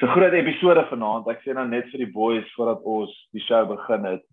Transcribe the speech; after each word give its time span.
So 0.00 0.06
groot 0.10 0.34
episode 0.34 0.82
vanaand. 0.90 1.28
Ek 1.30 1.44
sê 1.44 1.54
nou 1.54 1.66
net 1.70 1.86
vir 1.92 2.02
die 2.02 2.12
boys 2.12 2.46
voordat 2.56 2.82
ons 2.82 3.12
die 3.34 3.42
show 3.46 3.62
begin 3.68 4.08
het. 4.08 4.24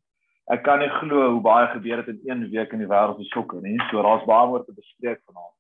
Ek 0.50 0.64
kan 0.66 0.82
nie 0.82 0.90
glo 0.96 1.28
hoe 1.36 1.44
baie 1.46 1.68
gebeur 1.76 2.02
het 2.02 2.10
in 2.10 2.22
een 2.26 2.48
week 2.50 2.74
in 2.74 2.82
die 2.82 2.90
wêreld 2.90 3.20
van 3.20 3.28
sokker 3.30 3.62
nie. 3.62 3.78
So 3.92 4.02
daar's 4.02 4.26
baie 4.26 4.48
om 4.50 4.66
te 4.66 4.74
bespreek 4.74 5.22
vanaand. 5.30 5.58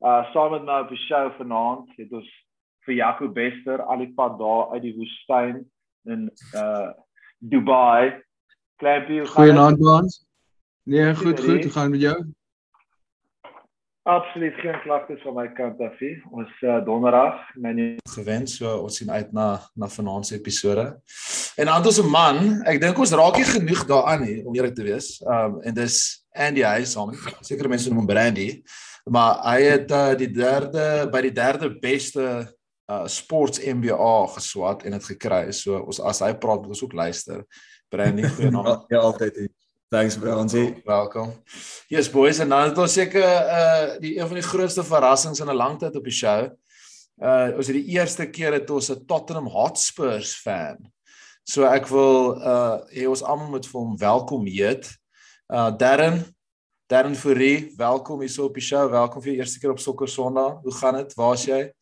Uh 0.00 0.22
saam 0.32 0.56
met 0.56 0.64
my 0.64 0.78
op 0.86 0.92
die 0.92 1.02
show 1.04 1.28
vanaand 1.36 1.92
het 2.00 2.16
ons 2.16 2.30
vir 2.88 2.96
Jaco 2.96 3.28
Bester 3.28 3.84
al 3.84 4.06
die 4.06 4.12
pad 4.16 4.38
daar 4.40 4.72
uit 4.72 4.86
die 4.86 4.94
woestyn 4.96 5.66
in 6.08 6.30
uh 6.56 6.88
Dubai. 7.38 8.16
Klappie, 8.80 9.20
goeienaand 9.36 9.84
Hans. 9.84 10.22
Nee, 10.88 11.14
goed, 11.14 11.40
goed. 11.40 11.62
Hoe 11.64 11.72
gaan 11.76 11.90
dit 11.92 12.00
met 12.00 12.08
jou? 12.08 12.18
Absoluut 14.06 14.54
geen 14.54 14.80
klagtes 14.80 15.22
van 15.22 15.34
my 15.34 15.48
kant 15.52 15.80
af 15.82 15.94
nie. 15.98 16.12
Ons 16.30 16.50
uh, 16.62 16.76
donderdag, 16.86 17.40
my 17.58 17.72
gewens, 18.14 18.52
so 18.60 18.70
ons 18.84 19.00
sien 19.00 19.10
uit 19.10 19.32
na 19.34 19.46
na 19.74 19.88
vanaand 19.90 20.28
se 20.28 20.36
episode. 20.36 20.84
En 21.58 21.66
dan 21.66 21.88
ons 21.90 21.98
'n 21.98 22.10
man, 22.10 22.38
ek 22.70 22.78
dink 22.80 23.00
ons 23.02 23.16
raak 23.18 23.34
nie 23.34 23.48
genoeg 23.48 23.82
daaraan 23.90 24.22
nie 24.22 24.46
om 24.46 24.54
eerlik 24.54 24.78
te 24.78 24.86
wees. 24.86 25.18
Um 25.26 25.58
en 25.58 25.74
dis 25.74 26.22
Andy 26.30 26.62
Hysom. 26.62 27.16
Sekere 27.42 27.68
mense 27.68 27.90
noem 27.90 28.04
hom 28.04 28.06
Brandy, 28.06 28.62
maar 29.10 29.42
hy 29.42 29.58
het 29.74 29.90
uh, 29.90 30.14
die 30.14 30.30
derde 30.30 31.10
by 31.10 31.26
die 31.26 31.34
derde 31.34 31.74
beste 31.74 32.46
uh 32.86 33.06
sports 33.10 33.58
MBA 33.58 34.26
geswat 34.38 34.86
en 34.86 34.94
dit 34.94 35.04
gekry. 35.04 35.50
So 35.50 35.82
ons 35.82 35.98
as 35.98 36.22
hy 36.22 36.30
praat, 36.38 36.62
moet 36.62 36.78
ons 36.78 36.86
ook 36.86 36.94
luister. 36.94 37.42
Brandy, 37.90 38.22
goeie 38.22 38.54
naam. 38.54 38.86
ja, 38.86 39.02
altyd. 39.02 39.50
Thanks 39.88 40.16
Brandy. 40.18 40.82
Welkom. 40.84 41.30
Yes 41.86 42.10
boys, 42.10 42.40
en 42.42 42.48
dan 42.48 42.72
het 42.72 42.78
ons 42.78 42.92
seker 42.92 43.22
uh 43.22 43.92
die 44.02 44.16
een 44.16 44.26
van 44.26 44.40
die 44.40 44.42
grootste 44.42 44.82
verrassings 44.82 45.38
in 45.40 45.46
'n 45.46 45.54
lang 45.54 45.76
tyd 45.78 45.94
op 45.94 46.02
die 46.04 46.12
show. 46.12 46.48
Uh 47.22 47.54
ons 47.54 47.68
het 47.70 47.76
die 47.76 47.94
eerste 47.94 48.26
keer 48.26 48.52
het 48.52 48.70
ons 48.70 48.90
'n 48.90 49.06
Tottenham 49.06 49.46
Hotspurs 49.46 50.34
fan. 50.42 50.90
So 51.44 51.62
ek 51.70 51.86
wil 51.86 52.34
uh 52.34 52.82
hê 52.90 53.06
ons 53.06 53.22
almal 53.22 53.48
moet 53.48 53.66
vir 53.66 53.80
hom 53.80 53.96
welkom 53.96 54.46
heet. 54.46 54.90
Uh 55.46 55.70
Darren, 55.78 56.34
Darren 56.90 57.14
Fourie, 57.14 57.72
welkom 57.76 58.20
hier 58.20 58.30
so 58.30 58.44
op 58.44 58.54
die 58.54 58.66
show. 58.66 58.90
Welkom 58.90 59.22
vir 59.22 59.32
die 59.32 59.38
eerste 59.38 59.60
keer 59.60 59.70
op 59.70 59.78
Sokker 59.78 60.08
Sondag. 60.08 60.58
Hoe 60.62 60.74
gaan 60.74 60.94
dit? 60.94 61.14
Waar's 61.14 61.44
jy? 61.44 61.72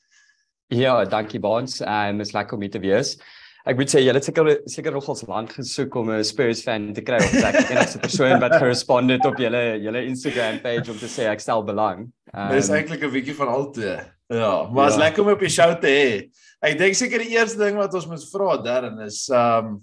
Ja, 0.69 1.05
dankie 1.05 1.41
Baans. 1.41 1.80
Um 1.80 2.20
is 2.20 2.32
lekker 2.32 2.55
om 2.55 2.60
hier 2.60 2.70
te 2.70 2.80
wees. 2.80 3.16
Ek 3.65 3.79
moet 3.81 3.89
sê 3.89 4.03
jy 4.03 4.12
het 4.12 4.27
seker 4.27 4.48
seker 4.69 4.93
nog 4.93 5.07
ons 5.09 5.23
land 5.25 5.53
gesoek 5.57 5.95
om 5.97 6.11
'n 6.12 6.25
Spurs 6.25 6.61
fan 6.62 6.93
te 6.93 7.01
kry 7.01 7.17
of 7.17 7.33
ek 7.33 7.57
die 7.57 7.73
enigste 7.73 7.98
persoon 7.98 8.37
wat 8.43 8.59
gerespondeer 8.61 9.25
op 9.25 9.39
julle 9.41 9.81
julle 9.81 10.03
Instagram 10.05 10.59
page 10.61 10.91
om 10.93 10.98
te 11.01 11.09
sê 11.09 11.25
ek 11.33 11.41
stel 11.41 11.65
belang. 11.65 12.12
Um, 12.34 12.51
Dit 12.53 12.61
is 12.61 12.69
eintlik 12.69 13.03
'n 13.03 13.11
bietjie 13.11 13.34
van 13.34 13.48
altyd. 13.48 14.05
Ja, 14.29 14.69
maar 14.69 14.89
is 14.89 14.95
ja. 14.95 15.01
lekker 15.01 15.23
om 15.23 15.33
op 15.33 15.41
die 15.41 15.48
show 15.48 15.73
te 15.81 15.89
hê. 15.89 16.29
Ek 16.61 16.77
dink 16.79 16.95
seker 16.95 17.19
die 17.19 17.33
eerste 17.33 17.59
ding 17.59 17.77
wat 17.77 17.95
ons 17.95 18.06
moet 18.06 18.29
vra 18.33 18.56
daarin 18.61 19.01
is 19.01 19.29
um 19.31 19.81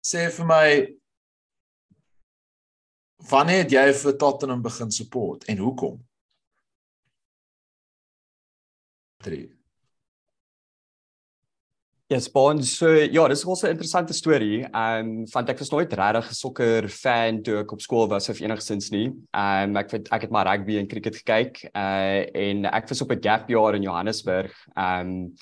sê 0.00 0.30
vir 0.32 0.46
my 0.46 0.96
wanneer 3.28 3.64
het 3.64 3.72
jy 3.72 3.92
vir 3.92 4.16
Tottenham 4.16 4.62
begin 4.62 4.90
support 4.90 5.44
en 5.44 5.58
hoekom? 5.58 6.00
3 9.20 9.57
Ja, 12.10 12.16
yes, 12.16 12.30
Bond, 12.32 12.64
so 12.64 12.88
ja, 12.88 13.26
dis 13.28 13.42
'n 13.44 13.48
baie 13.52 13.68
interessante 13.68 14.14
storie. 14.14 14.64
Ehm 14.64 15.08
um, 15.08 15.26
want 15.28 15.50
ek 15.50 15.58
was 15.58 15.68
nooit 15.70 15.92
regtig 15.92 16.30
'n 16.30 16.34
sokker 16.34 16.88
fan 16.88 17.42
toe 17.42 17.58
ek 17.60 17.72
op 17.72 17.80
skool 17.84 18.08
was 18.08 18.30
of 18.30 18.40
enigsins 18.40 18.88
nie. 18.90 19.12
Ehm 19.36 19.68
um, 19.68 19.76
ek 19.76 19.90
het 19.90 20.08
ek 20.08 20.22
het 20.22 20.30
maar 20.30 20.48
rugby 20.48 20.78
en 20.78 20.88
cricket 20.88 21.16
gekyk. 21.16 21.68
Uh 21.76 22.24
en 22.32 22.64
ek 22.64 22.88
was 22.88 23.02
op 23.02 23.12
'n 23.12 23.20
gap 23.20 23.48
jaar 23.50 23.74
in 23.74 23.82
Johannesburg. 23.82 24.54
Ehm 24.74 25.06
um, 25.06 25.34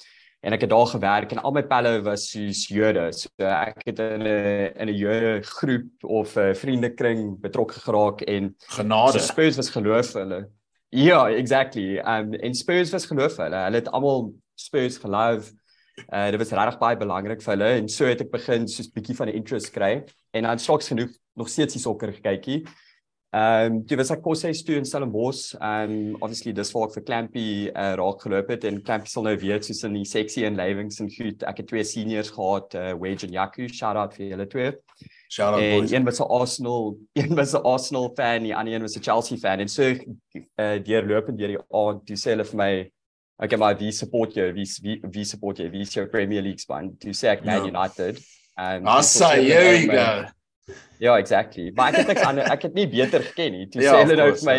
en 0.42 0.52
ek 0.52 0.60
het 0.62 0.70
daar 0.70 0.86
gewerk 0.86 1.30
en 1.30 1.38
al 1.38 1.52
my 1.52 1.62
pelle 1.62 2.02
was 2.02 2.30
soos 2.30 2.66
Jode. 2.66 3.12
So 3.12 3.30
ek 3.38 3.86
het 3.86 3.98
in 4.00 4.22
'n 4.26 4.72
in 4.74 4.88
'n 4.88 4.96
Jode 4.98 5.42
groep 5.42 6.02
of 6.02 6.36
'n 6.36 6.54
vriendekring 6.54 7.38
betrokke 7.40 7.78
geraak 7.78 8.22
en 8.22 8.56
genade. 8.74 9.12
So 9.12 9.18
Spurs 9.18 9.56
was 9.56 9.70
geloof 9.70 10.12
hulle. 10.14 10.48
Ja, 10.90 11.28
exactly. 11.30 11.98
Ehm 11.98 12.34
um, 12.34 12.34
en 12.34 12.54
Spurs 12.54 12.90
was 12.90 13.06
geloof 13.06 13.36
hulle. 13.36 13.56
Hulle 13.56 13.76
het 13.76 13.88
almal 13.88 14.34
Spurs 14.56 14.98
geloof. 14.98 15.52
Uh 16.12 16.30
dit 16.30 16.38
was 16.38 16.52
regtig 16.52 16.78
baie 16.78 16.96
belangrik 16.96 17.42
vir 17.42 17.54
hulle 17.54 17.70
en 17.80 17.88
so 17.88 18.06
het 18.06 18.20
ek 18.20 18.30
begin 18.30 18.66
soos 18.68 18.92
bietjie 18.92 19.16
van 19.16 19.28
'n 19.28 19.38
interest 19.40 19.72
kry 19.72 20.04
en 20.32 20.42
dan 20.44 20.58
straks 20.58 20.88
genoeg 20.92 21.14
nog 21.34 21.48
steeds 21.48 21.74
die 21.74 21.82
sokker 21.82 22.12
gekykie. 22.12 22.64
Ehm 23.36 23.72
um, 23.72 23.80
dit 23.84 23.98
was 23.98 24.10
ek 24.14 24.22
kos 24.24 24.44
hy 24.46 24.52
toe 24.64 24.76
in 24.78 24.86
Stellenbosch 24.86 25.56
en 25.58 25.90
um, 25.90 26.12
obviously 26.22 26.54
dis 26.56 26.70
waar 26.72 26.86
ek 26.86 26.94
vir 26.94 27.04
Clampy 27.08 27.46
uh, 27.68 27.90
raak 27.98 28.22
geloop 28.22 28.52
het 28.54 28.64
en 28.64 28.78
Clampy 28.86 29.10
sal 29.12 29.26
nou 29.26 29.34
weet 29.42 29.66
soos 29.66 29.82
in 29.84 29.96
die 29.98 30.06
sexy 30.08 30.46
en 30.46 30.56
livings 30.56 31.02
en 31.02 31.10
goed. 31.10 31.42
Ek 31.50 31.60
het 31.60 31.68
twee 31.68 31.84
seniors 31.84 32.30
gehad, 32.32 32.76
uh, 32.78 32.94
Wedge 33.02 33.26
en 33.26 33.34
Yaku. 33.34 33.66
Shout 33.68 33.98
out 34.00 34.14
vir 34.16 34.30
julle 34.30 34.46
twee. 34.48 34.70
Shout 35.28 35.52
out 35.52 35.60
boys. 35.60 35.92
Een 35.92 36.06
was 36.06 36.20
'n 36.22 36.30
Arsenal, 36.38 36.96
een 37.20 37.34
was 37.34 37.52
'n 37.52 37.66
Arsenal 37.74 38.08
fan, 38.16 38.46
die 38.46 38.54
ander 38.56 38.74
een 38.74 38.86
was 38.88 38.96
'n 38.96 39.02
Chelsea 39.02 39.36
fan 39.36 39.60
en 39.60 39.68
so 39.68 39.82
uh, 39.82 40.78
deurlopend 40.80 41.38
deur 41.38 41.56
die 41.56 41.64
aand, 41.68 42.06
toe 42.06 42.16
sê 42.16 42.32
hulle 42.32 42.44
vir 42.44 42.56
my 42.62 42.72
okay 43.38 43.58
maar 43.58 43.76
wie 43.78 43.92
support 43.92 44.36
jy 44.36 44.52
wie 44.56 44.66
wie 44.82 45.00
wie 45.12 45.24
support 45.24 45.58
jy 45.58 45.68
wie 45.70 45.84
is 45.84 45.94
jou 45.94 46.06
Premier 46.06 46.42
League 46.42 46.60
span 46.60 46.96
to 46.96 47.12
say 47.12 47.34
ek 47.34 47.44
Man 47.44 47.62
no. 47.62 47.70
United 47.72 48.20
and 48.56 48.88
Asa 48.88 49.34
here 49.36 49.76
you 49.76 49.92
go. 49.92 50.26
Ja 50.98 51.18
exactly. 51.20 51.70
Maar 51.74 51.92
ek 51.92 52.00
het 52.00 52.10
niks 52.10 52.24
ander 52.26 52.48
ek 52.50 52.66
het 52.68 52.74
nie 52.74 52.88
beter 52.90 53.22
geken 53.22 53.52
nie. 53.52 53.68
To 53.70 53.82
ja, 53.84 53.92
sê 53.92 54.02
hulle 54.04 54.16
nou 54.18 54.30
vir 54.32 54.48
my 54.48 54.58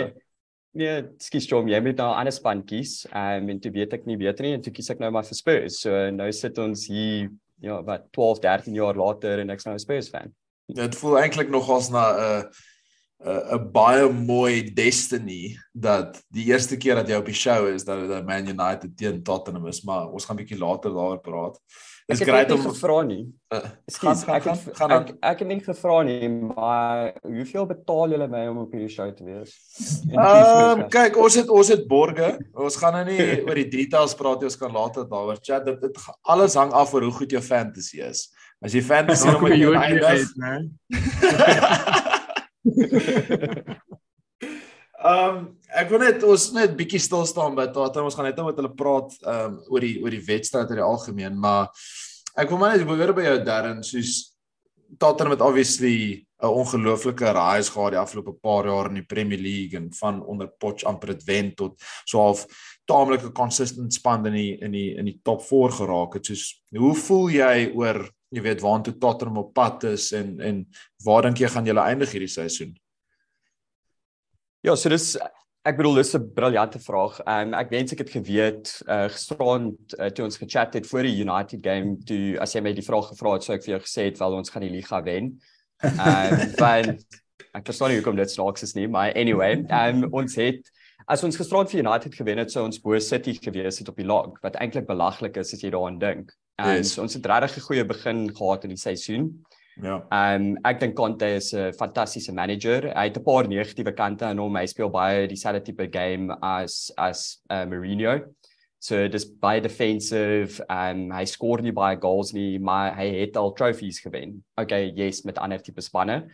nee 0.78 1.02
skus 1.24 1.48
Jom 1.50 1.70
jy 1.72 1.80
moet 1.82 1.98
nou 1.98 2.12
'n 2.12 2.20
ander 2.22 2.36
span 2.36 2.64
kies. 2.64 3.06
Um, 3.10 3.50
en 3.50 3.60
toe 3.60 3.72
weet 3.74 3.94
ek 3.98 4.06
nie 4.06 4.18
beter 4.18 4.46
nie 4.46 4.54
en 4.54 4.62
toe 4.62 4.74
kies 4.74 4.90
ek 4.94 5.02
nou 5.02 5.12
maar 5.12 5.26
vir 5.26 5.38
Spurs. 5.38 5.82
So 5.82 6.12
nou 6.12 6.30
sit 6.32 6.58
ons 6.62 6.88
hier 6.88 7.30
ja 7.62 7.82
wat 7.82 8.12
12 8.14 8.40
13 8.46 8.78
jaar 8.78 8.96
later 8.96 9.42
en 9.42 9.50
ek's 9.50 9.66
nou 9.66 9.74
'n 9.74 9.80
Spurs 9.82 10.10
fan. 10.10 10.34
Dit 10.68 10.96
voel 10.96 11.20
eintlik 11.24 11.50
nogals 11.50 11.90
na 11.90 12.06
'n 12.14 12.20
uh, 12.20 12.44
'n 13.26 13.72
baie 13.74 14.10
mooi 14.14 14.74
destiny 14.74 15.58
dat 15.74 16.22
die 16.30 16.46
eerste 16.52 16.78
keer 16.78 16.96
dat 17.02 17.10
jy 17.10 17.18
op 17.18 17.26
die 17.26 17.36
show 17.36 17.68
is 17.68 17.84
dat 17.84 18.08
dat 18.08 18.26
Man 18.26 18.48
United 18.48 18.98
teen 18.98 19.24
Tottenham 19.24 19.68
is, 19.68 19.82
maar 19.82 20.12
ons 20.12 20.26
gaan 20.26 20.38
bietjie 20.38 20.58
later 20.58 20.94
daaroor 20.94 21.22
praat. 21.22 21.58
Dis 22.08 22.22
grait 22.24 22.52
om 22.52 22.62
gevra 22.62 23.02
nie. 23.04 23.26
Uh, 23.52 23.60
Ekskuus, 23.90 24.22
ek 24.32 24.46
gaan 24.46 24.60
gaan 24.78 24.94
ek, 24.96 25.10
ek 25.28 25.42
het 25.44 25.50
nie 25.50 25.60
gevra 25.66 25.98
nie, 26.08 26.30
maar 26.30 27.18
hoeveel 27.26 27.68
betaal 27.68 28.16
julle 28.16 28.30
my 28.32 28.46
om 28.48 28.62
op 28.64 28.72
hierdie 28.72 28.94
show 28.94 29.10
te 29.12 29.28
wees? 29.28 29.58
Ehm 30.14 30.86
um, 30.86 30.86
kyk, 30.94 31.20
ons 31.20 31.36
het 31.42 31.52
ons 31.52 31.74
het 31.74 31.84
borge. 31.90 32.32
Ons 32.56 32.80
gaan 32.80 32.96
nou 32.96 33.04
nie 33.10 33.42
oor 33.42 33.60
die 33.60 33.68
details 33.74 34.16
praat 34.16 34.40
nie, 34.40 34.52
ons 34.54 34.60
kan 34.62 34.72
later 34.72 35.10
daaroor 35.10 35.42
chat. 35.42 35.68
Dit, 35.68 35.84
dit 35.84 36.04
alles 36.22 36.56
hang 36.56 36.72
af 36.72 36.94
oor 36.96 37.10
hoe 37.10 37.16
goed 37.20 37.36
jou 37.36 37.44
fantasy 37.44 38.00
is. 38.08 38.30
As 38.64 38.74
jy 38.74 38.86
fantasy 38.86 39.28
nog 39.28 39.44
met 39.44 39.60
jou 39.60 39.76
eindig, 39.76 40.32
né? 40.40 40.62
Ehm 44.98 45.36
um, 45.38 45.44
ek 45.78 45.92
wil 45.92 46.02
net 46.02 46.24
ons 46.26 46.48
net 46.56 46.72
bietjie 46.78 47.00
stil 47.00 47.26
staan 47.30 47.54
by 47.56 47.68
Tottenham. 47.70 48.08
Ons 48.10 48.16
gaan 48.18 48.26
net 48.26 48.40
nou 48.40 48.48
met 48.48 48.58
hulle 48.58 48.74
praat 48.74 49.14
ehm 49.22 49.44
um, 49.46 49.60
oor 49.70 49.84
die 49.86 49.98
oor 50.02 50.14
die 50.16 50.24
wedstryd 50.26 50.74
in 50.74 50.82
die 50.82 50.88
algemeen, 50.88 51.36
maar 51.38 51.70
ek 52.38 52.50
wil 52.50 52.60
maar 52.62 52.74
net 52.74 52.88
hoor 52.88 53.14
by 53.14 53.28
jou 53.28 53.38
Darren 53.46 53.84
soos 53.86 54.16
Tottenham 54.98 55.36
het 55.36 55.44
obviously 55.46 56.26
'n 56.42 56.54
ongelooflike 56.62 57.32
rise 57.34 57.72
gehad 57.72 57.92
die 57.92 58.00
afgelope 58.00 58.34
paar 58.42 58.66
jaar 58.66 58.90
in 58.90 59.00
die 59.00 59.06
Premier 59.06 59.40
League 59.40 59.80
en 59.80 59.94
van 59.94 60.22
onder 60.26 60.48
Poch 60.48 60.84
amper 60.84 61.14
dit 61.14 61.24
wen 61.26 61.56
tot 61.56 61.82
so 62.06 62.20
half 62.20 62.46
taamlike 62.86 63.32
consistent 63.32 63.94
span 63.94 64.26
in 64.26 64.34
die 64.34 64.58
in 64.62 64.72
die 64.72 64.96
in 64.98 65.06
die 65.06 65.20
top 65.24 65.42
4 65.42 65.72
geraak 65.82 66.14
het. 66.14 66.26
Soos 66.26 66.64
hoe 66.70 66.96
voel 66.96 67.30
jy 67.30 67.72
oor 67.76 68.10
jy 68.36 68.44
weet 68.44 68.62
waartoe 68.62 68.98
Tottenham 69.00 69.42
op 69.44 69.54
pad 69.56 69.84
is 69.94 70.12
en 70.16 70.38
en 70.44 70.64
waar 71.06 71.28
dink 71.28 71.40
jy 71.42 71.50
gaan 71.52 71.68
julle 71.68 71.84
eindig 71.84 72.12
hierdie 72.12 72.32
seisoen? 72.32 72.76
Ja, 74.66 74.76
so 74.76 74.90
dis 74.90 75.14
ek 75.68 75.78
bedoel 75.80 76.00
dis 76.00 76.16
'n 76.16 76.32
briljante 76.34 76.80
vraag. 76.80 77.20
Um 77.28 77.54
ek 77.54 77.70
wens 77.70 77.94
ek 77.94 78.04
het 78.04 78.12
geweet 78.12 78.72
uh 78.88 79.08
gisterand 79.12 79.96
uh, 80.00 80.10
toe 80.10 80.26
ons 80.26 80.40
gechat 80.40 80.74
het 80.74 80.88
voor 80.88 81.04
die 81.04 81.20
United 81.24 81.64
game 81.64 81.98
toe 82.08 82.40
as 82.40 82.56
jy 82.56 82.62
my 82.62 82.74
die 82.74 82.86
vraag 82.86 83.12
gevra 83.12 83.34
het 83.36 83.44
sou 83.44 83.56
ek 83.56 83.64
vir 83.66 83.76
jou 83.76 83.82
gesê 83.84 84.08
het 84.12 84.20
wel 84.20 84.38
ons 84.40 84.50
gaan 84.50 84.64
die 84.64 84.76
liga 84.76 85.02
wen. 85.04 85.40
Um 85.84 86.36
want 86.64 87.22
ek 87.54 87.66
verstaan 87.66 87.92
nie 87.92 88.00
hoekom 88.00 88.16
dit 88.16 88.32
snaaks 88.32 88.64
is 88.64 88.76
nie, 88.76 88.88
maar 88.88 89.14
anyway, 89.16 89.64
um 89.68 90.08
ons 90.14 90.36
het 90.36 90.72
as 91.08 91.24
ons 91.24 91.38
gisterand 91.38 91.72
vir 91.72 91.84
United 91.84 92.16
gewen 92.16 92.38
het, 92.38 92.52
sou 92.52 92.66
ons 92.66 92.80
bo 92.84 93.00
City 93.00 93.38
gewees 93.40 93.80
het 93.80 93.90
op 93.90 93.96
die 93.96 94.08
log, 94.08 94.36
wat 94.44 94.56
eintlik 94.60 94.88
belaglik 94.88 95.38
is 95.38 95.54
as 95.54 95.64
jy 95.64 95.72
daaraan 95.72 96.00
dink. 96.00 96.34
En 96.58 96.80
yes. 96.80 96.98
ons 96.98 97.14
het 97.14 97.26
regtig 97.26 97.58
'n 97.58 97.68
goeie 97.68 97.86
begin 97.86 98.36
gehad 98.36 98.64
in 98.64 98.70
die 98.74 98.82
seisoen. 98.82 99.46
Ja. 99.82 100.02
Ehm 100.10 100.42
um, 100.42 100.58
ek 100.66 100.80
dink 100.80 100.96
Conte 100.96 101.28
is 101.36 101.54
'n 101.54 101.74
fantastiese 101.74 102.34
manager. 102.34 102.90
Hy 102.96 103.04
het 103.10 103.18
'n 103.18 103.24
paar 103.24 103.48
negatiewe 103.48 103.94
kante 103.94 104.26
aan 104.26 104.38
hom. 104.38 104.56
Hy 104.58 104.66
speel 104.66 104.90
baie 104.90 105.28
dieselfde 105.28 105.62
tipe 105.62 105.88
game 105.92 106.34
as 106.42 106.92
as 106.98 107.42
uh, 107.52 107.66
Mourinho. 107.66 108.34
So 108.80 109.08
dis 109.08 109.26
baie 109.26 109.62
defensive 109.62 110.64
en 110.70 111.12
hy 111.12 111.26
skoor 111.26 111.62
nie 111.62 111.74
baie 111.74 111.98
goals 111.98 112.34
nie, 112.34 112.60
maar 112.60 112.96
hy 112.96 113.08
het 113.22 113.38
al 113.38 113.54
trofees 113.54 114.00
gewen. 114.00 114.44
Okay, 114.56 114.92
yes, 114.96 115.24
met 115.26 115.38
ander 115.38 115.62
tipe 115.62 115.82
spanne. 115.82 116.28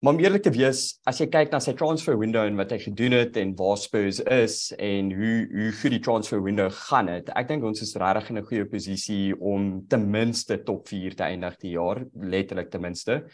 Maar 0.00 0.12
om 0.12 0.20
eerlik 0.20 0.42
te 0.42 0.50
wees, 0.54 0.94
as 1.04 1.18
jy 1.20 1.26
kyk 1.28 1.50
na 1.52 1.58
sy 1.60 1.74
transfer 1.76 2.16
window 2.16 2.40
en 2.48 2.56
wat 2.56 2.70
hy 2.72 2.78
gedoen 2.80 3.12
het 3.18 3.34
en 3.36 3.50
waar 3.58 3.76
Spurs 3.76 4.22
is 4.32 4.54
en 4.80 5.10
hoe 5.12 5.34
hoe 5.52 5.66
goed 5.76 5.92
die 5.92 6.00
transfer 6.00 6.40
window 6.40 6.70
gaan 6.88 7.10
het, 7.12 7.28
ek 7.36 7.50
dink 7.50 7.66
ons 7.68 7.82
is 7.84 7.92
regtig 8.00 8.30
in 8.32 8.38
'n 8.40 8.46
goeie 8.48 8.64
posisie 8.64 9.36
om 9.36 9.84
ten 9.92 10.08
minste 10.08 10.56
top 10.64 10.88
4 10.88 11.16
te 11.16 11.24
eindig 11.24 11.58
die 11.60 11.74
jaar, 11.76 12.00
letterlik 12.16 12.70
ten 12.70 12.80
minste. 12.80 13.26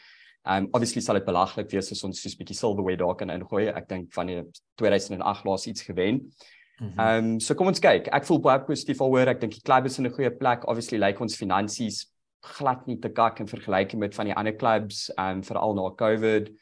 Um 0.43 0.67
obviously 0.73 1.03
sal 1.03 1.15
dit 1.15 1.25
belaglik 1.25 1.71
wees 1.71 1.93
as 1.93 2.03
ons 2.03 2.21
soos 2.21 2.35
'n 2.35 2.43
bietjie 2.43 2.59
silverware 2.59 2.99
daar 2.99 3.15
kan 3.15 3.31
ingooi. 3.31 3.69
Ek 3.69 3.89
dink 3.89 4.13
van 4.13 4.27
die 4.27 4.43
2008 4.75 5.45
laas 5.45 5.67
iets 5.67 5.83
gewen. 5.83 6.33
Ehm 6.81 6.99
mm 6.99 6.99
um, 6.99 7.41
so 7.41 7.55
kom 7.55 7.69
ons 7.69 7.81
kyk. 7.81 8.09
Ek 8.13 8.25
voel 8.25 8.41
baie 8.41 8.59
positief 8.59 9.01
oor. 9.01 9.29
Ek 9.29 9.41
dink 9.41 9.53
die 9.53 9.63
klub 9.63 9.87
is 9.87 9.99
in 9.99 10.07
'n 10.07 10.13
goeie 10.13 10.31
plek. 10.31 10.67
Obviously 10.67 10.99
lyk 10.99 11.15
like 11.15 11.23
ons 11.23 11.37
finansies 11.37 12.11
glad 12.57 12.87
nie 12.87 12.99
te 13.03 13.11
kak 13.13 13.41
in 13.43 13.51
vergelyking 13.51 14.01
met 14.01 14.15
van 14.15 14.31
die 14.31 14.37
ander 14.37 14.57
clubs 14.57 15.09
en 15.17 15.43
veral 15.47 15.75
na 15.75 15.91
COVID. 15.99 16.53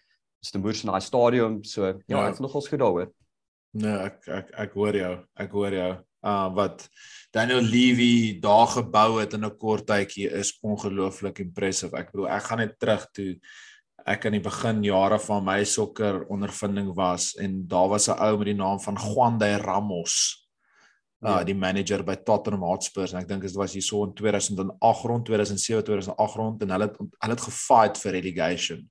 Dis 0.45 0.55
die 0.55 0.61
moers 0.61 0.83
in 0.85 0.93
daai 0.93 1.05
stadium, 1.05 1.61
so 1.65 1.87
ja, 1.87 1.95
ja. 2.07 2.25
ek 2.25 2.37
het 2.37 2.43
nogals 2.45 2.69
goed 2.69 2.83
daaroor. 2.83 3.13
Nee, 3.75 3.95
ek 4.09 4.29
ek 4.29 4.51
ek 4.67 4.75
hoor 4.79 4.99
jou. 4.99 5.15
Ek 5.41 5.55
hoor 5.57 5.75
jou. 5.75 5.93
Uh 6.25 6.49
wat 6.57 6.89
Daniel 7.35 7.65
Levy 7.65 8.41
daar 8.41 8.69
gebou 8.73 9.21
het 9.21 9.35
in 9.35 9.45
'n 9.45 9.57
kort 9.59 9.87
tydjie 9.87 10.31
is 10.31 10.59
ongelooflik 10.63 11.39
impressive. 11.39 11.97
Ek 11.97 12.13
bedoel, 12.13 12.29
ek 12.29 12.43
gaan 12.43 12.59
net 12.59 12.79
terug 12.79 13.07
toe 13.13 13.33
ek 14.05 14.27
aan 14.27 14.37
die 14.37 14.45
begin 14.45 14.83
jare 14.85 15.19
van 15.19 15.45
my 15.45 15.63
sokker 15.65 16.27
ondervinding 16.29 16.93
was 16.97 17.35
en 17.41 17.67
daar 17.69 17.89
was 17.89 18.09
'n 18.09 18.21
ou 18.21 18.37
met 18.37 18.47
die 18.47 18.55
naam 18.55 18.81
van 18.81 18.97
Juan 18.97 19.39
de 19.39 19.57
Ramos 19.57 20.44
uh 21.25 21.43
die 21.45 21.57
manager 21.57 22.03
by 22.05 22.17
Tottenham 22.25 22.65
Hotspur 22.69 23.09
en 23.09 23.23
ek 23.23 23.29
dink 23.29 23.43
dit 23.43 23.55
was 23.57 23.73
hier 23.73 23.83
so 23.83 24.05
in 24.05 24.15
2008 24.15 25.07
rond 25.11 25.25
2007 25.25 25.85
2008 25.85 26.41
rond 26.41 26.63
en 26.63 26.75
hulle 26.77 26.91
het 26.91 26.99
hulle 26.99 27.37
het 27.37 27.47
gefight 27.49 28.01
vir 28.03 28.19
relegation 28.19 28.83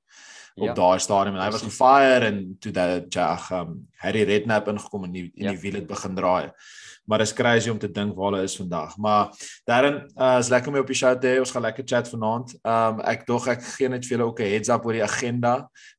op 0.55 0.67
ja. 0.67 0.73
daai 0.77 0.99
stadium 0.99 1.35
en 1.35 1.41
hy 1.41 1.51
was 1.53 1.65
gefire 1.65 2.29
en 2.29 2.39
toe 2.61 2.71
dat 2.71 3.13
ja 3.13 3.29
um, 3.59 3.77
Harry 4.03 4.23
Redknapp 4.29 4.67
ingekom 4.73 5.07
en 5.07 5.13
die 5.15 5.27
en 5.29 5.47
die 5.47 5.55
ja. 5.55 5.61
wiel 5.61 5.79
het 5.81 5.87
begin 5.89 6.17
draai 6.17 6.51
maar 7.05 7.17
dit 7.17 7.27
is 7.27 7.33
crazy 7.33 7.69
om 7.69 7.79
te 7.79 7.91
dink 7.91 8.15
waar 8.15 8.31
hulle 8.31 8.43
is 8.43 8.55
vandag. 8.55 8.97
Maar 8.97 9.31
Darren, 9.63 10.11
uh, 10.15 10.37
is 10.39 10.47
lekker 10.47 10.67
om 10.67 10.77
jou 10.77 10.83
op 10.85 10.91
die 10.91 10.97
show 10.97 11.13
te 11.19 11.27
hê. 11.27 11.39
Ons 11.39 11.51
gaan 11.51 11.65
lekker 11.65 11.87
chat 11.87 12.09
vanaand. 12.09 12.53
Um 12.63 13.01
ek 13.11 13.25
dog 13.27 13.47
ek 13.51 13.63
gee 13.73 13.89
net 13.91 14.07
vir 14.07 14.17
julle 14.17 14.29
ook 14.29 14.39
'n 14.39 14.51
heads 14.53 14.71
up 14.71 14.85
oor 14.85 14.95
die 14.95 15.03
agenda 15.03 15.53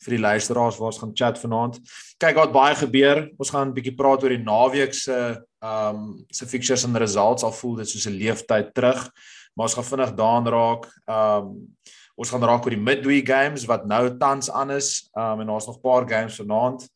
vir 0.04 0.16
die 0.16 0.22
luisteraars 0.25 0.78
waar 0.78 0.92
ons 0.92 0.98
gaan 1.02 1.14
chat 1.14 1.38
vanaand. 1.38 1.81
Kyk 2.19 2.36
wat 2.36 2.52
baie 2.52 2.75
gebeur. 2.75 3.28
Ons 3.38 3.50
gaan 3.50 3.69
'n 3.69 3.75
bietjie 3.75 3.96
praat 3.96 4.22
oor 4.22 4.32
die 4.32 4.44
naweek 4.44 4.94
se 4.94 5.44
um 5.64 6.25
se 6.28 6.46
fixtures 6.46 6.84
en 6.84 6.96
results. 6.96 7.43
Al 7.43 7.52
voel 7.52 7.76
dit 7.81 7.88
soos 7.88 8.06
'n 8.06 8.19
leeftyd 8.20 8.75
terug. 8.75 9.11
Maar 9.55 9.66
ons 9.66 9.75
gaan 9.75 9.90
vinnig 9.93 10.14
daaraan 10.14 10.49
raak. 10.49 10.84
Um 11.06 11.75
ons 12.16 12.31
gaan 12.31 12.44
raak 12.44 12.64
oor 12.64 12.70
die 12.70 12.88
midweek 12.90 13.26
games 13.26 13.64
wat 13.66 13.87
nou 13.87 14.16
tans 14.19 14.50
aan 14.50 14.70
is. 14.70 15.11
Um 15.14 15.40
en 15.40 15.46
daar's 15.46 15.66
nog 15.66 15.76
'n 15.76 15.81
paar 15.81 16.08
games 16.08 16.37
vanaand. 16.37 16.88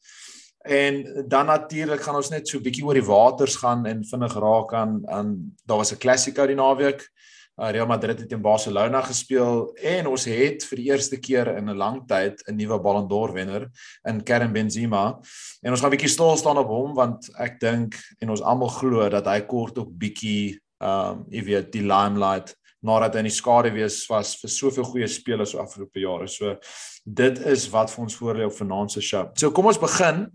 En 0.69 1.25
dan 1.29 1.47
natuurlik 1.47 2.01
gaan 2.01 2.17
ons 2.17 2.29
net 2.29 2.49
so 2.49 2.59
'n 2.59 2.63
bietjie 2.63 2.85
oor 2.85 2.95
die 2.95 3.05
waters 3.05 3.57
gaan 3.57 3.87
en 3.87 4.05
vinnig 4.05 4.35
raak 4.35 4.75
aan 4.75 5.03
aan 5.09 5.57
daar 5.67 5.77
was 5.77 5.93
'n 5.93 5.99
klassieke 5.99 6.47
die 6.47 6.57
naweek. 6.57 7.11
Uh, 7.59 7.71
Real 7.71 7.87
Madrid 7.91 8.21
het 8.21 8.29
teen 8.31 8.43
Barcelona 8.43 9.01
gespeel 9.03 9.65
en 9.83 10.07
ons 10.07 10.25
het 10.31 10.63
vir 10.63 10.79
die 10.79 10.91
eerste 10.93 11.19
keer 11.19 11.49
in 11.57 11.67
'n 11.71 11.77
lang 11.77 12.07
tyd 12.07 12.39
'n 12.47 12.55
nuwe 12.55 12.79
Ballon 12.79 13.09
d'Or 13.09 13.33
wenner 13.33 13.69
in 14.07 14.23
Karim 14.23 14.53
Benzema. 14.53 15.19
En 15.63 15.71
ons 15.71 15.81
gaan 15.81 15.91
'n 15.91 15.97
bietjie 15.97 16.09
stil 16.09 16.37
staan 16.37 16.59
op 16.59 16.69
hom 16.69 16.95
want 16.95 17.31
ek 17.39 17.61
dink 17.61 17.99
en 18.21 18.31
ons 18.31 18.43
almal 18.43 18.69
glo 18.69 19.09
dat 19.09 19.27
hy 19.27 19.41
kort 19.41 19.79
ook 19.79 19.91
bietjie 19.91 20.61
um 20.81 21.25
jy 21.29 21.43
weet 21.43 21.73
die 21.73 21.83
limelight 21.83 22.55
nadat 22.81 23.15
hy 23.15 23.19
in 23.19 23.29
die 23.29 23.35
skare 23.35 23.73
wees 23.75 24.07
was 24.07 24.37
vir 24.39 24.51
soveel 24.51 24.85
goeie 24.85 25.09
spelers 25.09 25.51
so 25.51 25.59
afgelope 25.59 25.99
jare. 25.99 26.29
So 26.29 26.57
dit 27.05 27.39
is 27.47 27.69
wat 27.73 27.91
vir 27.91 28.05
ons 28.05 28.17
voorlê 28.17 28.47
op 28.47 28.55
vanaand 28.55 28.93
se 28.93 29.01
show. 29.01 29.27
So 29.37 29.51
kom 29.51 29.67
ons 29.67 29.79
begin. 29.79 30.29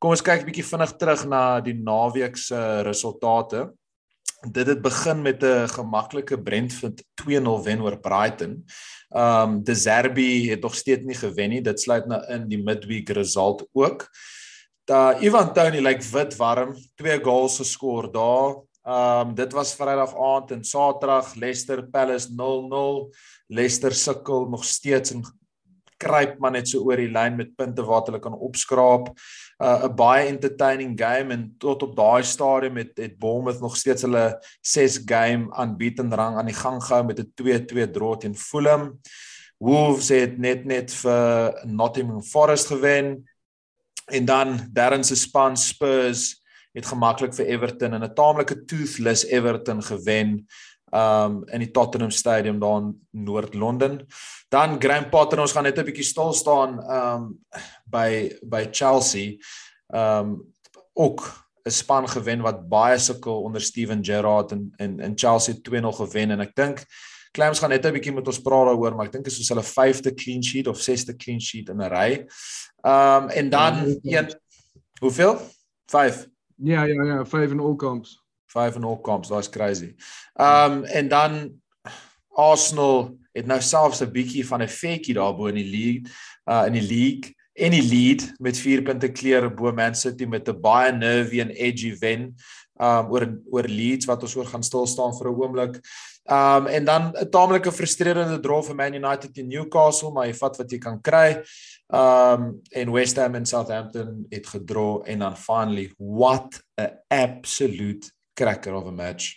Kom 0.00 0.10
ons 0.10 0.22
kyk 0.22 0.40
'n 0.40 0.46
bietjie 0.46 0.64
vinnig 0.64 0.96
terug 0.96 1.26
na 1.28 1.60
die 1.60 1.74
naweek 1.74 2.36
se 2.36 2.82
resultate. 2.82 3.68
Dit 4.48 4.66
het 4.66 4.80
begin 4.82 5.22
met 5.22 5.42
'n 5.42 5.68
gemaklike 5.68 6.42
Brentford 6.42 7.04
2-0 7.14 7.62
wen 7.62 7.82
oor 7.82 8.00
Brighton. 8.00 8.64
Um 9.08 9.64
De 9.64 9.74
Zerbi 9.74 10.50
het 10.50 10.60
nog 10.60 10.74
steeds 10.74 11.04
nie 11.04 11.14
gewen 11.14 11.48
nie. 11.48 11.62
Dit 11.62 11.80
sluit 11.80 12.06
nou 12.06 12.24
in 12.26 12.48
die 12.48 12.62
midweek 12.62 13.08
result 13.08 13.68
ook. 13.72 14.08
Da 14.84 15.20
Ivan 15.20 15.52
Toney 15.52 15.80
lyk 15.80 16.02
like 16.02 16.10
wit 16.12 16.36
warm, 16.36 16.76
twee 16.94 17.20
goals 17.24 17.56
geskor 17.56 18.12
daar. 18.12 18.56
Um 18.84 19.34
dit 19.34 19.52
was 19.52 19.74
Vrydag 19.74 20.16
aand 20.16 20.50
en 20.50 20.64
Saterdag 20.64 21.34
Leicester 21.34 21.88
Palace 21.90 22.28
0-0. 22.28 23.14
Leicester 23.46 23.94
sukkel 23.94 24.48
nog 24.48 24.64
steeds 24.64 25.12
en 25.12 25.24
kruip 25.96 26.38
maar 26.38 26.50
net 26.50 26.68
so 26.68 26.80
oor 26.86 26.96
die 26.96 27.12
lyn 27.12 27.36
met 27.36 27.56
punte 27.56 27.84
wat 27.84 28.08
hulle 28.08 28.20
kan 28.22 28.34
opskraap. 28.34 29.12
Uh, 29.60 29.84
'n 29.84 29.94
baie 29.94 30.26
entertaining 30.26 30.96
game 30.96 31.32
en 31.34 31.54
tot 31.58 31.82
op 31.82 31.96
daai 31.96 32.22
stadium 32.24 32.76
het 32.76 32.96
het 32.96 33.18
Bournemouth 33.18 33.60
nog 33.60 33.76
steeds 33.76 34.02
hulle 34.02 34.38
6 34.60 35.02
game 35.04 35.52
unbeaten 35.60 36.14
rang 36.14 36.36
aan 36.36 36.48
die 36.48 36.56
gang 36.56 36.80
gehou 36.84 37.04
met 37.04 37.20
'n 37.20 37.32
2-2 37.34 37.90
draw 37.90 38.16
teen 38.16 38.36
Fulham. 38.36 39.00
Wolves 39.58 40.08
het 40.08 40.38
net 40.38 40.64
net 40.64 40.92
vir 40.92 41.60
Nottingham 41.66 42.22
Forest 42.22 42.66
gewen 42.66 43.28
en 44.06 44.24
dan 44.24 44.68
Darren 44.72 45.04
se 45.04 45.16
span 45.16 45.56
Spurs 45.56 46.40
het 46.72 46.86
gemaklik 46.86 47.34
vir 47.34 47.46
Everton 47.46 47.94
in 47.94 48.04
'n 48.04 48.14
taamlike 48.14 48.64
toothless 48.64 49.24
Everton 49.24 49.82
gewen 49.82 50.46
um 50.92 51.44
in 51.48 51.60
die 51.60 51.70
Tottenham 51.70 52.10
Stadium 52.10 52.60
daar 52.60 52.80
in 52.80 53.06
Noord-Londen. 53.10 54.06
Dan 54.48 54.80
Graham 54.80 55.08
Potter 55.10 55.40
ons 55.40 55.52
gaan 55.52 55.64
net 55.64 55.78
'n 55.78 55.84
bietjie 55.84 56.04
stil 56.04 56.32
staan 56.32 56.80
um 56.82 57.38
by 57.86 58.38
by 58.42 58.68
Chelsea. 58.70 59.38
Um 59.94 60.54
ook 60.94 61.22
'n 61.66 61.70
span 61.70 62.08
gewen 62.08 62.42
wat 62.42 62.68
baie 62.68 62.98
sukkel 62.98 63.42
onder 63.42 63.60
Steven 63.60 64.04
Gerrard 64.04 64.52
en 64.52 64.72
en 64.76 65.00
in 65.00 65.12
Chelsea 65.18 65.54
2-0 65.54 65.92
gewen 65.92 66.30
en 66.30 66.40
ek 66.40 66.54
dink 66.54 66.84
Clams 67.32 67.58
gaan 67.58 67.70
net 67.70 67.86
'n 67.86 67.92
bietjie 67.92 68.12
met 68.12 68.26
ons 68.26 68.42
praat 68.42 68.66
daaroor, 68.66 68.94
maar 68.96 69.06
ek 69.06 69.12
dink 69.12 69.24
dit 69.24 69.32
is 69.32 69.38
soos 69.38 69.48
hulle 69.48 69.62
5de 69.62 70.14
clean 70.14 70.42
sheet 70.42 70.66
of 70.66 70.80
6de 70.80 71.16
clean 71.16 71.40
sheet 71.40 71.68
in 71.68 71.80
'n 71.80 71.88
ry. 71.88 72.26
Um 72.82 73.28
en 73.28 73.50
dan 73.50 73.98
ja, 74.02 74.18
een 74.18 74.34
hoeveel? 75.00 75.38
5. 75.86 76.26
Ja 76.56 76.82
ja 76.84 77.04
ja, 77.04 77.24
5 77.24 77.50
in 77.50 77.60
all 77.60 77.76
comps. 77.76 78.18
5 78.52 78.76
in 78.76 78.84
all 78.84 79.00
comps, 79.00 79.28
that's 79.28 79.50
crazy. 79.50 79.94
Um 80.34 80.84
en 80.84 81.08
dan 81.08 81.60
Arsenal 82.34 83.18
het 83.32 83.46
nou 83.46 83.60
selfs 83.60 84.02
'n 84.02 84.12
bietjie 84.12 84.46
van 84.46 84.62
'n 84.62 84.68
fakie 84.68 85.14
daarbo 85.14 85.46
in 85.46 85.54
die 85.54 85.70
league, 85.70 86.02
uh 86.50 86.66
in 86.66 86.72
die 86.72 86.88
league 86.88 87.34
en 87.52 87.70
die 87.70 87.84
lead 87.84 88.24
met 88.38 88.58
4 88.58 88.82
punte 88.82 89.10
kleur 89.12 89.50
bo 89.54 89.72
Man 89.72 89.94
City 89.94 90.24
met 90.24 90.48
'n 90.48 90.60
baie 90.60 90.92
nervy 90.92 91.40
en 91.40 91.50
edgy 91.50 91.96
wen 92.00 92.34
um 92.80 93.10
oor 93.12 93.26
oor 93.52 93.68
Leeds 93.68 94.08
wat 94.08 94.22
ons 94.22 94.36
oor 94.36 94.46
gaan 94.48 94.62
stil 94.62 94.86
staan 94.86 95.12
vir 95.18 95.28
'n 95.28 95.40
oomblik. 95.40 95.74
Um 96.30 96.66
en 96.66 96.84
dan 96.84 97.12
'n 97.12 97.30
taamlike 97.30 97.72
frustrerende 97.72 98.40
draw 98.40 98.62
vir 98.62 98.74
Man 98.74 98.94
United 98.94 99.34
teen 99.34 99.48
Newcastle, 99.48 100.10
maar 100.10 100.26
jy 100.26 100.34
vat 100.34 100.56
wat 100.56 100.70
jy 100.70 100.78
kan 100.78 101.00
kry. 101.00 101.42
Um 101.88 102.60
en 102.72 102.92
West 102.92 103.16
Ham 103.16 103.34
en 103.34 103.46
Southampton 103.46 104.26
het 104.30 104.46
gedraw 104.46 105.02
en 105.06 105.18
dan 105.18 105.36
finally 105.36 105.92
what 105.98 106.62
a 106.80 106.90
absolute 107.08 108.10
cracker 108.40 108.74
of 108.74 108.88
a 108.88 108.94
match. 108.94 109.36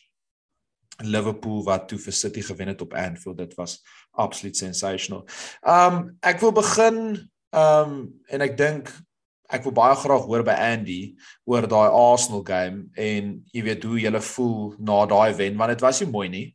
Liverpool 1.02 1.64
wat 1.66 1.88
toe 1.90 1.98
vir 2.00 2.14
City 2.14 2.44
gewen 2.46 2.70
het 2.72 2.82
op 2.86 2.94
Anfield, 2.94 3.38
dit 3.38 3.56
was 3.58 3.80
absoluut 4.12 4.58
sensational. 4.58 5.26
Um 5.66 6.16
ek 6.22 6.42
wil 6.44 6.54
begin 6.56 7.00
um 7.54 7.96
en 8.30 8.46
ek 8.46 8.58
dink 8.58 8.92
ek 9.54 9.66
wil 9.68 9.76
baie 9.78 9.96
graag 10.00 10.26
hoor 10.30 10.44
by 10.46 10.56
Andy 10.58 11.16
oor 11.50 11.68
daai 11.70 11.90
Arsenal 11.90 12.44
game 12.46 12.88
en 12.98 13.36
jy 13.54 13.66
weet 13.66 13.86
hoe 13.86 14.00
jy 14.02 14.22
voel 14.34 14.76
na 14.80 15.04
daai 15.10 15.34
wen 15.38 15.58
want 15.60 15.74
dit 15.74 15.84
was 15.84 16.02
nie 16.02 16.12
mooi 16.14 16.28
nie. 16.30 16.48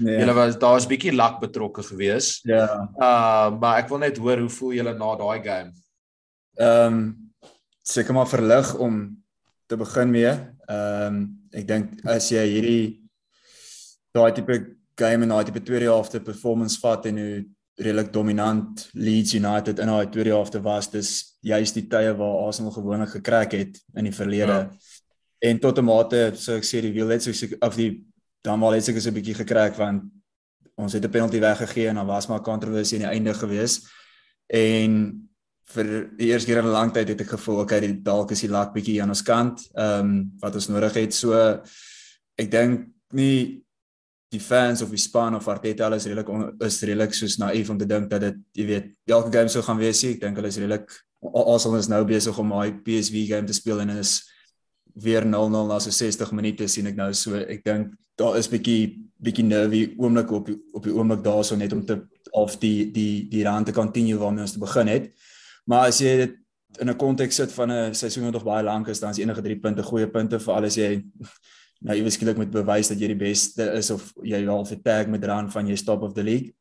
Nee. 0.00 0.16
Julle 0.22 0.34
was 0.34 0.56
daar 0.58 0.76
was 0.78 0.86
'n 0.86 0.92
bietjie 0.92 1.12
luck 1.12 1.40
betrokke 1.40 1.82
geweest. 1.82 2.44
Ja. 2.44 2.88
Uh 2.96 3.58
maar 3.60 3.78
ek 3.82 3.88
wil 3.88 3.98
net 3.98 4.16
hoor 4.16 4.38
hoe 4.38 4.48
voel 4.48 4.72
julle 4.72 4.94
na 4.94 5.16
daai 5.16 5.42
game? 5.44 5.72
Ehm 6.56 6.94
um, 6.94 7.32
seker 7.82 8.14
maar 8.14 8.28
verlig 8.28 8.74
om 8.74 9.24
te 9.66 9.76
begin 9.76 10.10
mee. 10.10 10.32
Ehm 10.66 11.14
um, 11.14 11.39
ek 11.52 11.66
dink 11.66 12.04
as 12.04 12.30
jy 12.30 12.42
hierdie 12.46 13.00
daai 14.14 14.32
tipe 14.32 14.76
game 14.98 15.24
en 15.24 15.34
daai 15.34 15.44
tipe 15.44 15.62
tweede 15.62 15.88
helfte 15.90 16.20
performance 16.20 16.78
vat 16.82 17.06
en 17.06 17.18
hoe 17.18 17.44
redelik 17.80 18.12
dominant 18.12 18.88
Leeds 18.92 19.34
United 19.34 19.78
in 19.78 19.88
daai 19.88 20.10
tweede 20.12 20.34
helfte 20.34 20.60
was, 20.62 20.90
dis 20.92 21.38
juist 21.40 21.78
die 21.78 21.86
tye 21.88 22.12
waar 22.16 22.46
Arsenal 22.46 22.74
gewoonlik 22.74 23.14
gekrak 23.16 23.56
het 23.56 23.80
in 23.96 24.08
die 24.10 24.14
verlede. 24.14 24.58
Ja. 24.66 24.70
En 25.48 25.58
tot 25.58 25.78
'n 25.78 25.84
mate, 25.84 26.32
so 26.36 26.56
ek 26.56 26.64
sê 26.64 26.80
die 26.82 26.92
wiel 26.92 27.08
het 27.08 27.22
so 27.22 27.32
of 27.60 27.74
die 27.76 28.04
dan 28.42 28.60
wel 28.60 28.72
het 28.72 28.84
seker 28.84 29.00
so 29.00 29.08
'n 29.08 29.14
bietjie 29.14 29.34
gekrak 29.34 29.76
want 29.76 30.02
ons 30.76 30.92
het 30.92 31.04
'n 31.04 31.10
penalty 31.10 31.40
weggegee 31.40 31.88
en 31.88 31.94
dan 31.94 32.06
was 32.06 32.26
maar 32.26 32.40
kontroversie 32.40 32.98
aan 32.98 33.10
die 33.10 33.12
einde 33.16 33.34
gewees. 33.34 33.88
En 34.46 35.29
vir 35.70 35.90
die 36.18 36.30
eerste 36.32 36.50
keer 36.50 36.62
in 36.62 36.68
'n 36.68 36.72
lang 36.72 36.92
tyd 36.92 37.08
het 37.08 37.20
ek 37.20 37.34
gevoel 37.36 37.60
okay, 37.62 37.80
dalk 38.02 38.30
is 38.32 38.40
die 38.40 38.50
lak 38.50 38.72
bietjie 38.74 39.00
aan 39.02 39.14
ons 39.14 39.22
kant, 39.22 39.68
ehm 39.74 40.00
um, 40.00 40.30
wat 40.40 40.54
ons 40.54 40.68
nodig 40.68 40.94
het. 40.94 41.14
So 41.14 41.32
ek 42.38 42.50
dink 42.50 42.88
nie 43.12 43.62
die 44.30 44.40
fans 44.40 44.82
of 44.82 44.90
die 44.90 44.98
span 44.98 45.34
of 45.34 45.48
Arteta 45.48 45.86
alles 45.86 46.06
redelik 46.06 46.28
is 46.62 46.82
redelik 46.82 47.14
soos 47.14 47.38
naïef 47.38 47.70
om 47.70 47.78
te 47.78 47.86
dink 47.86 48.10
dat 48.10 48.20
dit 48.20 48.36
jy 48.54 48.66
weet 48.66 48.90
elke 49.06 49.32
game 49.32 49.48
sou 49.48 49.62
gaan 49.62 49.78
wees. 49.78 50.04
Ek 50.04 50.20
dink 50.20 50.36
hulle 50.36 50.48
is 50.48 50.58
redelik 50.58 50.90
Arsenal 51.20 51.78
is 51.78 51.88
nou 51.88 52.04
besig 52.04 52.38
om 52.38 52.48
daai 52.54 52.72
PSV 52.84 53.26
game 53.28 53.46
te 53.46 53.56
speel 53.56 53.80
en 53.80 53.90
is 53.98 54.22
weer 54.94 55.26
0-0 55.26 55.66
na 55.68 55.78
so 55.78 55.90
60 55.90 56.32
minute 56.32 56.68
sien 56.68 56.86
ek 56.86 56.96
nou 56.96 57.12
so 57.14 57.34
ek 57.34 57.64
dink 57.64 57.92
daar 58.18 58.38
is 58.38 58.48
bietjie 58.48 59.10
bietjie 59.20 59.44
nervy 59.44 59.82
oomblik 59.98 60.30
op 60.32 60.46
die, 60.48 60.56
op 60.72 60.84
die 60.84 60.94
oomblik 60.94 61.22
daarso 61.24 61.56
net 61.56 61.72
om 61.72 61.84
te 61.86 61.98
of 62.36 62.56
die 62.62 62.90
die 62.94 63.26
die 63.28 63.44
rand 63.44 63.66
te 63.66 63.74
continue 63.76 64.18
waarmee 64.18 64.46
ons 64.46 64.54
te 64.54 64.62
begin 64.62 64.88
het. 64.88 65.10
Maar 65.70 65.92
as 65.92 66.00
jy 66.02 66.16
dit 66.24 66.36
in 66.82 66.90
'n 66.90 66.96
konteks 66.96 67.34
sit 67.34 67.52
van 67.52 67.70
'n 67.70 67.94
seisoen 67.94 68.24
wat 68.24 68.32
nog 68.32 68.44
baie 68.44 68.64
lank 68.64 68.88
is, 68.88 69.00
dan 69.00 69.10
is 69.10 69.18
enige 69.18 69.42
3 69.42 69.60
punte 69.60 69.82
goeie 69.82 70.08
punte 70.10 70.38
vir 70.38 70.54
alles 70.54 70.74
jy 70.74 71.04
nou 71.86 71.96
iewes 71.96 72.14
skielik 72.14 72.36
moet 72.36 72.50
bewys 72.50 72.88
dat 72.88 73.00
jy 73.00 73.06
die 73.06 73.16
beste 73.16 73.62
is 73.72 73.90
of 73.90 74.12
jy 74.22 74.46
al 74.46 74.64
vir 74.64 74.82
tag 74.82 75.06
met 75.06 75.24
run 75.24 75.50
van 75.50 75.66
jy 75.66 75.76
stop 75.76 76.02
of 76.02 76.12
the 76.12 76.22
league. 76.22 76.52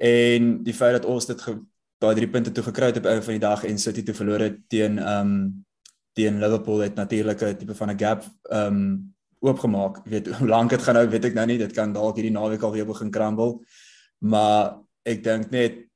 En 0.00 0.62
die 0.62 0.74
feit 0.74 0.92
dat 0.92 1.04
ons 1.04 1.26
dit 1.26 1.40
daai 2.00 2.14
3 2.14 2.28
punte 2.28 2.52
toe 2.52 2.64
gekry 2.64 2.86
het 2.86 2.96
op 2.96 3.06
einde 3.06 3.22
van 3.22 3.34
die 3.34 3.46
dag 3.46 3.64
en 3.64 3.78
City 3.78 4.02
toe 4.02 4.14
verloor 4.14 4.40
het 4.40 4.58
teen 4.68 4.98
ehm 4.98 5.26
um, 5.26 5.64
teen 6.12 6.40
Liverpool 6.40 6.80
het 6.80 6.94
natuurlik 6.94 7.42
'n 7.42 7.56
tipe 7.56 7.74
van 7.74 7.90
'n 7.90 7.98
gap 7.98 8.24
ehm 8.50 8.66
um, 8.66 9.14
oopgemaak. 9.40 10.00
Jy 10.04 10.10
weet 10.10 10.26
hoe 10.38 10.48
lank 10.48 10.70
dit 10.70 10.82
gaan 10.82 10.94
nou, 10.94 11.08
weet 11.08 11.24
ek 11.24 11.34
nou 11.34 11.46
nie. 11.46 11.58
Dit 11.58 11.72
kan 11.72 11.92
dalk 11.92 12.16
hierdie 12.16 12.32
naweek 12.32 12.62
al 12.62 12.72
weer 12.72 12.86
begin 12.86 13.10
crumble. 13.10 13.60
Maar 14.18 14.80
ek 15.02 15.22
dink 15.24 15.50
net 15.50 15.89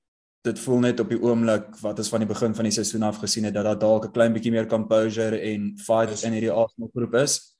dit 0.45 0.61
voel 0.61 0.83
net 0.85 1.01
op 1.01 1.09
die 1.09 1.21
oomblik 1.23 1.71
wat 1.81 1.99
ons 1.99 2.11
van 2.13 2.21
die 2.21 2.29
begin 2.29 2.55
van 2.57 2.67
die 2.69 2.75
seisoen 2.75 3.07
af 3.09 3.19
gesien 3.23 3.47
het 3.49 3.55
dat 3.57 3.65
daar 3.65 3.79
dalk 3.81 4.07
'n 4.07 4.13
klein 4.13 4.33
bietjie 4.33 4.53
meer 4.53 4.67
composure 4.67 5.41
en 5.41 5.73
fight 5.79 6.23
in 6.23 6.33
hierdie 6.33 6.53
Arsenal 6.53 6.91
groep 6.93 7.15
is. 7.15 7.57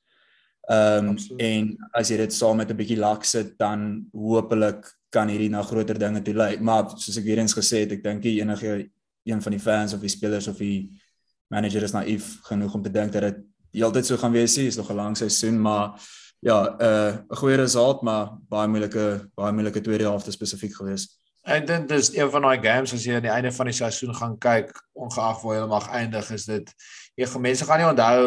Ehm 0.69 1.09
um, 1.09 1.17
en 1.37 1.77
as 1.93 2.09
jy 2.09 2.17
dit 2.17 2.33
saam 2.33 2.57
met 2.57 2.69
'n 2.69 2.77
bietjie 2.77 2.97
lak 2.97 3.23
sit 3.23 3.57
dan 3.57 4.05
hopelik 4.13 4.85
kan 5.09 5.27
hierdie 5.27 5.49
na 5.49 5.61
groter 5.61 5.97
dinge 5.99 6.21
toe 6.21 6.33
lei. 6.33 6.57
Maar 6.59 6.89
soos 6.95 7.17
ek 7.17 7.23
weer 7.23 7.37
eens 7.37 7.53
gesê 7.53 7.85
het, 7.85 7.91
ek 7.91 8.03
dink 8.03 8.23
nie 8.23 8.41
enige 8.41 8.89
een 9.23 9.41
van 9.41 9.51
die 9.51 9.61
fans 9.61 9.93
of 9.93 9.99
die 9.99 10.09
spelers 10.09 10.47
of 10.47 10.57
die 10.57 10.91
manager 11.47 11.83
is 11.83 11.93
naïef 11.93 12.39
genoeg 12.43 12.73
om 12.73 12.83
te 12.83 12.91
dink 12.91 13.11
dat 13.11 13.21
dit 13.21 13.37
heeltyd 13.71 14.05
so 14.05 14.17
gaan 14.17 14.31
wees 14.31 14.57
nie. 14.57 14.67
Is 14.67 14.77
nog 14.77 14.91
'n 14.91 14.95
lang 14.95 15.17
seisoen, 15.17 15.61
maar 15.61 15.99
ja, 16.39 16.75
'n 16.77 16.83
uh, 16.83 17.37
goeie 17.37 17.55
resultaat, 17.55 18.01
maar 18.01 18.37
baie 18.49 18.67
moeilike 18.67 19.29
baie 19.35 19.53
moeilike 19.53 19.81
tweede 19.81 20.03
helfte 20.03 20.31
spesifiek 20.31 20.75
gewees. 20.75 21.24
En 21.45 21.65
dit 21.65 21.91
is 21.91 22.11
een 22.15 22.29
van 22.33 22.41
daai 22.47 22.59
games 22.61 22.93
as 22.93 23.03
jy 23.05 23.17
aan 23.17 23.27
die 23.27 23.33
einde 23.33 23.51
van 23.53 23.69
die 23.69 23.77
seisoen 23.77 24.15
gaan 24.17 24.37
kyk, 24.41 24.71
ongeag 24.97 25.41
waar 25.43 25.59
jy 25.59 25.65
mag 25.69 25.89
eindig, 25.93 26.31
is 26.33 26.47
dit 26.49 26.71
jy 27.15 27.27
mense 27.39 27.67
gaan 27.67 27.81
nie 27.83 27.89
onthou 27.89 28.23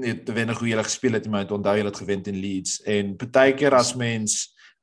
net 0.00 0.24
te 0.24 0.32
wen 0.32 0.52
hoe 0.54 0.68
jy 0.70 0.80
gespeel 0.86 1.18
het, 1.18 1.28
maar 1.28 1.50
onthou 1.50 1.76
jy 1.76 1.84
het 1.84 2.00
gewen 2.00 2.22
teen 2.22 2.40
Leeds. 2.40 2.80
En 2.88 3.16
partykeer 3.20 3.76
as 3.76 3.92
mens 3.94 4.38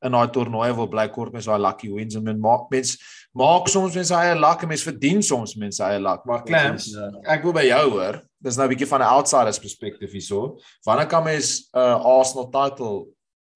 in 0.06 0.14
daai 0.14 0.30
toernooi 0.30 0.70
wil 0.78 0.90
bly 0.94 1.08
kort 1.10 1.34
mens 1.34 1.48
daai 1.50 1.58
lucky 1.58 1.90
wins 1.90 2.16
en 2.16 2.26
men 2.26 2.38
maak 2.40 2.68
mens 2.70 2.94
maak 3.34 3.70
soms 3.72 3.96
mens 3.98 4.12
eie 4.14 4.36
luck 4.38 4.62
en 4.62 4.70
mens 4.70 4.84
verdien 4.86 5.24
soms 5.26 5.56
mens 5.58 5.80
eie 5.82 5.98
luck 5.98 6.26
maar 6.30 6.44
Clams 6.46 6.92
ja. 6.94 7.08
ek 7.34 7.48
wil 7.48 7.56
by 7.58 7.64
jou 7.66 7.82
hoor 7.96 8.20
dis 8.46 8.60
nou 8.60 8.68
'n 8.68 8.74
bietjie 8.76 8.90
van 8.92 9.02
'n 9.02 9.14
outsiders 9.18 9.60
perspektief 9.60 10.12
hierso. 10.12 10.60
Wanneer 10.86 11.08
kan 11.08 11.24
mens 11.24 11.70
'n 11.74 11.80
uh, 11.80 12.06
Arsenal 12.06 12.50
title 12.50 13.08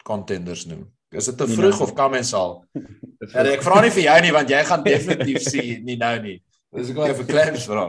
contenders 0.03 0.65
noem 0.65 0.89
is 1.11 1.27
dit 1.31 1.37
te 1.37 1.47
nee, 1.47 1.57
vroeg 1.57 1.75
nee, 1.75 1.83
of 1.87 1.93
kan 1.97 2.11
mens 2.13 2.33
al 2.37 2.57
ja, 3.33 3.43
ek 3.43 3.65
vra 3.65 3.81
nie 3.83 3.93
vir 3.97 4.07
jou 4.07 4.17
nie 4.27 4.33
want 4.37 4.55
jy 4.55 4.63
gaan 4.69 4.87
definitief 4.93 5.43
sê 5.47 5.67
nie 5.83 5.99
nou 5.99 6.15
nie 6.23 6.39
dis 6.77 6.93
ek 6.93 7.03
wil 7.03 7.19
vir 7.21 7.29
Clams 7.33 7.67
vra 7.69 7.85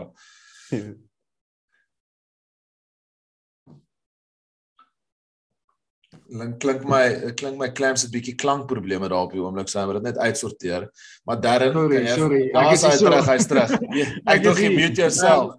klink 6.32 6.58
klink 6.60 6.84
my 6.88 7.32
klink 7.36 7.58
my 7.60 7.68
clamps 7.68 8.04
'n 8.04 8.12
bietjie 8.12 8.34
klankprobleme 8.42 9.08
daar 9.08 9.26
op 9.26 9.32
die 9.32 9.42
oomblik 9.42 9.68
sê 9.68 9.84
maar 9.84 10.00
dit 10.00 10.08
net 10.08 10.18
uitsorteer. 10.18 10.88
Maar 11.26 11.40
Darren, 11.40 11.72
sorry, 11.72 11.96
jy, 11.96 12.14
sorry. 12.16 12.42
Ek 12.62 12.72
is 12.72 12.84
terug, 13.04 13.26
hy's 13.26 13.46
terug. 13.46 13.70
ek 14.32 14.42
dink 14.46 14.62
jy 14.64 14.70
mute 14.76 15.02
jouself. 15.02 15.56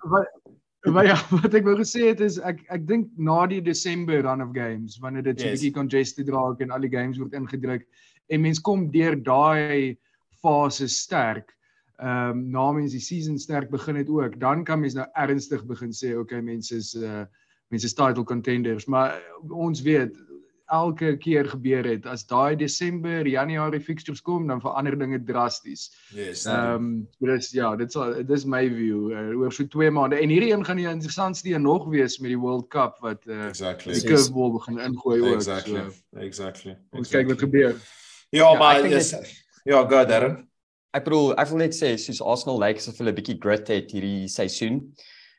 Maar 0.91 1.05
ja, 1.05 1.17
wat 1.41 1.53
ek 1.55 1.63
wou 1.67 1.75
gesê 1.79 2.09
het 2.09 2.21
is 2.23 2.39
ek 2.43 2.63
ek 2.73 2.87
dink 2.87 3.11
na 3.15 3.45
die 3.47 3.61
Desember 3.63 4.23
run 4.25 4.43
of 4.43 4.51
games 4.55 4.97
wanneer 4.99 5.23
dit 5.29 5.39
so 5.39 5.47
'n 5.47 5.51
yes. 5.51 5.59
bietjie 5.59 5.75
congested 5.77 6.29
raak 6.29 6.59
en 6.61 6.71
al 6.75 6.83
die 6.83 6.91
games 6.91 7.19
word 7.21 7.33
ingedruk 7.33 7.85
en 8.27 8.41
mens 8.41 8.59
kom 8.59 8.89
deur 8.91 9.15
daai 9.15 9.97
fase 10.43 10.87
sterk. 10.87 11.55
Ehm 11.99 12.35
um, 12.35 12.43
na 12.51 12.71
mens 12.71 12.91
die 12.91 13.03
season 13.03 13.39
sterk 13.39 13.69
begin 13.71 13.95
het 13.95 14.09
ook, 14.09 14.39
dan 14.39 14.63
kan 14.63 14.79
mens 14.79 14.95
nou 14.97 15.07
ernstig 15.15 15.63
begin 15.65 15.93
sê 15.95 16.17
okay 16.19 16.41
mense 16.41 16.75
is 16.75 16.95
uh 16.95 17.25
mense 17.71 17.85
is 17.85 17.95
title 17.95 18.23
contenders, 18.23 18.85
maar 18.85 19.17
ons 19.49 19.81
weet 19.81 20.17
elke 20.73 21.13
keer 21.21 21.47
gebeur 21.49 21.85
het 21.87 22.05
as 22.09 22.25
daai 22.29 22.55
Desember, 22.59 23.27
Januarie 23.29 23.81
fixtures 23.81 24.21
kom, 24.25 24.47
dan 24.49 24.61
verander 24.63 24.97
dinge 24.99 25.19
drasties. 25.27 25.89
Yes. 26.15 26.45
Ehm 26.49 26.75
um, 26.75 26.87
dis 27.21 27.51
ja, 27.55 27.73
dit 27.79 27.91
sal 27.93 28.15
dis 28.27 28.45
my 28.49 28.63
view 28.73 29.11
uh, 29.13 29.25
oor 29.39 29.53
so 29.53 29.67
2 29.75 29.91
maande. 29.93 30.19
En 30.19 30.33
hierdie 30.33 30.51
een 30.53 30.65
gaan 30.65 30.81
die 30.81 30.89
interessantste 30.89 31.53
een 31.53 31.67
nog 31.67 31.87
wees 31.93 32.17
met 32.19 32.33
die 32.33 32.39
World 32.39 32.69
Cup 32.73 32.97
wat 33.05 33.25
uh, 33.25 33.45
exactly. 33.47 33.93
die 33.93 34.07
curveball 34.07 34.55
begin 34.57 34.79
ingooi 34.79 35.21
ook. 35.21 35.35
Exactly. 35.35 35.83
So, 35.89 36.19
exactly. 36.25 36.77
Ons 36.91 37.13
kyk 37.13 37.29
wat 37.33 37.45
gebeur. 37.45 37.77
Ja, 38.29 38.49
ja 38.49 38.57
maar. 38.57 38.81
Dit, 38.81 39.13
ja, 39.63 39.83
go 39.87 40.05
Darren. 40.05 40.41
Ek 40.93 41.07
bedoel, 41.07 41.31
ek 41.41 41.49
wil 41.49 41.63
net 41.63 41.73
sê 41.73 41.95
soos 41.97 42.21
Arsenal 42.21 42.59
lyk 42.61 42.75
like, 42.75 42.83
asof 42.83 42.99
hulle 43.01 43.13
'n 43.13 43.17
bietjie 43.17 43.39
grit 43.41 43.69
het 43.73 43.93
hierdie 43.95 44.27
seisoen. 44.29 44.81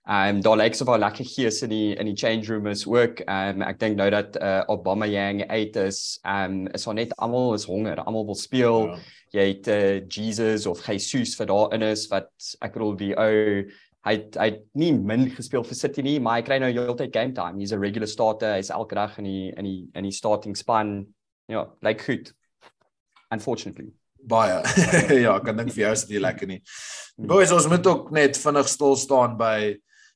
Um, 0.05 0.43
daar 0.45 0.57
lyk 0.57 0.75
so 0.75 0.85
'n 0.85 1.01
lekker 1.01 1.25
gees 1.25 1.63
in 1.63 1.71
die 1.71 1.97
in 1.97 2.07
die 2.07 2.17
change 2.17 2.53
room 2.53 2.67
is 2.67 2.87
ook. 2.87 3.21
Um, 3.27 3.63
ek 3.63 3.79
dink 3.79 3.97
nou 3.97 4.11
dat 4.11 4.37
uh, 4.37 4.63
Obama 4.69 5.07
Yang 5.07 5.49
uit 5.49 5.77
is, 5.77 6.21
um, 6.25 6.67
is 6.75 6.87
al 6.87 6.93
net 6.93 7.17
almal 7.17 7.55
is 7.55 7.65
honger, 7.65 7.97
almal 8.05 8.27
wil 8.27 8.35
speel. 8.35 8.87
Ja. 8.87 8.99
Jy 9.33 9.47
het 9.49 9.69
uh, 9.69 10.01
Jesus 10.09 10.67
of 10.67 10.85
Jesus 10.87 11.35
vir 11.37 11.47
daarin 11.47 11.83
is 11.83 12.07
wat 12.09 12.29
ek 12.61 12.77
bedoel 12.77 12.97
die 12.97 13.15
ou 13.17 13.65
hy 14.05 14.15
hy 14.37 14.51
nie 14.75 14.93
min 14.93 15.31
gespeel 15.31 15.65
vir 15.65 15.75
City 15.75 16.03
nie, 16.03 16.21
maar 16.21 16.37
hy 16.37 16.43
kry 16.43 16.59
nou 16.59 16.69
heeltyd 16.69 17.13
game 17.13 17.33
time. 17.33 17.59
He's 17.59 17.73
a 17.73 17.79
regular 17.79 18.09
starter. 18.09 18.55
Hy's 18.59 18.71
elke 18.71 18.95
dag 18.95 19.17
in 19.19 19.25
die 19.25 19.55
in 19.57 19.65
die 19.65 19.89
in 19.95 20.05
die 20.05 20.13
starting 20.13 20.55
span. 20.55 21.07
Ja, 21.49 21.71
lyk 21.81 22.05
goed. 22.05 22.35
Unfortunately 23.33 23.95
baie. 24.25 24.61
ja, 25.25 25.37
ek 25.37 25.45
kan 25.45 25.57
dink 25.57 25.73
vir 25.73 25.87
jou 25.87 25.93
is 25.97 26.05
dit 26.09 26.21
lekker 26.23 26.49
nie. 26.49 26.61
Hmm. 27.17 27.29
Boys, 27.29 27.53
ons 27.53 27.69
moet 27.69 27.87
ook 27.87 28.11
net 28.17 28.39
vinnig 28.41 28.69
stil 28.69 28.97
staan 28.97 29.37
by 29.37 29.75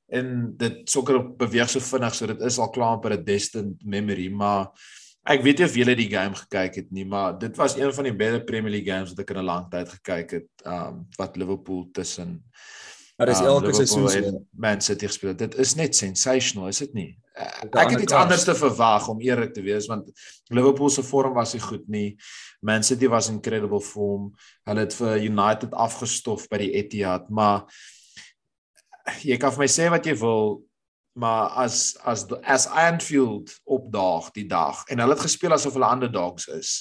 en 0.08 0.56
dit 0.56 0.80
sokker 0.88 1.20
beweeg 1.36 1.70
so 1.70 1.84
vinnig 1.84 2.14
so 2.14 2.26
dit 2.26 2.40
is 2.48 2.58
al 2.58 2.70
klaar 2.70 2.98
per 3.00 3.12
'n 3.12 3.24
distant 3.24 3.84
memory 3.84 4.28
maar 4.28 4.70
ek 5.28 5.42
weet 5.42 5.58
nie 5.58 5.66
of 5.66 5.76
julle 5.76 5.94
die 5.94 6.10
game 6.10 6.34
gekyk 6.34 6.74
het 6.74 6.90
nie 6.90 7.04
maar 7.04 7.38
dit 7.38 7.56
was 7.56 7.76
een 7.76 7.92
van 7.92 8.04
die 8.04 8.16
beter 8.16 8.44
Premier 8.44 8.70
League 8.70 8.92
games 8.92 9.10
wat 9.10 9.20
ek 9.20 9.30
in 9.30 9.38
'n 9.38 9.44
lang 9.44 9.70
tyd 9.70 9.88
gekyk 9.88 10.30
het 10.30 10.50
um 10.64 11.06
wat 11.18 11.36
Liverpool 11.36 11.88
tussen 11.92 12.42
Maar 13.18 13.26
dis 13.26 13.40
um, 13.40 13.46
elke 13.50 13.72
seisoen 13.74 14.08
so 14.08 14.44
Man 14.54 14.80
City 14.80 15.06
gespeel. 15.06 15.34
Dit 15.34 15.56
is 15.58 15.72
net 15.74 15.96
sensational, 15.96 16.68
is 16.70 16.78
dit 16.78 16.92
nie? 16.94 17.08
Ek 17.66 17.90
het 17.90 18.04
iets 18.04 18.14
anders 18.14 18.44
te 18.46 18.54
verwag 18.54 19.08
om 19.10 19.18
eerlik 19.22 19.50
te 19.56 19.62
wees 19.62 19.88
want 19.90 20.06
Liverpool 20.54 20.90
se 20.90 21.02
vorm 21.02 21.34
was 21.34 21.56
nie 21.56 21.62
goed 21.62 21.88
nie. 21.90 22.14
Man 22.62 22.86
City 22.86 23.10
was 23.10 23.30
incredible 23.32 23.82
form. 23.82 24.30
Hulle 24.70 24.86
het 24.86 24.94
vir 24.94 25.18
United 25.26 25.74
afgestof 25.74 26.46
by 26.46 26.62
die 26.62 26.70
Etihad, 26.78 27.26
maar 27.26 27.66
jy 29.22 29.36
kan 29.40 29.52
vir 29.54 29.64
my 29.64 29.70
sê 29.70 29.88
wat 29.92 30.06
jy 30.06 30.14
wil, 30.20 30.60
maar 31.18 31.50
as 31.64 31.96
as 32.06 32.26
as 32.44 32.68
Anfield 32.70 33.50
opdaag 33.66 34.30
die 34.36 34.46
dag 34.46 34.84
en 34.88 35.02
hulle 35.02 35.16
het 35.16 35.26
gespeel 35.26 35.56
asof 35.56 35.74
hulle 35.74 35.90
underdogs 35.90 36.46
is 36.54 36.72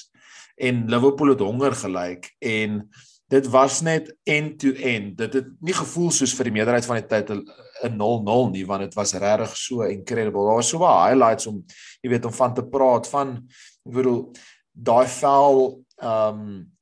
en 0.58 0.86
Liverpool 0.90 1.32
het 1.34 1.42
honger 1.42 1.74
gelyk 1.74 2.30
en 2.38 2.82
dit 3.28 3.48
was 3.52 3.80
net 3.84 4.08
end 4.24 4.56
to 4.60 4.72
end. 4.72 5.16
Dit 5.18 5.34
het 5.36 5.48
nie 5.60 5.74
gevoel 5.76 6.08
soos 6.14 6.32
vir 6.36 6.48
die 6.48 6.54
meerderheid 6.56 6.86
van 6.88 7.00
die 7.00 7.08
tyd 7.10 7.30
'n 7.30 7.98
0-0 7.98 8.50
nie, 8.50 8.64
want 8.66 8.82
dit 8.82 8.94
was 8.94 9.12
regtig 9.14 9.56
so 9.56 9.82
incredible. 9.82 10.46
Daar 10.46 10.60
was 10.62 10.68
so 10.68 10.78
baie 10.78 11.10
highlights 11.10 11.46
om 11.46 11.64
jy 12.02 12.10
weet 12.10 12.24
om 12.24 12.32
van 12.32 12.54
te 12.54 12.64
praat 12.64 13.06
van 13.06 13.36
ek 13.86 13.92
bedoel 13.92 14.32
daai 14.72 15.06
vel 15.06 15.84
ehm 16.00 16.40
um, 16.40 16.72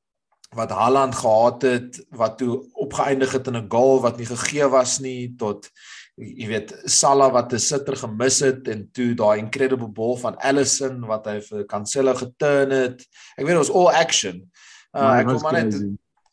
wat 0.55 0.71
Haaland 0.71 1.15
gehad 1.15 1.63
het 1.63 2.01
wat 2.11 2.39
toe 2.39 2.63
opgeëindig 2.73 3.33
het 3.33 3.47
in 3.47 3.57
'n 3.57 3.71
goal 3.71 4.01
wat 4.01 4.17
nie 4.19 4.27
gegee 4.27 4.69
was 4.69 4.99
nie 5.01 5.35
tot 5.37 5.71
jy 6.17 6.47
weet 6.49 6.73
Salah 6.85 7.33
wat 7.33 7.53
'n 7.53 7.59
sitter 7.59 7.97
gemis 7.97 8.41
het 8.41 8.69
en 8.69 8.89
toe 8.93 9.15
daai 9.15 9.39
incredible 9.39 9.89
ball 9.89 10.17
van 10.17 10.37
Alisson 10.39 11.01
wat 11.07 11.27
hy 11.27 11.41
vir 11.41 11.67
Cancelo 11.67 12.15
geturn 12.15 12.71
het. 12.71 13.07
Ek 13.37 13.47
weet 13.47 13.59
ons 13.59 13.71
all 13.71 13.89
action. 13.89 14.51
Uh, 14.95 15.21
ek 15.21 15.27
kom 15.27 15.43
maar 15.43 15.65
net 15.65 15.75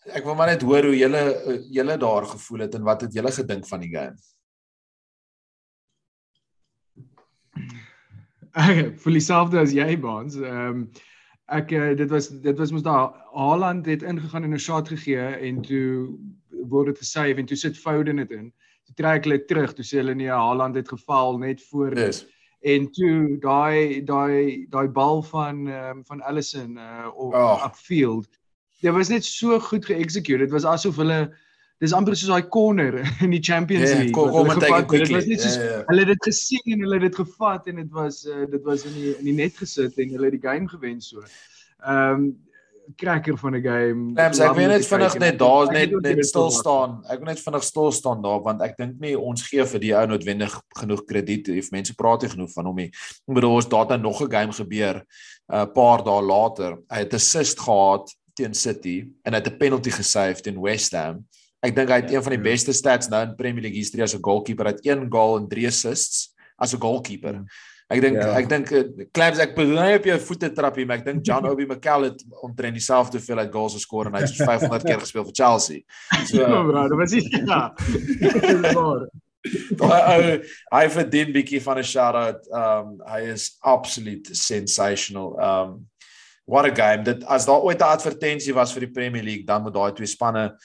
ek 0.05 0.24
wil 0.24 0.36
maar 0.36 0.51
net 0.51 0.62
hoor 0.62 0.84
hoe 0.84 0.98
julle 0.98 1.24
julle 1.72 1.98
daar 1.98 2.25
gevoel 2.27 2.60
het 2.60 2.75
en 2.75 2.84
wat 2.84 3.01
het 3.01 3.13
julle 3.13 3.32
gedink 3.32 3.67
van 3.67 3.79
die 3.79 3.91
game? 3.91 4.15
Ek 8.53 9.00
voel 9.01 9.13
dieselfde 9.13 9.60
as 9.60 9.74
jy 9.74 9.98
Baans. 10.00 10.36
Ehm 10.36 10.70
um, 10.70 10.91
ek 11.51 11.71
uh, 11.71 11.95
dit 11.95 12.09
was 12.09 12.29
dit 12.29 12.57
was 12.57 12.71
mos 12.71 12.83
daar 12.83 13.12
Haaland 13.33 13.85
het 13.85 14.01
ingegaan 14.03 14.43
en 14.43 14.53
'n 14.53 14.59
shot 14.59 14.88
gegee 14.88 15.17
en 15.47 15.62
toe 15.62 16.17
word 16.69 16.85
dit 16.88 16.97
gesave 16.97 17.39
en 17.39 17.45
toe 17.45 17.57
sit 17.57 17.77
Foden 17.77 18.15
dit 18.15 18.31
in. 18.31 18.53
Toe 18.85 18.95
trek 18.95 19.23
hulle 19.23 19.45
terug, 19.45 19.73
toe 19.73 19.83
sê 19.85 19.97
hulle 20.00 20.15
nee, 20.15 20.29
Haaland 20.29 20.75
het 20.75 20.88
geval 20.89 21.38
net 21.38 21.62
voor 21.69 21.97
Yes. 21.97 22.25
en 22.62 22.91
toe 22.91 23.38
daai 23.39 24.03
daai 24.03 24.65
daai 24.69 24.88
bal 24.88 25.21
van 25.23 25.67
um, 25.67 26.05
van 26.05 26.21
Allison 26.21 26.77
uh 26.77 27.07
op 27.15 27.33
Oh. 27.33 27.63
upfield. 27.65 28.27
Dit 28.81 28.93
was 28.93 29.07
net 29.09 29.25
so 29.25 29.59
goed 29.59 29.85
geëxecute. 29.85 30.38
Dit 30.38 30.51
was 30.51 30.65
asof 30.65 30.95
hulle 30.95 31.35
dis 31.84 31.94
amper 31.96 32.16
soos 32.16 32.32
daai 32.32 32.48
corner 32.54 33.02
in 33.25 33.34
die 33.36 33.42
Champions 33.44 33.90
Ja, 33.92 33.98
League. 34.00 34.13
kom- 34.16 34.32
it 34.32 34.63
gevat 34.63 34.92
het. 34.92 35.04
Dit 35.04 35.12
was 35.18 35.25
net 35.32 35.42
soos 35.44 35.56
Ja, 35.60 35.63
ja. 35.63 35.84
hulle 35.90 36.06
het 36.06 36.13
dit 36.13 36.24
gesien 36.30 36.74
en 36.78 36.86
hulle 36.86 37.00
het 37.02 37.06
dit 37.10 37.20
gevat 37.20 37.68
en 37.68 37.82
dit 37.82 37.92
was 37.92 38.24
uh, 38.25 38.46
dit 38.56 38.63
was 38.63 38.86
in 38.88 38.94
die 39.00 39.12
in 39.18 39.25
die 39.32 39.36
net 39.44 39.60
gesit 39.60 40.00
en 40.00 40.16
hulle 40.16 40.30
het 40.32 40.38
die 40.40 40.48
game 40.50 40.68
gewen 40.72 41.02
so. 41.02 41.24
Ehm 41.84 42.16
um, 42.16 42.34
cracker 43.00 43.38
van 43.38 43.56
'n 43.56 43.62
game. 43.63 44.13
Clams, 44.13 44.40
ek 44.40 44.54
wil 44.56 44.63
om 44.66 44.72
net 44.72 44.86
vinnig 44.88 45.13
net 45.20 45.38
daar 45.40 45.62
het 45.62 45.72
net 45.72 46.02
net 46.02 46.25
stil 46.25 46.52
staan. 46.52 46.98
Ek 47.08 47.20
wil 47.20 47.28
net 47.32 47.40
vinnig 47.40 47.63
stil 47.63 47.92
staan 47.92 48.22
daar 48.22 48.42
want 48.44 48.62
ek 48.62 48.78
dink 48.78 49.00
nie 49.00 49.13
ons 49.20 49.42
gee 49.48 49.66
vir 49.66 49.80
die 49.80 49.94
ou 49.96 50.06
noodwendig 50.08 50.56
genoeg 50.80 51.06
krediet 51.06 51.48
of 51.50 51.72
mense 51.72 51.96
praat 51.96 52.22
nie 52.22 52.30
genoeg 52.34 52.52
van 52.52 52.66
hom 52.66 52.75
nie. 52.75 52.92
Ek 53.28 53.36
bedoel 53.36 53.56
ons 53.60 53.66
het 53.72 54.02
nog 54.02 54.22
'n 54.22 54.32
game 54.32 54.52
gebeur 54.54 54.96
'n 55.00 55.56
uh, 55.56 55.66
paar 55.66 56.04
dae 56.04 56.22
later. 56.22 56.78
Hy 56.90 57.00
het 57.04 57.12
'n 57.13 57.16
assist 57.16 57.60
gehad 57.60 58.12
teen 58.36 58.54
City 58.54 59.08
en 59.24 59.34
hy 59.34 59.40
het 59.40 59.48
'n 59.48 59.58
penalty 59.58 59.90
gesave 59.90 60.42
teen 60.42 60.62
West 60.62 60.92
Ham. 60.94 61.25
Ek 61.63 61.75
dink 61.75 61.89
hy 61.89 62.01
het 62.01 62.10
Ja, 62.12 62.17
een 62.17 62.24
van 62.24 62.32
die 62.36 62.43
ja. 62.43 62.50
beste 62.51 62.74
stats 62.74 63.08
nou 63.10 63.22
in 63.24 63.36
Premier 63.39 63.62
League 63.63 63.77
history 63.79 64.03
as 64.03 64.13
'n 64.15 64.22
goalkeeper. 64.22 64.65
Hy 64.65 64.72
het 64.75 64.86
1 64.86 65.08
goal 65.12 65.38
en 65.38 65.48
3 65.48 65.67
assists 65.67 66.34
as 66.60 66.74
'n 66.74 66.79
goalkeeper. 66.82 67.43
Ek 67.89 68.01
dink 68.01 68.15
Ja. 68.17 68.34
ek 68.39 68.50
dink 68.50 68.72
uh, 68.72 68.84
Clams 69.12 69.38
ek 69.39 69.55
bedoel 69.55 69.82
nie 69.84 69.96
op 69.96 70.05
jou 70.05 70.20
voete 70.20 70.50
trap 70.53 70.75
hier, 70.75 70.86
maar 70.88 70.98
ek 70.98 71.05
dink 71.05 71.25
John 71.25 71.46
Obi 71.51 71.65
Mikel 71.65 72.03
het 72.03 72.24
omtrent 72.41 72.74
dieselfde 72.74 73.17
hoeveelheid 73.17 73.51
goals 73.53 73.74
geskor 73.75 74.08
en 74.08 74.13
hy 74.13 74.20
het 74.22 74.29
soos 74.29 74.46
500 74.48 74.84
keer 74.84 75.00
gespeel 75.00 75.24
vir 75.25 75.34
Chelsea. 75.34 75.79
So 76.25 76.41
Ja, 76.41 76.63
bro, 76.63 76.88
dit 76.89 76.98
was 76.98 77.12
nie 77.12 77.46
ja. 77.46 77.74
Daai 79.75 80.01
ou 80.15 80.38
hy 80.77 80.84
verdien 80.89 81.34
bietjie 81.36 81.62
van 81.62 81.77
'n 81.79 81.84
shout-out. 81.84 82.48
Um 82.51 83.01
hy 83.08 83.22
is 83.34 83.58
absoluut 83.62 84.29
sensational. 84.32 85.36
Um 85.39 85.89
what 86.48 86.65
a 86.65 86.72
game. 86.75 87.03
Dit 87.03 87.24
as 87.25 87.46
daar 87.46 87.62
ooit 87.63 87.79
'n 87.79 87.84
advertensie 87.84 88.53
was 88.53 88.72
vir 88.74 88.88
die 88.88 88.91
Premier 88.93 89.24
League, 89.24 89.46
dan 89.46 89.62
moet 89.63 89.74
daai 89.74 89.91
twee 89.93 90.08
spanne 90.08 90.55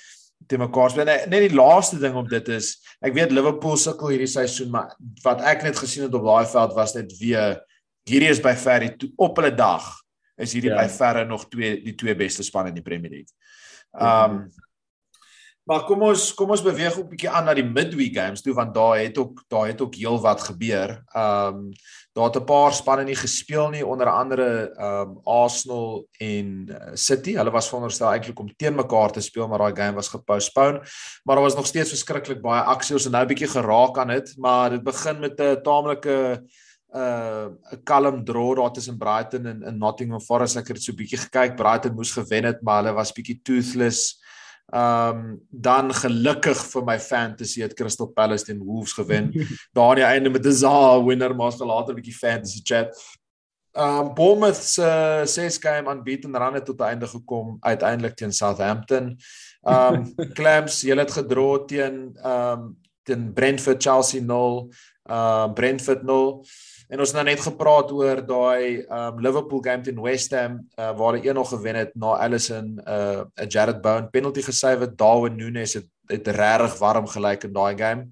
te 0.49 0.59
mekaar 0.61 0.91
speel. 0.91 1.05
Net 1.09 1.29
net 1.31 1.45
die 1.49 1.57
laaste 1.57 1.99
ding 2.01 2.17
op 2.19 2.29
dit 2.33 2.49
is, 2.57 2.73
ek 3.05 3.15
weet 3.17 3.33
Liverpool 3.37 3.77
sukkel 3.81 4.15
hierdie 4.15 4.31
seisoen, 4.31 4.71
maar 4.75 4.95
wat 5.25 5.43
ek 5.47 5.63
net 5.67 5.77
gesien 5.79 6.07
het 6.09 6.15
op 6.19 6.25
daai 6.25 6.47
veld 6.51 6.75
was 6.77 6.95
net 6.97 7.13
weer 7.21 7.59
hierdie 8.09 8.31
is 8.33 8.41
by 8.41 8.55
ver 8.57 8.81
die 8.87 8.95
to- 8.97 9.13
op 9.17 9.37
hulle 9.37 9.53
dag 9.55 9.85
is 10.39 10.53
hierdie 10.57 10.71
Ja. 10.73 10.81
by 10.83 10.89
verre 10.89 11.25
nog 11.29 11.49
twee 11.51 11.77
die 11.85 11.95
twee 11.95 12.15
beste 12.17 12.43
spanne 12.47 12.69
in 12.73 12.75
die 12.81 12.83
Premier 12.87 13.11
League. 13.11 13.35
Um 13.93 14.49
Maar 15.69 15.85
kom 15.85 16.01
ons 16.07 16.31
kom 16.33 16.55
ons 16.55 16.65
beweeg 16.65 16.95
ook 16.97 17.11
bietjie 17.11 17.29
aan 17.29 17.45
na 17.45 17.53
die 17.57 17.67
midweek 17.67 18.15
games 18.17 18.41
toe 18.41 18.55
want 18.57 18.73
daar 18.73 19.03
het 19.03 19.19
ook 19.21 19.43
daar 19.53 19.67
het 19.69 19.83
ook 19.85 19.99
heel 20.01 20.17
wat 20.25 20.47
gebeur. 20.49 20.95
Um 21.13 21.69
daar 22.17 22.31
het 22.33 22.39
'n 22.41 22.45
paar 22.49 22.73
spanne 22.73 23.05
nie 23.05 23.17
gespeel 23.17 23.69
nie 23.71 23.87
onder 23.87 24.09
andere 24.09 24.73
um 24.81 25.21
Arsenal 25.25 26.09
en 26.19 26.67
uh, 26.71 26.95
City. 26.95 27.37
Hulle 27.37 27.51
was 27.51 27.69
veronderstel 27.69 28.13
eintlik 28.13 28.41
om 28.41 28.57
teen 28.57 28.75
mekaar 28.75 29.13
te 29.13 29.21
speel 29.21 29.49
maar 29.49 29.59
daai 29.59 29.77
game 29.77 29.95
was 29.95 30.09
gepostpone. 30.09 30.81
Maar 31.25 31.37
daar 31.37 31.45
was 31.45 31.57
nog 31.57 31.67
steeds 31.67 31.91
verskriklik 31.91 32.41
baie 32.41 32.63
aksie. 32.63 32.95
Ons 32.95 33.05
het 33.05 33.13
nou 33.13 33.25
'n 33.25 33.29
bietjie 33.29 33.49
geraak 33.49 33.99
aan 33.99 34.09
dit, 34.09 34.35
maar 34.39 34.71
dit 34.71 34.83
begin 34.83 35.21
met 35.21 35.41
'n 35.41 35.63
taamlike 35.63 36.43
uh 36.95 37.47
'n 37.73 37.83
kalm 37.85 38.25
draw 38.25 38.57
daar 38.57 38.73
tussen 38.73 38.99
Brighton 38.99 39.47
en, 39.47 39.63
en 39.63 39.79
Nottingham 39.79 40.21
Forest. 40.21 40.57
Ek 40.57 40.69
het 40.69 40.83
so 40.83 40.93
'n 40.93 40.97
bietjie 40.97 41.19
gekyk. 41.19 41.57
Brighton 41.57 41.95
moes 41.95 42.13
gewen 42.13 42.45
het, 42.45 42.63
maar 42.63 42.83
hulle 42.83 42.95
was 42.95 43.13
bietjie 43.13 43.41
toothless. 43.43 44.17
Um 44.69 45.41
dan 45.49 45.89
gelukkig 45.95 46.59
vir 46.73 46.85
my 46.85 46.99
fantasy 47.01 47.63
het 47.65 47.73
Crystal 47.75 48.11
Palace 48.13 48.45
teen 48.45 48.61
Wolves 48.61 48.93
gewen. 48.93 49.33
Daar 49.73 49.89
aan 49.89 49.95
die 50.03 50.05
einde 50.05 50.31
met 50.31 50.45
'n 50.45 50.53
Zaha 50.53 51.05
winner, 51.05 51.35
maar 51.35 51.47
ons 51.47 51.57
gaan 51.57 51.67
later 51.67 51.95
'n 51.95 52.01
bietjie 52.01 52.19
fantasy 52.19 52.61
chat. 52.63 52.93
Um 53.73 54.15
Bournemouth 54.15 54.57
se 54.57 55.23
ses 55.25 55.57
game 55.59 55.91
unbeaten 55.91 56.37
run 56.37 56.55
het 56.55 56.65
tot 56.65 56.81
einde 56.81 57.07
gekom 57.07 57.57
uiteindelik 57.61 58.15
teen 58.17 58.33
Southampton. 58.33 59.19
Um 59.63 60.15
Clams, 60.37 60.81
julle 60.81 61.01
het 61.01 61.13
gedra 61.13 61.65
teen 61.67 62.19
um 62.25 62.77
teen 63.03 63.33
Brentford 63.33 63.83
Chelsea 63.83 64.21
0, 64.21 64.73
uh 65.11 65.53
Brentford 65.53 66.03
0. 66.03 66.45
En 66.89 67.03
ons 67.03 67.11
het 67.11 67.19
nou 67.19 67.25
net 67.29 67.41
gepraat 67.45 67.91
oor 67.93 68.23
daai 68.25 68.87
um 68.89 69.19
Liverpool 69.21 69.61
game 69.65 69.85
teen 69.85 69.99
West 70.01 70.33
Ham 70.33 70.63
uh, 70.79 70.95
waar 70.97 71.19
hulle 71.19 71.35
1-0 71.35 71.51
gewen 71.51 71.77
het 71.83 71.91
na 71.95 72.15
Alisson 72.25 72.79
uh 72.81 73.25
'n 73.37 73.49
Jared 73.49 73.83
Bowen 73.85 74.09
penalty 74.11 74.43
gesave 74.43 74.87
het. 74.87 74.97
Darwin 74.99 75.37
Núñez 75.37 75.75
het 75.77 75.89
het 76.09 76.29
regtig 76.29 76.79
warm 76.79 77.07
gelyk 77.07 77.45
in 77.45 77.53
daai 77.53 77.77
game. 77.77 78.09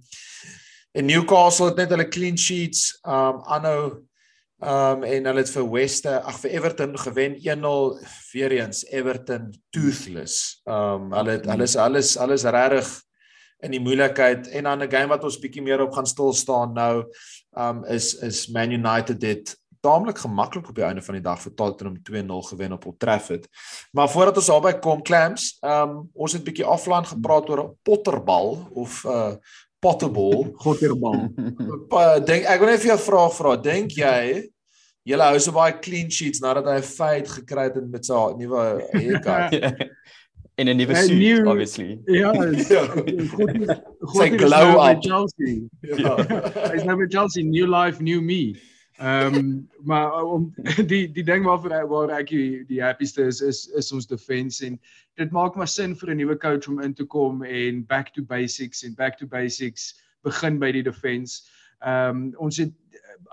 En 0.93 1.07
Newcastle 1.07 1.67
het 1.67 1.77
net 1.77 1.91
hulle 1.91 2.09
clean 2.09 2.37
sheets 2.39 2.99
um 3.05 3.41
aanhou 3.49 4.05
um 4.61 5.03
en 5.05 5.25
hulle 5.25 5.41
het 5.41 5.51
vir 5.51 5.71
West 5.73 6.07
ag 6.07 6.39
vir 6.41 6.51
Everton 6.51 6.99
gewen 6.99 7.41
1-0 7.41 8.05
weer 8.33 8.53
eens 8.61 8.85
Everton 8.85 9.55
toothless. 9.71 10.61
Um 10.69 11.12
hulle 11.17 11.31
het 11.41 11.49
hulle 11.49 11.62
is 11.65 11.77
alles 11.77 12.17
alles 12.17 12.45
regtig 12.45 12.93
in 13.65 13.73
die 13.73 13.81
moeilikheid 13.81 14.49
en 14.49 14.69
dan 14.69 14.83
'n 14.83 14.91
game 14.91 15.09
wat 15.09 15.25
ons 15.25 15.39
bietjie 15.41 15.62
meer 15.62 15.81
op 15.81 15.93
gaan 15.93 16.07
stil 16.07 16.33
staan 16.33 16.73
nou 16.73 17.05
um 17.57 17.85
is 17.85 18.14
is 18.25 18.47
Man 18.53 18.71
United 18.71 19.23
het 19.23 19.57
taamlik 19.81 20.19
gemaklik 20.19 20.69
op 20.69 20.75
die 20.75 20.85
einde 20.85 21.03
van 21.03 21.14
die 21.19 21.23
dag 21.23 21.38
vir 21.42 21.55
Tottenham 21.55 21.99
2-0 22.03 22.49
gewen 22.49 22.73
op 22.73 22.87
Old 22.87 22.99
Trafford. 22.99 23.47
Maar 23.92 24.11
voordat 24.11 24.37
ons 24.37 24.51
daarby 24.51 24.73
kom 24.83 25.03
Clams, 25.03 25.57
um 25.62 26.09
ons 26.12 26.33
het 26.33 26.45
bietjie 26.45 26.66
offline 26.66 27.07
gepraat 27.07 27.49
oor 27.51 27.62
'n 27.64 27.77
potterbal 27.83 28.66
of 28.73 29.05
'n 29.05 29.09
uh, 29.09 29.33
potterball. 29.79 30.51
Gotterbal. 30.64 31.29
Pa, 31.88 32.19
dink 32.19 32.45
ek 32.45 32.61
wil 32.61 32.73
net 32.73 32.83
vir 32.83 32.92
jou 32.95 32.99
'n 32.99 33.09
vraag 33.09 33.35
vra. 33.38 33.57
Dink 33.57 33.97
jy 33.97 34.51
julle 35.07 35.23
hou 35.31 35.38
so 35.38 35.55
baie 35.55 35.79
clean 35.79 36.11
sheets 36.11 36.42
nadat 36.42 36.66
hy 36.66 36.79
'n 36.81 36.90
feit 36.97 37.29
gekry 37.29 37.69
het 37.69 37.79
met 37.87 38.05
sy 38.05 38.23
nuwe 38.38 38.64
haircut? 38.92 39.55
in 40.59 40.69
'n 40.69 40.77
nuwe 40.77 40.95
suit 40.97 41.19
new- 41.19 41.47
obviously. 41.47 41.99
Ja, 42.21 42.33
is- 42.33 42.69
Ja. 42.69 42.87
God 42.87 43.11
is 43.11 43.31
God 44.01 44.16
Sy 44.16 44.29
glow 44.37 44.73
nou 44.73 44.90
up. 44.90 45.03
Chelsea. 45.03 45.69
ja. 45.81 46.16
Hy's 46.73 46.85
nou 46.85 46.97
by 46.97 47.07
Chelsea, 47.09 47.42
new 47.45 47.66
life, 47.66 48.01
new 48.03 48.21
me. 48.23 48.57
Ehm 48.99 49.35
um, 49.35 49.69
maar 49.90 50.23
om 50.25 50.55
die 50.87 51.05
die 51.12 51.25
ding 51.25 51.45
waarvoor 51.45 51.85
waar 51.88 52.11
ek 52.19 52.29
die, 52.33 52.64
die 52.66 52.81
happieste 52.83 53.23
is 53.29 53.40
is 53.45 53.66
is 53.77 53.92
ons 53.92 54.07
defense 54.07 54.64
en 54.64 54.79
dit 55.21 55.31
maak 55.31 55.55
maar 55.57 55.69
sin 55.69 55.95
vir 55.95 56.11
'n 56.14 56.16
nuwe 56.16 56.37
coach 56.38 56.69
om 56.69 56.81
in 56.81 56.95
te 56.95 57.05
kom 57.05 57.42
en 57.45 57.85
back 57.87 58.12
to 58.14 58.23
basics 58.23 58.83
en 58.85 58.95
back 58.95 59.19
to 59.19 59.27
basics 59.27 60.01
begin 60.25 60.59
by 60.59 60.73
die 60.73 60.83
defense. 60.83 61.42
Ehm 61.85 62.16
um, 62.16 62.35
ons 62.38 62.57
het 62.57 62.73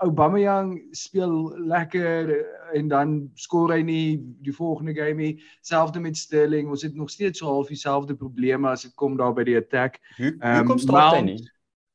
Aubameyang 0.02 0.82
speel 0.90 1.56
lekker 1.58 2.32
en 2.74 2.88
dan 2.88 3.30
skoor 3.34 3.72
hy 3.72 3.82
nie 3.82 4.18
die 4.42 4.52
volgende 4.52 4.94
game 4.94 5.14
nie. 5.22 5.42
Selfde 5.62 6.00
met 6.00 6.16
Sterling. 6.16 6.68
Ons 6.68 6.82
het 6.82 6.94
nog 6.94 7.10
steeds 7.10 7.38
so 7.38 7.46
half 7.46 7.68
dieselfde 7.68 8.14
probleme 8.14 8.68
as 8.68 8.82
dit 8.82 8.94
kom 8.94 9.16
daar 9.16 9.34
by 9.34 9.44
die 9.44 9.56
attack. 9.56 10.00
Hoe 10.16 10.34
Ehm, 10.40 10.56
hoekom 10.58 10.78
staat 10.78 11.14
hy 11.14 11.20
nie? 11.20 11.50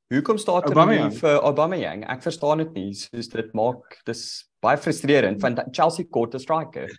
Hoekom 0.09 0.37
staat 0.37 0.69
hy 0.73 0.85
nie 0.89 1.09
vir 1.19 1.41
Aubameyang? 1.43 2.05
Ek 2.09 2.21
verstaan 2.25 2.57
dit 2.63 2.73
nie. 2.73 2.93
Soos 2.93 3.27
dit 3.29 3.53
maak 3.53 3.99
dis 4.05 4.23
baie 4.61 4.77
frustrerend 4.77 5.41
want 5.41 5.59
Chelsea 5.71 6.05
kort 6.09 6.33
'n 6.35 6.39
striker. 6.39 6.89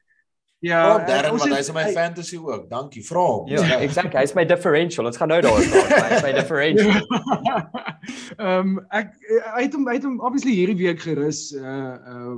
Ja, 0.61 0.81
Oh, 0.94 1.07
Darren, 1.09 1.33
ons 1.33 1.40
want 1.40 1.55
hy's 1.57 1.68
in 1.68 1.75
my 1.75 1.85
hy- 1.88 1.92
fantasy 1.96 2.37
ook. 2.37 2.66
Dankie, 2.68 3.01
vra 3.07 3.23
hom. 3.25 3.46
Ja, 3.49 3.79
exactly. 3.81 4.20
Hy's 4.20 4.35
my 4.37 4.44
differential. 4.44 5.07
Ons 5.09 5.16
gaan 5.16 5.29
nou 5.33 5.40
daaroor 5.40 5.64
praat. 5.73 6.11
Hy's 6.11 6.23
my 6.27 6.33
differential. 6.37 6.92
Ehm 8.40 8.79
ek 8.96 9.11
hy 9.55 9.62
het 9.66 9.75
hom 9.77 9.87
hy 9.88 9.94
het 9.99 10.05
hom 10.07 10.18
obviously 10.25 10.53
hierdie 10.57 10.77
week 10.81 11.01
gerus 11.05 11.40
uh 11.57 11.96
uh 12.12 12.35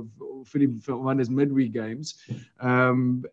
vir 0.51 0.63
die 0.65 0.69
vir 0.85 0.97
one 0.99 1.23
is 1.23 1.31
midweek 1.31 1.73
games. 1.75 2.13
Ehm 2.63 3.23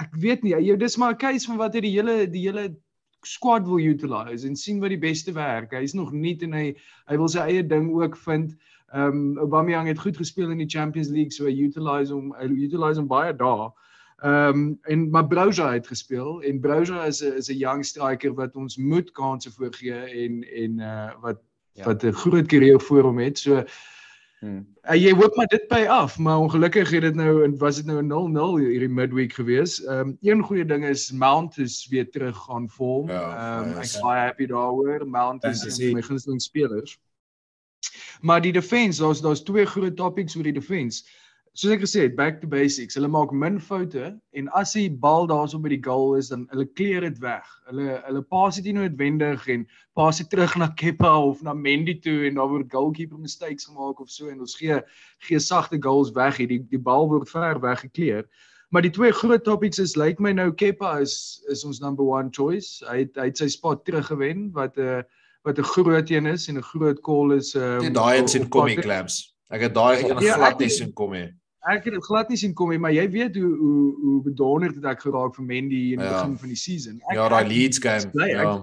ek 0.00 0.12
weet 0.20 0.42
nie, 0.44 0.54
jy 0.64 0.76
dis 0.80 0.96
maar 1.00 1.12
'n 1.14 1.20
case 1.24 1.46
van 1.48 1.60
wat 1.60 1.74
hy 1.76 1.80
die 1.84 1.94
hele 1.96 2.26
die 2.28 2.44
hele 2.48 2.66
squad 3.24 3.64
wil 3.68 3.80
utilize 3.80 4.44
en 4.48 4.56
sien 4.56 4.80
wat 4.80 4.92
die 4.92 5.00
beste 5.00 5.32
werk. 5.32 5.72
Hy's 5.72 5.94
nog 5.96 6.12
nie 6.12 6.36
en 6.42 6.52
hy 6.52 6.66
hy 7.08 7.16
wil 7.16 7.28
sy 7.28 7.40
eie 7.48 7.62
ding 7.62 7.92
ook 7.96 8.16
vind. 8.16 8.56
Ehm 8.92 9.08
um, 9.08 9.38
Aubameyang 9.38 9.88
het 9.88 9.98
goed 10.04 10.16
gespeel 10.16 10.50
in 10.50 10.58
die 10.58 10.68
Champions 10.68 11.08
League, 11.08 11.32
so 11.32 11.44
hy 11.48 11.56
utilize 11.68 12.12
hom 12.12 12.32
hy 12.40 12.48
utilize 12.68 13.00
hom 13.00 13.08
baie 13.08 13.32
daar. 13.32 13.70
Ehm 13.70 13.80
um, 14.24 14.78
en 14.82 15.10
maar 15.10 15.26
Broja 15.26 15.72
het 15.72 15.86
gespeel 15.86 16.42
en 16.42 16.60
Broja 16.60 17.04
is 17.04 17.22
'n 17.22 17.36
is 17.36 17.48
'n 17.48 17.58
young 17.58 17.84
striker 17.84 18.34
wat 18.34 18.56
ons 18.56 18.76
moet 18.76 19.10
kansse 19.12 19.50
voorgee 19.50 20.24
en 20.24 20.42
en 20.42 20.78
uh 20.80 21.12
wat 21.20 21.38
Ja. 21.74 21.84
wat 21.84 22.02
'n 22.04 22.12
groot 22.12 22.46
karier 22.46 22.80
voor 22.80 23.02
hom 23.02 23.18
het. 23.18 23.38
So 23.38 23.64
Hmm. 24.44 24.66
Uh, 24.84 24.96
jy 25.00 25.12
hoop 25.16 25.36
maar 25.36 25.48
dit 25.48 25.62
by 25.70 25.86
af, 25.88 26.18
maar 26.18 26.38
ongelukkig 26.38 26.90
het 26.92 27.00
dit 27.06 27.14
nou 27.16 27.44
en 27.46 27.54
was 27.58 27.78
dit 27.80 27.86
nou 27.88 28.02
'n 28.02 28.10
0-0 28.10 28.58
hierdie 28.60 28.88
midweek 28.88 29.32
gewees. 29.32 29.78
Ehm 29.84 29.98
um, 30.00 30.18
een 30.20 30.42
goeie 30.42 30.64
ding 30.64 30.84
is 30.84 31.12
Mount 31.12 31.58
is 31.58 31.86
weer 31.88 32.10
terug 32.10 32.36
gaan 32.36 32.68
vorm. 32.68 33.08
Ja, 33.08 33.22
Ehm 33.22 33.70
um, 33.70 33.76
hy 33.78 33.86
ek 33.86 34.00
baie 34.02 34.20
happy 34.20 34.46
daaroor. 34.46 35.08
Mount 35.08 35.44
is 35.44 35.64
een 35.64 35.86
van 35.86 35.94
my 35.94 36.02
gunsteling 36.02 36.42
spelers. 36.42 36.98
Maar 38.20 38.40
die 38.40 38.52
defense, 38.52 39.02
daar's 39.02 39.20
daar's 39.20 39.42
twee 39.42 39.64
groot 39.64 39.96
topics 39.96 40.36
oor 40.36 40.42
die 40.42 40.52
defense. 40.52 41.04
Soos 41.54 41.70
ek 41.70 41.84
gesê 41.84 42.00
het, 42.08 42.16
back 42.18 42.40
to 42.40 42.48
basics. 42.50 42.96
Hulle 42.98 43.06
maak 43.06 43.30
min 43.30 43.60
foute 43.62 44.08
en 44.34 44.48
as 44.58 44.72
die 44.74 44.88
bal 44.90 45.28
daarso 45.30 45.60
by 45.62 45.68
die 45.70 45.82
goal 45.84 46.16
is, 46.18 46.28
dan 46.32 46.48
hulle 46.50 46.64
kleer 46.74 47.04
dit 47.06 47.18
weg. 47.22 47.44
Hulle 47.68 48.00
hulle 48.08 48.22
pas 48.26 48.56
dit 48.58 48.64
nie 48.64 48.72
noodwendig 48.80 49.44
en 49.54 49.62
pas 49.94 50.18
dit 50.18 50.26
terug 50.32 50.56
na 50.58 50.66
Kepa 50.74 51.12
of 51.28 51.44
na 51.46 51.54
Mendy 51.54 51.94
toe 52.02 52.26
en 52.26 52.34
daar 52.40 52.50
word 52.50 52.72
goalkeeper 52.74 53.18
mistakes 53.22 53.68
gemaak 53.70 54.00
of 54.02 54.10
so 54.10 54.26
en 54.32 54.40
ons 54.42 54.56
gee 54.58 54.80
gee 55.28 55.38
sagte 55.38 55.78
goals 55.78 56.10
weg 56.16 56.40
hier. 56.42 56.48
Die 56.50 56.58
die 56.74 56.78
bal 56.90 57.06
word 57.08 57.30
ver 57.30 57.60
weggekleer. 57.62 58.26
Maar 58.74 58.82
die 58.82 58.90
twee 58.90 59.12
groot 59.14 59.44
topics 59.46 59.78
is 59.78 59.94
lyk 59.94 60.18
my 60.18 60.32
nou 60.34 60.50
Kepa 60.50 60.96
is 61.06 61.38
is 61.54 61.62
ons 61.64 61.78
number 61.80 62.02
one 62.04 62.30
choice. 62.34 62.82
Hy 62.90 63.04
het 63.04 63.14
hy 63.14 63.28
het 63.30 63.38
sy 63.38 63.46
spot 63.54 63.84
teruggewen 63.86 64.50
wat 64.58 64.74
'n 64.76 64.80
uh, 64.82 65.02
wat 65.46 65.58
'n 65.62 65.70
groot 65.70 66.10
een 66.10 66.26
is 66.26 66.48
en 66.48 66.58
'n 66.58 66.62
groot 66.72 66.98
call 67.00 67.30
is 67.38 67.54
um, 67.54 67.78
Dit 67.80 67.94
daai 67.94 68.18
in 68.18 68.26
sien 68.28 68.42
op 68.42 68.50
kom 68.50 68.66
die 68.66 68.74
pad- 68.74 68.84
clams. 68.90 69.36
Ek 69.54 69.60
het 69.60 69.74
daai 69.74 70.02
een 70.02 70.18
Ja, 70.18 70.34
glad 70.34 70.52
ek- 70.52 70.58
nie 70.58 70.68
sien 70.68 70.92
kom 70.92 71.12
nie. 71.12 71.30
Ek 71.70 71.84
het 71.84 71.94
dit 71.94 72.04
glad 72.04 72.28
nie 72.28 72.36
sien 72.36 72.52
kom 72.54 72.70
nie, 72.70 72.78
maar 72.78 72.92
jy 72.92 73.06
weet 73.10 73.36
hoe 73.36 73.56
hoe 73.56 73.94
hoe 74.02 74.22
bedonderd 74.22 74.74
het 74.74 74.84
ek 74.84 75.00
geraak 75.00 75.34
vir 75.34 75.44
Mendy 75.44 75.92
in 75.94 75.98
die 75.98 76.04
Ja. 76.06 76.20
begin 76.22 76.36
van 76.38 76.48
die 76.48 76.56
season. 76.56 77.00
Ek, 77.10 77.16
Ja, 77.16 77.28
daai 77.28 77.44
ek- 77.44 77.48
Leeds 77.50 77.78
game. 77.78 78.10
bly, 78.12 78.28
ek- 78.34 78.42
Ja. 78.42 78.62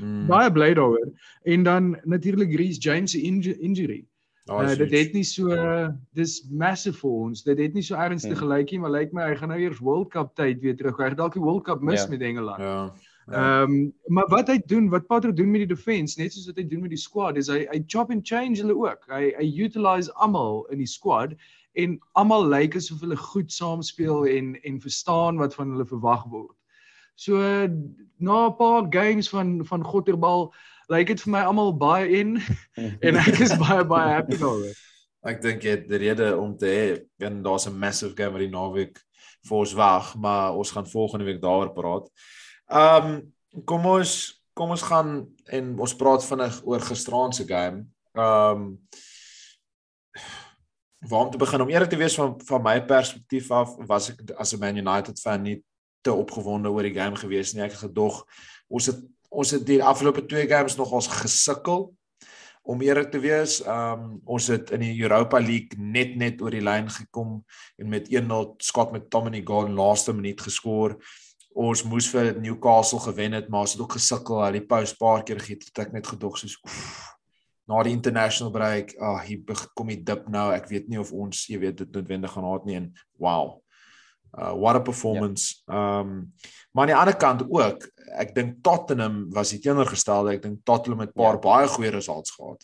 Mm. 0.00 0.26
baie 0.28 0.50
bly 0.52 0.74
daaroor. 0.74 1.10
En 1.44 1.62
dan 1.62 1.96
natuurlik 2.04 2.54
Reece 2.56 2.78
James 2.80 3.10
se 3.12 3.20
inju 3.20 3.52
injury. 3.60 4.04
Daai 4.46 4.64
Uh, 4.72 4.76
dit 4.78 4.90
het 4.92 5.12
nie 5.12 5.24
so 5.24 5.48
dis 6.14 6.46
massive 6.50 6.96
vir 6.98 7.10
ons. 7.10 7.42
Dit 7.42 7.58
het 7.58 7.74
nie 7.74 7.82
so 7.82 7.94
ernstig 7.94 8.38
Hmm. 8.38 8.48
gelyk 8.48 8.70
nie, 8.70 8.78
maar 8.80 8.90
lyk 8.90 9.12
my 9.12 9.22
hy 9.28 9.34
gaan 9.36 9.48
nou 9.50 9.58
eers 9.60 9.78
World 9.80 10.10
Cup 10.10 10.34
tyd 10.36 10.60
weer 10.62 10.74
terug. 10.76 10.96
Hy 10.96 11.04
het 11.08 11.16
dalk 11.18 11.34
die 11.34 11.42
World 11.42 11.64
Cup 11.64 11.82
mis 11.82 12.02
Ja. 12.02 12.08
met 12.08 12.20
Engeland. 12.22 12.58
Ja. 12.58 12.84
ja. 12.84 12.92
Ehm 13.28 13.62
um, 13.62 13.94
maar 14.06 14.28
wat 14.28 14.48
hy 14.48 14.56
doen, 14.66 14.88
wat 14.88 15.06
Potter 15.06 15.34
doen 15.34 15.50
met 15.50 15.60
die 15.66 15.74
defense, 15.74 16.20
net 16.20 16.32
soos 16.32 16.46
wat 16.48 16.56
hy 16.56 16.64
doen 16.64 16.80
met 16.80 16.94
die 16.94 17.00
squad, 17.00 17.36
is 17.36 17.50
hy 17.52 17.66
hy 17.68 17.82
chop 17.86 18.10
and 18.10 18.24
change 18.24 18.62
hulle 18.62 18.76
ook. 18.76 19.04
Hy 19.12 19.34
hy 19.36 19.48
utilize 19.64 20.12
almal 20.16 20.64
in 20.72 20.80
die 20.80 20.88
squad 20.88 21.34
en 21.76 21.98
almal 22.16 22.48
lyk 22.48 22.78
asof 22.78 23.02
hulle 23.04 23.18
goed 23.20 23.52
saamspeel 23.52 24.24
en 24.32 24.54
en 24.64 24.80
verstaan 24.80 25.36
wat 25.42 25.54
van 25.58 25.74
hulle 25.74 25.86
verwag 25.90 26.24
word. 26.32 26.56
So 27.20 27.36
na 28.18 28.46
'n 28.48 28.56
paar 28.56 28.88
games 28.88 29.28
van 29.28 29.60
van 29.66 29.84
Gotterbal 29.84 30.48
lyk 30.88 31.12
dit 31.12 31.20
vir 31.20 31.32
my 31.32 31.42
almal 31.44 31.76
baie 31.76 32.08
in 32.08 32.38
en 33.06 33.16
ek 33.16 33.40
is 33.44 33.52
baie 33.60 33.84
baie 33.84 34.14
happy 34.14 34.40
daaroor. 34.40 34.72
Ek 35.28 35.42
dink 35.42 35.62
jy 35.62 35.76
het 35.76 35.88
die 35.90 36.00
rede 36.00 36.32
om 36.38 36.56
te 36.56 36.66
hê 36.66 37.26
en 37.28 37.42
daar's 37.42 37.68
'n 37.68 37.76
massive 37.76 38.16
game 38.16 38.32
wat 38.32 38.46
die 38.46 38.56
naweek 38.56 39.04
vir 39.48 39.58
ons 39.58 39.74
wag, 39.74 40.16
maar 40.16 40.56
ons 40.56 40.70
gaan 40.70 40.86
volgende 40.86 41.24
week 41.24 41.42
daaroor 41.42 41.72
praat. 41.76 42.08
Ehm 42.68 43.06
um, 43.06 43.64
kom 43.64 43.86
ons 43.86 44.12
kom 44.52 44.70
ons 44.74 44.82
gaan 44.82 45.12
en 45.46 45.78
ons 45.78 45.96
praat 45.96 46.24
vinnig 46.24 46.58
oor 46.64 46.82
gisteraand 46.84 47.34
se 47.34 47.46
game. 47.48 47.86
Ehm 48.12 48.64
um, 48.64 48.66
waar 51.08 51.24
om 51.24 51.30
te 51.30 51.38
begin 51.38 51.60
om 51.60 51.68
eerlik 51.68 51.88
te 51.88 51.96
wees 51.96 52.14
van 52.14 52.34
van 52.44 52.62
my 52.62 52.84
perspektief 52.84 53.50
af 53.50 53.76
was 53.86 54.10
ek 54.10 54.20
as 54.36 54.52
'n 54.52 54.60
Man 54.60 54.76
United 54.76 55.20
fan 55.20 55.42
nie 55.42 55.64
te 56.00 56.12
opgewonde 56.12 56.68
oor 56.68 56.82
die 56.82 56.94
game 56.94 57.16
gewees 57.16 57.54
nie. 57.54 57.62
Ek 57.62 57.70
het 57.70 57.80
gedog 57.80 58.24
ons 58.68 58.86
het 58.86 59.00
ons 59.28 59.50
het 59.50 59.66
die 59.66 59.82
afgelope 59.84 60.26
twee 60.26 60.46
games 60.48 60.76
nogals 60.76 61.06
gesukkel 61.06 61.94
om 62.62 62.82
eerlik 62.82 63.10
te 63.10 63.20
wees. 63.20 63.60
Um 63.66 64.20
ons 64.24 64.46
het 64.46 64.70
in 64.70 64.80
die 64.80 65.00
Europa 65.02 65.38
League 65.40 65.78
net 65.78 66.16
net 66.16 66.42
oor 66.42 66.50
die 66.50 66.64
lyn 66.64 66.90
gekom 66.90 67.44
en 67.76 67.88
met 67.88 68.08
1-0 68.08 68.54
Scott 68.56 68.92
McTominay 68.92 69.42
goal 69.44 69.66
in 69.66 69.78
laaste 69.78 70.12
minuut 70.12 70.40
geskoor. 70.40 70.98
Ons 71.58 71.82
moes 71.82 72.06
vir 72.12 72.36
Newcastle 72.38 73.00
gewen 73.02 73.34
het, 73.34 73.48
maar 73.50 73.66
ons 73.66 73.72
het 73.74 73.80
ook 73.82 73.96
gesukkel. 73.98 74.38
Hulle 74.38 74.60
die 74.60 74.66
post 74.66 74.98
paar 75.00 75.24
keer 75.26 75.40
gegee 75.42 75.58
het 75.58 75.80
ek 75.88 75.94
net 75.96 76.06
gedog 76.06 76.36
soos 76.38 76.54
oef, 76.62 76.76
na 77.68 77.80
die 77.82 77.94
international 77.96 78.52
break, 78.54 78.94
ag 78.96 79.08
oh, 79.08 79.24
hier 79.26 79.64
kom 79.74 79.90
die 79.90 79.98
dip 80.06 80.28
nou. 80.30 80.52
Ek 80.54 80.68
weet 80.70 80.86
nie 80.88 81.00
of 81.02 81.10
ons, 81.12 81.48
jy 81.50 81.58
weet, 81.64 81.80
dit 81.82 81.96
noodwendig 81.98 82.30
gaan 82.32 82.46
haat 82.46 82.68
nie 82.68 82.78
en 82.78 82.92
wow. 83.18 83.58
Uh 84.36 84.52
what 84.54 84.76
a 84.76 84.84
performance. 84.84 85.64
Ja. 85.66 86.00
Um 86.00 86.30
maar 86.70 86.84
aan 86.84 86.92
die 86.92 86.98
ander 87.00 87.16
kant 87.16 87.42
ook, 87.48 87.88
ek 88.22 88.34
dink 88.36 88.62
Tottenham 88.62 89.24
was 89.34 89.50
die 89.50 89.58
teenoorgestelde. 89.64 90.36
Ek 90.36 90.44
dink 90.44 90.62
Tottenham 90.68 91.02
het 91.02 91.10
'n 91.10 91.18
paar 91.18 91.40
ja. 91.40 91.44
baie 91.48 91.68
goeie 91.74 91.90
results 91.90 92.36
gehad. 92.38 92.62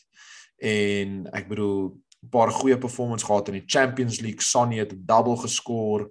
En 0.61 1.27
ek 1.33 1.49
bedoel 1.49 1.99
'n 2.23 2.31
paar 2.31 2.51
goeie 2.51 2.79
performance 2.79 3.27
gehad 3.27 3.49
in 3.49 3.59
die 3.59 3.67
Champions 3.67 4.21
League. 4.21 4.43
Sonny 4.43 4.79
het 4.79 4.93
'n 4.93 5.03
double 5.05 5.37
geskor. 5.37 6.09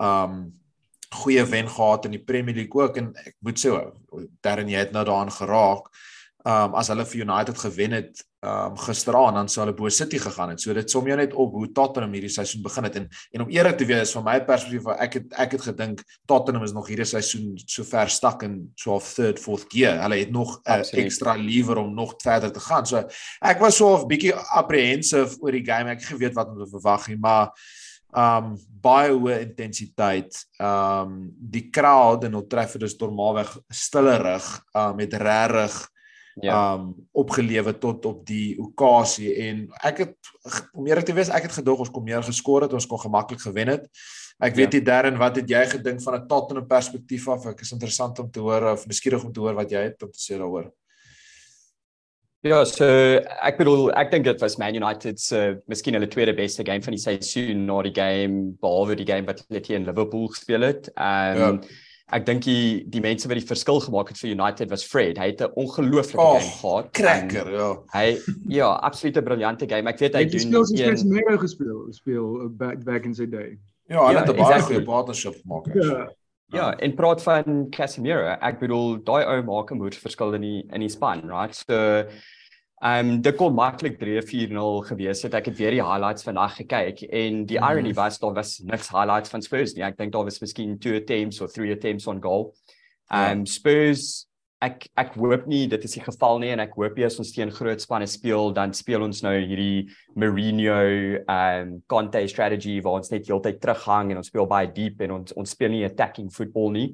Um 0.00 0.61
goeie 1.12 1.44
wen 1.44 1.68
gehad 1.68 2.08
in 2.08 2.16
die 2.16 2.24
Premier 2.24 2.54
League 2.54 2.82
ook 2.82 2.96
en 2.96 3.12
ek 3.26 3.36
moet 3.44 3.60
sê 3.60 3.72
Darren 4.44 4.68
jy 4.68 4.82
het 4.84 4.92
nou 4.92 5.04
daaraan 5.04 5.32
geraak. 5.32 5.88
Um 6.42 6.74
as 6.74 6.88
hulle 6.90 7.04
vir 7.06 7.22
United 7.22 7.58
gewen 7.58 7.92
het 7.94 8.24
um 8.42 8.74
gisteraan 8.74 9.36
dan 9.38 9.48
sou 9.48 9.60
hulle 9.62 9.74
bo 9.78 9.88
City 9.88 10.18
gegaan 10.18 10.50
het. 10.50 10.60
So 10.60 10.74
dit 10.74 10.90
som 10.90 11.06
jou 11.06 11.16
net 11.16 11.34
op 11.38 11.52
hoe 11.54 11.68
Tottenham 11.70 12.16
hierdie 12.16 12.32
seisoen 12.32 12.64
begin 12.64 12.88
het 12.88 12.96
en 12.98 13.04
en 13.30 13.44
om 13.44 13.52
eerlik 13.54 13.76
te 13.78 13.86
wees 13.86 14.14
van 14.16 14.24
my 14.26 14.40
perspektief 14.48 14.88
ek 14.96 15.14
het 15.20 15.36
ek 15.44 15.54
het 15.56 15.66
gedink 15.68 16.02
Tottenham 16.26 16.64
is 16.66 16.74
nog 16.74 16.88
hierdie 16.90 17.06
seisoen 17.06 17.52
so 17.62 17.86
ver 17.86 18.10
stak 18.10 18.42
in 18.42 18.56
so 18.74 18.96
of 18.96 19.06
third 19.14 19.38
fourth 19.38 19.68
gear. 19.70 20.00
Hulle 20.02 20.18
het 20.24 20.34
nog 20.34 20.56
'n 20.56 20.70
uh, 20.70 20.78
Absoluut. 20.78 21.04
ekstra 21.04 21.36
lever 21.36 21.76
om 21.76 21.94
nog 21.94 22.14
verder 22.18 22.52
te 22.52 22.60
gaan. 22.60 22.86
So 22.86 23.06
ek 23.40 23.60
was 23.60 23.76
so 23.76 24.02
'n 24.02 24.08
bietjie 24.08 24.34
apprehensive 24.34 25.38
oor 25.40 25.52
die 25.52 25.64
game. 25.64 25.90
Ek 25.90 26.00
het 26.00 26.08
geweet 26.08 26.34
wat 26.34 26.48
om 26.48 26.58
te 26.58 26.70
verwag 26.70 27.08
nie, 27.08 27.18
maar 27.18 27.54
um 28.12 28.56
baie 28.82 29.12
hoë 29.14 29.40
intensiteit. 29.46 30.36
Um 30.60 31.30
die 31.38 31.70
crowd 31.70 32.24
in 32.24 32.34
Old 32.34 32.50
Trafford 32.50 32.82
is 32.82 32.98
normaalweg 32.98 33.56
stillerig, 33.72 34.52
um 34.74 34.96
met 34.96 35.14
regtig 35.14 35.88
Ja. 36.40 36.72
um 36.74 36.94
opgelewe 37.12 37.74
tot 37.78 38.06
op 38.08 38.22
die 38.26 38.56
okasie 38.58 39.34
en 39.50 39.66
ek 39.84 39.98
het 39.98 40.16
om 40.72 40.86
eerlik 40.86 41.04
te 41.04 41.12
wees 41.12 41.28
ek 41.28 41.42
het 41.42 41.52
gedog 41.52 41.82
ons 41.84 41.90
kon 41.92 42.02
meer 42.04 42.22
geskor 42.24 42.62
het 42.64 42.72
ons 42.72 42.86
kon 42.88 42.98
gemaklik 42.98 43.40
gewen 43.44 43.68
het 43.68 43.84
ek 44.40 44.56
weet 44.56 44.72
Ja. 44.72 44.78
nie 44.78 44.84
Darren 44.86 45.18
wat 45.18 45.36
het 45.36 45.48
jy 45.50 45.66
gedink 45.66 46.00
van 46.00 46.14
'n 46.14 46.26
Tottenham 46.28 46.66
perspektief 46.66 47.28
af 47.28 47.44
ek 47.46 47.60
is 47.60 47.72
interessant 47.72 48.18
om 48.18 48.30
te 48.30 48.40
hoor 48.40 48.72
of 48.72 48.86
nuuskierig 48.86 49.24
om 49.24 49.32
te 49.32 49.40
hoor 49.40 49.54
wat 49.54 49.70
jy 49.70 49.82
het 49.82 50.02
om 50.02 50.10
te 50.10 50.18
sê 50.18 50.38
daaroor 50.38 50.72
Ja, 52.42 52.64
so 52.66 52.84
ek 53.46 53.56
bedoel 53.60 53.92
ek 53.94 54.10
dink 54.10 54.24
dit 54.26 54.40
was 54.42 54.56
Man 54.58 54.74
United 54.74 55.20
se 55.22 55.60
miskien 55.70 55.94
hulle 55.94 56.08
tweede 56.10 56.34
beste 56.34 56.64
game 56.66 56.82
van 56.82 56.96
die 56.96 56.98
seisoen 57.02 57.66
na 57.68 57.76
die 57.86 57.92
game 57.94 58.56
behalwe 58.60 58.96
die 58.98 59.06
game 59.06 59.28
wat 59.28 59.44
hulle 59.46 59.60
teen 59.62 59.84
Liverpool 59.86 60.26
gespeel 60.32 60.66
het. 60.66 60.90
Ehm 60.96 61.42
um, 61.42 61.60
Ja. 61.62 61.78
ek 62.18 62.26
dink 62.26 62.42
die 62.44 62.82
die 62.92 63.00
mense 63.00 63.28
wat 63.30 63.38
die 63.38 63.46
verskil 63.46 63.78
gemaak 63.80 64.08
het 64.10 64.18
vir 64.20 64.34
United 64.34 64.68
was 64.74 64.82
Fred. 64.84 65.16
Hy 65.22 65.26
het 65.30 65.40
'n 65.40 65.52
ongelooflike 65.54 66.18
Oh, 66.20 66.34
game 66.40 66.50
gehad. 66.60 66.90
cracker 66.92 67.52
ja 67.52 67.68
Hy 67.94 68.18
ja, 68.48 68.68
absolute 68.90 69.22
briljante 69.22 69.68
game. 69.68 69.88
Ek 69.88 69.98
weet 70.00 70.14
hy 70.14 70.22
het 70.24 70.30
doen 70.32 70.40
speel 70.40 70.64
soos 70.66 70.80
een- 70.80 70.90
Casemiro 70.90 71.38
gespeel, 71.38 71.86
speel 71.92 72.26
uh, 72.42 72.48
back 72.50 72.82
back 72.84 73.04
in 73.04 73.14
sy 73.14 73.26
day. 73.26 73.56
ja 73.88 74.02
hulle 74.06 74.18
Ja, 74.18 74.24
het 74.26 74.28
'n 74.28 74.36
baie 74.36 74.52
exactly. 74.54 74.74
goeie 74.74 74.84
partnership 74.86 75.34
gemaak 75.42 75.66
Ja. 75.74 76.08
Ja, 76.52 76.72
en 76.78 76.94
praat 76.94 77.22
van 77.22 77.66
Casemiro. 77.70 78.26
Ek 78.40 78.58
bedoel 78.60 78.98
daai 79.04 79.24
ou 79.24 79.42
maak 79.42 79.72
'n 79.72 79.78
moed 79.78 79.94
verskil 79.94 80.34
in 80.34 80.40
die 80.42 80.64
in 80.72 80.80
die 80.80 80.88
span, 80.88 81.22
right? 81.28 81.54
So 81.54 82.04
Ehm 82.82 83.10
um, 83.10 83.20
dit 83.22 83.36
kon 83.36 83.54
maklik 83.54 83.94
3-4-0 84.00 84.82
gewees 84.88 85.22
het. 85.22 85.34
Ek 85.34 85.46
het 85.46 85.56
weer 85.56 85.70
die 85.70 85.82
highlights 85.84 86.24
vandag 86.26 86.56
gekyk 86.56 87.02
en 87.12 87.44
die 87.46 87.58
Mhm. 87.60 87.70
irony 87.70 87.92
was 87.94 88.18
daar 88.18 88.34
was 88.34 88.58
niks 88.58 88.88
highlights 88.90 89.30
van 89.30 89.42
Spurs 89.42 89.74
nie. 89.74 89.84
Ek 89.84 89.96
dink 89.96 90.12
daar 90.12 90.24
was 90.24 90.40
miskien 90.40 90.78
two 90.80 90.96
attempts 90.96 91.40
of 91.40 91.52
three 91.52 91.70
attempts 91.72 92.06
on 92.06 92.20
goal. 92.20 92.54
Ja. 93.10 93.30
Ehm 93.30 93.38
um, 93.38 93.46
Spurs 93.46 94.26
ek 94.62 94.86
ek 94.98 95.16
hoop 95.18 95.48
nie 95.50 95.64
dit 95.70 95.84
is 95.84 95.96
die 95.96 96.04
geval 96.04 96.38
nie 96.42 96.52
en 96.54 96.62
ek 96.62 96.76
hoop 96.78 96.98
nie 96.98 97.06
as 97.06 97.18
ons 97.22 97.32
teen 97.34 97.50
groot 97.54 97.82
spanne 97.82 98.06
speel 98.10 98.52
dan 98.54 98.74
speel 98.76 99.02
ons 99.02 99.22
nou 99.26 99.34
hierdie 99.34 99.88
Mourinho 100.14 100.78
ehm 101.22 101.26
um, 101.26 101.74
Conte 101.90 102.22
strategy 102.30 102.78
waar 102.84 103.00
ons 103.00 103.10
net 103.12 103.26
heeltyd 103.26 103.60
terughang 103.62 104.12
en 104.12 104.22
ons 104.22 104.30
speel 104.30 104.48
baie 104.50 104.70
diep 104.70 105.02
en 105.06 105.18
ons 105.18 105.36
ons 105.36 105.56
speel 105.56 105.74
nie 105.74 105.84
attacking 105.88 106.30
football 106.30 106.72
nie. 106.78 106.88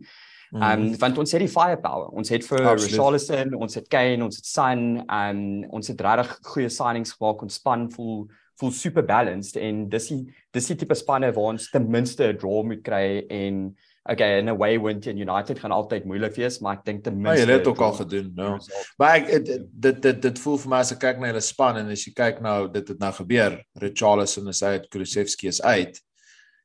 Mhm. 0.51 0.63
Ehm 0.63 0.83
um, 0.89 0.99
want 1.03 1.19
ons 1.19 1.33
het 1.37 1.45
die 1.45 1.53
firepower. 1.53 2.09
Ons 2.17 2.33
het 2.33 2.45
vir. 2.49 2.65
Richarlison, 2.81 3.55
ons 3.55 3.75
het 3.77 3.89
Kane, 3.93 4.25
ons 4.25 4.41
het 4.41 4.49
Son, 4.49 4.85
um 5.05 5.43
ons 5.69 5.93
het 5.93 6.01
regtig 6.01 6.39
goeie 6.55 6.71
signings 6.73 7.13
gemaak. 7.17 7.43
Ons 7.45 7.61
span 7.61 7.89
voel 7.93 8.29
voel 8.59 8.73
super 8.75 9.05
balanced 9.07 9.55
en 9.63 9.85
dis 9.91 10.09
die 10.11 10.23
dis 10.57 10.67
die 10.73 10.77
tipe 10.81 10.97
spanne 10.99 11.29
waar 11.35 11.53
ons 11.53 11.69
ten 11.71 11.87
minste 11.87 12.33
'n 12.33 12.39
draw 12.39 12.65
moet 12.67 12.83
kry 12.83 13.23
en 13.31 13.77
okay, 14.05 14.39
in 14.39 14.49
a 14.49 14.55
way 14.55 14.79
win 14.79 15.01
teen 15.01 15.19
United 15.19 15.59
gaan 15.59 15.73
altyd 15.73 16.05
moeilik 16.05 16.37
wees, 16.37 16.59
maar 16.61 16.79
ek 16.79 16.85
dink 16.85 17.05
ten 17.05 17.17
minste 17.21 17.45
jy 17.47 17.59
het 17.59 17.67
ook 17.67 17.83
al 17.85 17.97
gedoen, 18.01 18.31
result. 18.37 18.95
Maar 18.99 19.17
ek 19.19 19.31
dit 19.33 19.67
dit 19.73 20.03
dit, 20.03 20.23
dit 20.23 20.43
voel 20.45 20.59
vir 20.65 20.73
my 20.73 20.83
as 20.85 20.93
ek 20.95 21.03
kyk 21.05 21.21
na 21.21 21.33
hulle 21.33 21.45
span 21.45 21.81
en 21.83 21.93
as 21.95 22.07
jy 22.07 22.15
kyk 22.17 22.41
nou 22.45 22.59
dit 22.73 22.95
het 22.95 23.03
nou 23.03 23.13
gebeur. 23.19 23.59
Richarlison 23.83 24.49
is 24.55 24.63
uit, 24.63 24.89
Kulusevski 24.93 25.51
is 25.53 25.63
uit. 25.63 26.01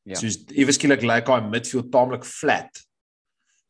Ja. 0.03 0.19
Soos 0.19 0.41
iewes 0.51 0.79
skielik 0.79 1.03
lyk 1.07 1.29
daai 1.29 1.47
midfield 1.47 1.91
taamlik 1.91 2.25
flat. 2.27 2.83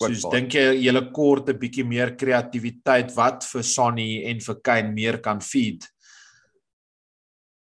Soos 0.02 0.24
Kwikbaar. 0.24 0.36
dink 0.36 0.56
jy 0.58 0.68
julle 0.84 1.04
kort 1.14 1.50
'n 1.50 1.60
bietjie 1.60 1.86
meer 1.86 2.16
kreatiwiteit 2.18 3.14
wat 3.16 3.46
vir 3.46 3.64
Sonny 3.64 4.24
en 4.30 4.40
vir 4.40 4.56
Kane 4.62 4.92
meer 4.92 5.18
kan 5.22 5.40
feed? 5.40 5.86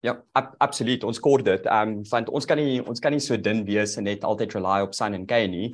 Ja, 0.02 0.16
ab, 0.32 0.54
absoluut. 0.64 1.04
Ons 1.04 1.20
kort 1.20 1.46
dit. 1.46 1.66
Ehm 1.68 2.00
um, 2.00 2.04
want 2.10 2.30
ons 2.30 2.46
kan 2.46 2.58
nie 2.58 2.80
ons 2.82 3.00
kan 3.04 3.12
nie 3.12 3.24
so 3.24 3.38
dun 3.38 3.66
wees 3.68 3.98
en 4.00 4.08
net 4.08 4.24
altyd 4.24 4.56
rely 4.56 4.82
op 4.86 4.96
Sun 4.96 5.18
en 5.18 5.28
Kane 5.28 5.52
nie. 5.52 5.70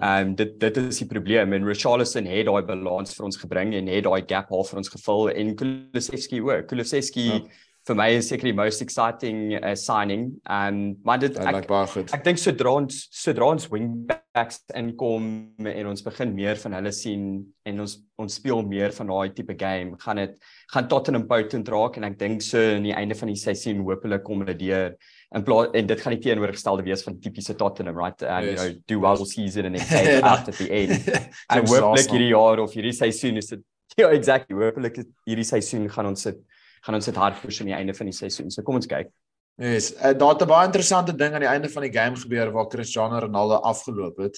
Ehm 0.00 0.30
um, 0.30 0.34
dit 0.38 0.56
dit 0.60 0.80
is 0.84 1.02
die 1.02 1.10
probleem 1.10 1.52
en 1.52 1.66
Richarlison 1.66 2.26
het 2.30 2.46
daai 2.46 2.62
balans 2.62 3.14
vir 3.16 3.26
ons 3.26 3.38
gebring 3.42 3.74
en 3.74 3.90
het 3.90 4.06
daai 4.06 4.22
gap 4.30 4.50
half 4.54 4.70
vir 4.70 4.82
ons 4.82 4.94
gevul 4.96 5.30
en 5.34 5.54
Kulusevski 5.58 6.40
ook. 6.40 6.66
Kulusevski 6.70 7.28
ja 7.30 7.44
vir 7.84 7.96
my 7.98 8.06
is 8.16 8.28
seker 8.30 8.48
die 8.48 8.56
most 8.56 8.80
exciting 8.80 9.54
uh, 9.58 9.74
signing. 9.76 10.30
Um 10.48 10.96
maar 11.04 11.20
dit 11.20 11.36
ek 11.36 11.56
like 11.58 11.68
baie 11.68 11.88
goed. 11.92 12.12
Ek 12.16 12.22
dink 12.24 12.40
sodra 12.40 12.72
ons 12.80 13.02
sodra 13.12 13.50
ons 13.52 13.66
wingbacks 13.72 14.62
inkom 14.80 15.26
en 15.68 15.90
ons 15.90 16.04
begin 16.06 16.32
meer 16.36 16.60
van 16.62 16.78
hulle 16.78 16.92
sien 16.96 17.26
en 17.68 17.84
ons 17.84 17.96
ons 18.24 18.38
speel 18.40 18.62
meer 18.70 18.94
van 18.96 19.10
daai 19.10 19.34
tipe 19.36 19.56
game, 19.60 19.98
gaan 20.00 20.22
dit 20.22 20.38
gaan 20.72 20.88
Tottenham 20.88 21.26
potent 21.28 21.68
raak 21.74 21.98
en 21.98 22.08
ek 22.08 22.16
dink 22.20 22.44
so 22.46 22.62
aan 22.76 22.88
die 22.88 22.96
einde 22.96 23.18
van 23.18 23.32
die 23.32 23.40
seisoen 23.40 23.84
hopelik 23.84 24.24
kom 24.24 24.44
hulle 24.44 24.56
deur 24.56 24.96
in 25.34 25.44
plaas 25.44 25.76
en 25.76 25.92
dit 25.92 26.00
gaan 26.00 26.16
die 26.16 26.22
teenoorgestelde 26.24 26.86
wees 26.86 27.04
van 27.04 27.20
tipiese 27.20 27.58
Tottenham, 27.58 27.98
right? 27.98 28.22
And 28.22 28.46
yes. 28.46 28.50
you 28.54 28.56
know, 28.56 28.80
do 28.86 29.00
well 29.04 29.26
season 29.26 29.66
and 29.66 29.76
then 29.76 29.86
take 29.88 30.24
out 30.24 30.48
at 30.48 30.56
the 30.56 30.70
end. 30.70 31.04
en 31.52 31.68
hopelik 31.68 32.16
hierdie 32.16 32.32
jaar 32.32 32.64
of 32.64 32.72
hierdie 32.72 32.96
seisoen 32.96 33.42
is 33.42 33.52
dit 33.52 33.64
ja, 33.98 34.08
exactly. 34.10 34.56
Hopelik 34.58 34.96
hierdie 35.28 35.46
seisoen 35.46 35.84
gaan 35.92 36.08
ons 36.08 36.24
sit 36.26 36.40
gaan 36.84 36.94
ons 36.94 37.04
dit 37.08 37.16
hard 37.16 37.40
push 37.42 37.60
aan 37.60 37.70
die 37.72 37.76
einde 37.76 37.94
van 37.94 38.10
die 38.10 38.16
seisoen. 38.16 38.50
So 38.50 38.62
kom 38.62 38.76
ons 38.80 38.88
kyk. 38.90 39.12
Yes, 39.60 39.92
uh, 39.94 40.12
daar 40.18 40.34
het 40.34 40.42
'n 40.42 40.48
baie 40.50 40.66
interessante 40.66 41.14
ding 41.16 41.34
aan 41.34 41.46
die 41.46 41.48
einde 41.48 41.68
van 41.68 41.82
die 41.82 41.92
game 41.92 42.16
gebeur 42.16 42.50
waar 42.52 42.68
Cristiano 42.68 43.18
Ronaldo 43.18 43.54
afgeloop 43.54 44.18
het. 44.18 44.36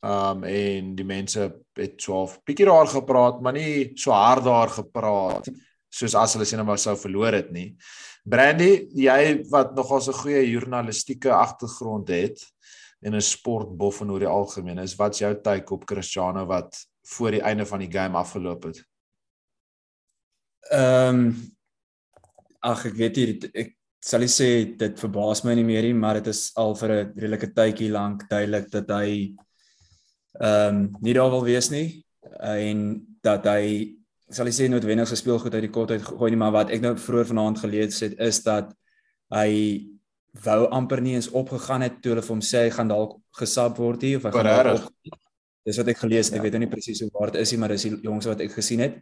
Um 0.00 0.44
en 0.44 0.94
die 0.94 1.04
mense 1.04 1.54
het 1.72 2.02
so 2.02 2.24
'n 2.24 2.40
bietjie 2.44 2.66
daar 2.66 2.86
gepraat, 2.86 3.40
maar 3.40 3.52
nie 3.52 3.92
so 3.94 4.10
hard 4.10 4.44
daar 4.44 4.68
gepraat 4.68 5.48
soos 5.94 6.14
as 6.14 6.34
hulle 6.34 6.44
sien 6.44 6.58
hom 6.58 6.76
sou 6.76 6.96
verloor 6.96 7.32
het 7.32 7.52
nie. 7.52 7.76
Brandy, 8.24 8.88
jy 8.96 9.44
wat 9.50 9.74
nogal 9.76 10.00
so 10.00 10.10
'n 10.10 10.22
goeie 10.22 10.50
journalistieke 10.50 11.30
agtergrond 11.30 12.08
het 12.08 12.40
en 13.02 13.14
'n 13.14 13.20
sportbof 13.20 14.00
en 14.00 14.10
oor 14.10 14.18
die 14.18 14.28
algemeen 14.28 14.78
is, 14.78 14.96
wat's 14.96 15.18
jou 15.18 15.34
take 15.42 15.74
op 15.74 15.84
Cristiano 15.84 16.46
wat 16.46 16.86
voor 17.06 17.30
die 17.30 17.42
einde 17.42 17.66
van 17.66 17.78
die 17.78 17.90
game 17.90 18.16
afgeloop 18.16 18.62
het? 18.64 18.84
Ehm 20.70 21.18
um, 21.18 21.53
ag 22.64 22.86
ek 22.90 22.96
weet 22.98 23.20
nie 23.20 23.50
ek 23.64 23.74
sal 24.04 24.20
nie 24.20 24.32
sê 24.32 24.48
dit 24.76 25.00
verbaas 25.00 25.42
my 25.46 25.54
nie 25.56 25.64
meer 25.64 25.86
nie, 25.86 25.96
maar 25.96 26.20
dit 26.20 26.28
is 26.32 26.50
al 26.60 26.74
vir 26.76 26.90
'n 26.92 27.12
redelike 27.16 27.54
tydjie 27.56 27.90
lank 27.90 28.28
duidelik 28.28 28.70
dat 28.70 28.88
hy 28.90 29.34
ehm 30.40 30.76
um, 30.76 30.96
nie 31.00 31.14
daar 31.14 31.30
wil 31.30 31.44
wees 31.44 31.70
nie. 31.70 32.04
En 32.40 33.00
dat 33.22 33.46
hy 33.46 33.96
sal 34.30 34.46
ek 34.46 34.56
sê 34.56 34.68
noodwendig 34.68 35.08
sy 35.08 35.16
speelgoed 35.16 35.54
uit 35.54 35.66
die 35.66 35.72
kot 35.72 35.90
uit 35.90 36.02
gooi 36.02 36.30
nie, 36.30 36.40
maar 36.40 36.52
wat 36.52 36.70
ek 36.70 36.82
nou 36.82 36.94
vroeër 36.96 37.30
vanaand 37.32 37.58
gelees 37.58 38.00
het 38.00 38.18
is 38.18 38.42
dat 38.42 38.72
hy 39.32 39.50
wou 40.44 40.68
amper 40.70 41.00
nie 41.00 41.14
eens 41.14 41.30
opgegaan 41.30 41.82
het 41.82 42.00
toe 42.02 42.12
hulle 42.12 42.22
vir 42.22 42.34
hom 42.34 42.42
sê 42.42 42.64
hy 42.66 42.70
gaan 42.70 42.88
dalk 42.88 43.20
gesap 43.38 43.78
word 43.78 44.02
hier 44.02 44.18
of 44.18 44.24
hy 44.24 44.32
gaan 44.34 44.74
op. 44.74 44.90
Dis 45.64 45.78
wat 45.80 45.88
ek 45.88 46.02
gelees 46.02 46.28
het, 46.28 46.34
ja. 46.34 46.38
ek 46.40 46.44
weet 46.44 46.52
nou 46.52 46.64
nie 46.66 46.72
presies 46.72 47.00
hoe 47.00 47.12
waar 47.14 47.30
dit 47.32 47.40
is 47.40 47.52
nie, 47.52 47.60
maar 47.60 47.72
dis 47.72 47.86
die 47.86 48.00
jongs 48.04 48.26
wat 48.28 48.40
ek 48.44 48.52
gesien 48.52 48.84
het 48.84 49.00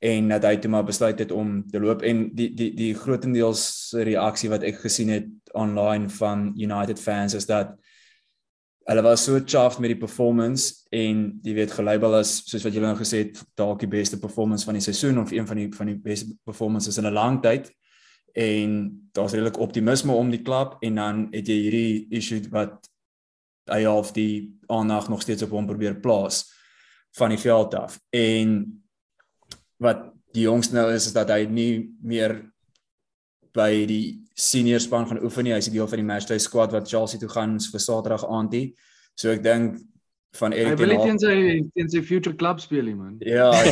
en 0.00 0.28
dat 0.32 0.44
hy 0.48 0.54
toe 0.56 0.70
maar 0.72 0.86
besluit 0.88 1.18
het 1.20 1.32
om 1.32 1.60
te 1.68 1.80
loop. 1.80 2.02
En 2.02 2.30
die 2.34 2.48
die 2.56 2.70
die 2.76 2.94
grootendeels 2.96 3.92
reaksie 4.00 4.48
wat 4.48 4.64
ek 4.64 4.80
gesien 4.80 5.12
het 5.12 5.28
online 5.52 6.08
van 6.16 6.50
United 6.56 7.00
fans 7.00 7.36
is 7.36 7.46
dat 7.46 7.74
hulle 8.88 9.02
was 9.04 9.24
so 9.24 9.38
chuffed 9.44 9.78
met 9.78 9.92
die 9.92 10.00
performance 10.00 10.86
en 10.90 11.26
jy 11.44 11.54
weet 11.54 11.74
gelabel 11.76 12.16
as 12.22 12.38
soos 12.48 12.64
wat 12.64 12.74
julle 12.74 12.88
nou 12.88 12.96
gesê 12.98 13.26
het 13.26 13.42
dalk 13.60 13.84
die 13.84 13.90
beste 13.92 14.18
performance 14.18 14.64
van 14.64 14.78
die 14.78 14.84
seisoen 14.84 15.20
of 15.20 15.34
een 15.36 15.46
van 15.46 15.60
die 15.60 15.68
van 15.76 15.92
die 15.92 15.98
beste 16.00 16.32
performances 16.48 16.98
in 16.98 17.06
'n 17.06 17.12
lang 17.12 17.42
tyd. 17.42 17.70
En 18.32 19.10
daar's 19.12 19.32
redelik 19.32 19.58
optimisme 19.58 20.12
om 20.12 20.30
die 20.30 20.42
klub 20.42 20.76
en 20.80 20.94
dan 20.94 21.26
het 21.30 21.46
jy 21.46 21.60
hierdie 21.60 22.06
issue 22.10 22.48
wat 22.50 22.88
hy 23.70 23.84
half 23.84 24.12
die 24.12 24.58
aandag 24.66 25.08
nog 25.08 25.22
steeds 25.22 25.42
op 25.42 25.50
hom 25.50 25.66
probeer 25.66 26.00
plaas 26.00 26.48
van 27.18 27.28
die 27.28 27.38
veld 27.38 27.74
af. 27.74 28.00
En 28.10 28.79
wat 29.80 30.08
die 30.36 30.46
jongste 30.46 30.76
nou 30.76 30.86
is 30.92 31.08
is 31.08 31.16
dat 31.16 31.30
hy 31.32 31.44
nie 31.50 31.90
meer 32.02 32.36
by 33.56 33.86
die 33.88 34.20
senior 34.38 34.80
span 34.80 35.08
gaan 35.08 35.22
oefen 35.24 35.44
nie. 35.46 35.54
Hy's 35.56 35.70
deel 35.72 35.88
van 35.90 36.02
die 36.02 36.06
matchday 36.06 36.38
squad 36.38 36.74
wat 36.74 36.88
Chelsea 36.88 37.20
toe 37.20 37.30
gaan 37.32 37.58
vir 37.58 37.82
Saterdag 37.82 38.26
aand 38.28 38.54
hier. 38.54 38.68
So 39.18 39.32
ek 39.32 39.42
dink 39.44 39.80
van 40.38 40.54
Erik 40.54 40.78
Ten 40.78 40.78
Hag. 40.78 40.86
Hy 40.86 40.94
wil 40.94 41.06
teen 41.08 41.18
sy 41.18 41.34
teen 41.74 41.90
sy 41.90 42.04
future 42.06 42.36
club 42.38 42.62
speel 42.62 42.86
nie 42.86 42.94
man. 42.94 43.18
Ja, 43.26 43.50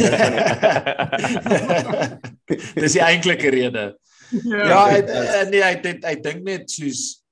dis 2.82 2.96
die 2.96 3.04
eintlike 3.04 3.54
rede. 3.54 3.86
Ja, 4.42 4.64
ja 4.72 4.82
hy, 4.90 5.00
nee, 5.52 5.62
hy 5.62 5.74
dit 5.84 6.04
hy 6.04 6.14
dink 6.24 6.44
net 6.48 6.68
soos 6.72 7.22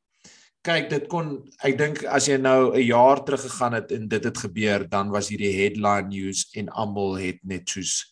kyk 0.66 0.88
dit 0.90 1.04
kon 1.10 1.36
ek 1.66 1.76
dink 1.78 2.00
as 2.10 2.26
jy 2.26 2.38
nou 2.42 2.72
'n 2.72 2.82
jaar 2.82 3.22
terug 3.24 3.44
gegaan 3.46 3.76
het 3.78 3.92
en 3.94 4.08
dit 4.10 4.24
het 4.24 4.38
gebeur 4.38 4.86
dan 4.90 5.12
was 5.14 5.28
hierdie 5.30 5.52
headline 5.54 6.08
news 6.10 6.48
en 6.56 6.68
almal 6.68 7.18
het 7.20 7.38
net 7.44 7.68
soos 7.68 8.06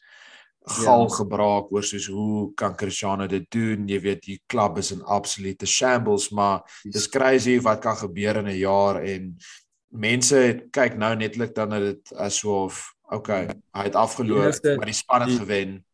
gal 0.64 1.04
ja. 1.08 1.14
gebraak 1.18 1.72
oor 1.72 1.84
soos 1.84 2.06
hoe 2.08 2.52
kan 2.56 2.76
Cristiano 2.76 3.26
dit 3.28 3.44
doen? 3.52 3.84
Jy 3.88 4.00
weet 4.00 4.22
die 4.24 4.38
klub 4.48 4.78
is 4.80 4.92
in 4.94 5.02
absolute 5.04 5.66
shambles, 5.68 6.30
maar 6.32 6.64
dis 6.84 7.08
crazy 7.08 7.58
wat 7.60 7.82
kan 7.84 7.96
gebeur 8.00 8.40
in 8.40 8.48
'n 8.48 8.58
jaar 8.58 9.02
en 9.02 9.36
mense 9.88 10.68
kyk 10.72 10.96
nou 10.96 11.14
netlik 11.16 11.54
dan 11.54 11.70
dat 11.70 11.82
dit 11.82 12.14
asof 12.16 12.94
okay, 13.12 13.48
hy 13.76 13.84
het 13.84 13.94
afgeloop, 13.94 14.62
die 14.62 14.76
maar 14.76 14.90
die 14.90 14.96
span 14.96 15.20
het 15.20 15.30
die, 15.30 15.38
gewen. 15.38 15.84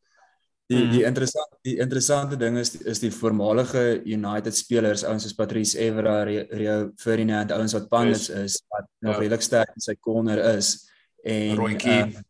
Die 0.70 0.86
die 0.88 1.02
interessante 1.04 1.58
die 1.66 1.76
interessante 1.82 2.36
ding 2.36 2.56
is 2.58 2.76
is 2.78 3.02
die 3.02 3.10
voormalige 3.10 4.00
United 4.06 4.56
spelers 4.56 5.04
ouens 5.04 5.26
soos 5.26 5.34
Patrice 5.34 5.78
Evra, 5.78 6.22
Rio 6.24 6.92
Ferdinand, 6.96 7.50
ouens 7.50 7.74
wat 7.74 7.88
pandes 7.88 8.28
is 8.30 8.62
wat 8.68 8.86
nog 9.00 9.14
ja. 9.14 9.18
redelik 9.18 9.42
sterk 9.42 9.74
in 9.74 9.82
sy 9.82 9.96
corner 9.98 10.38
is 10.56 10.86
en 11.26 11.56
Roy 11.58 11.74
Keane 11.74 12.14
uh, 12.14 12.29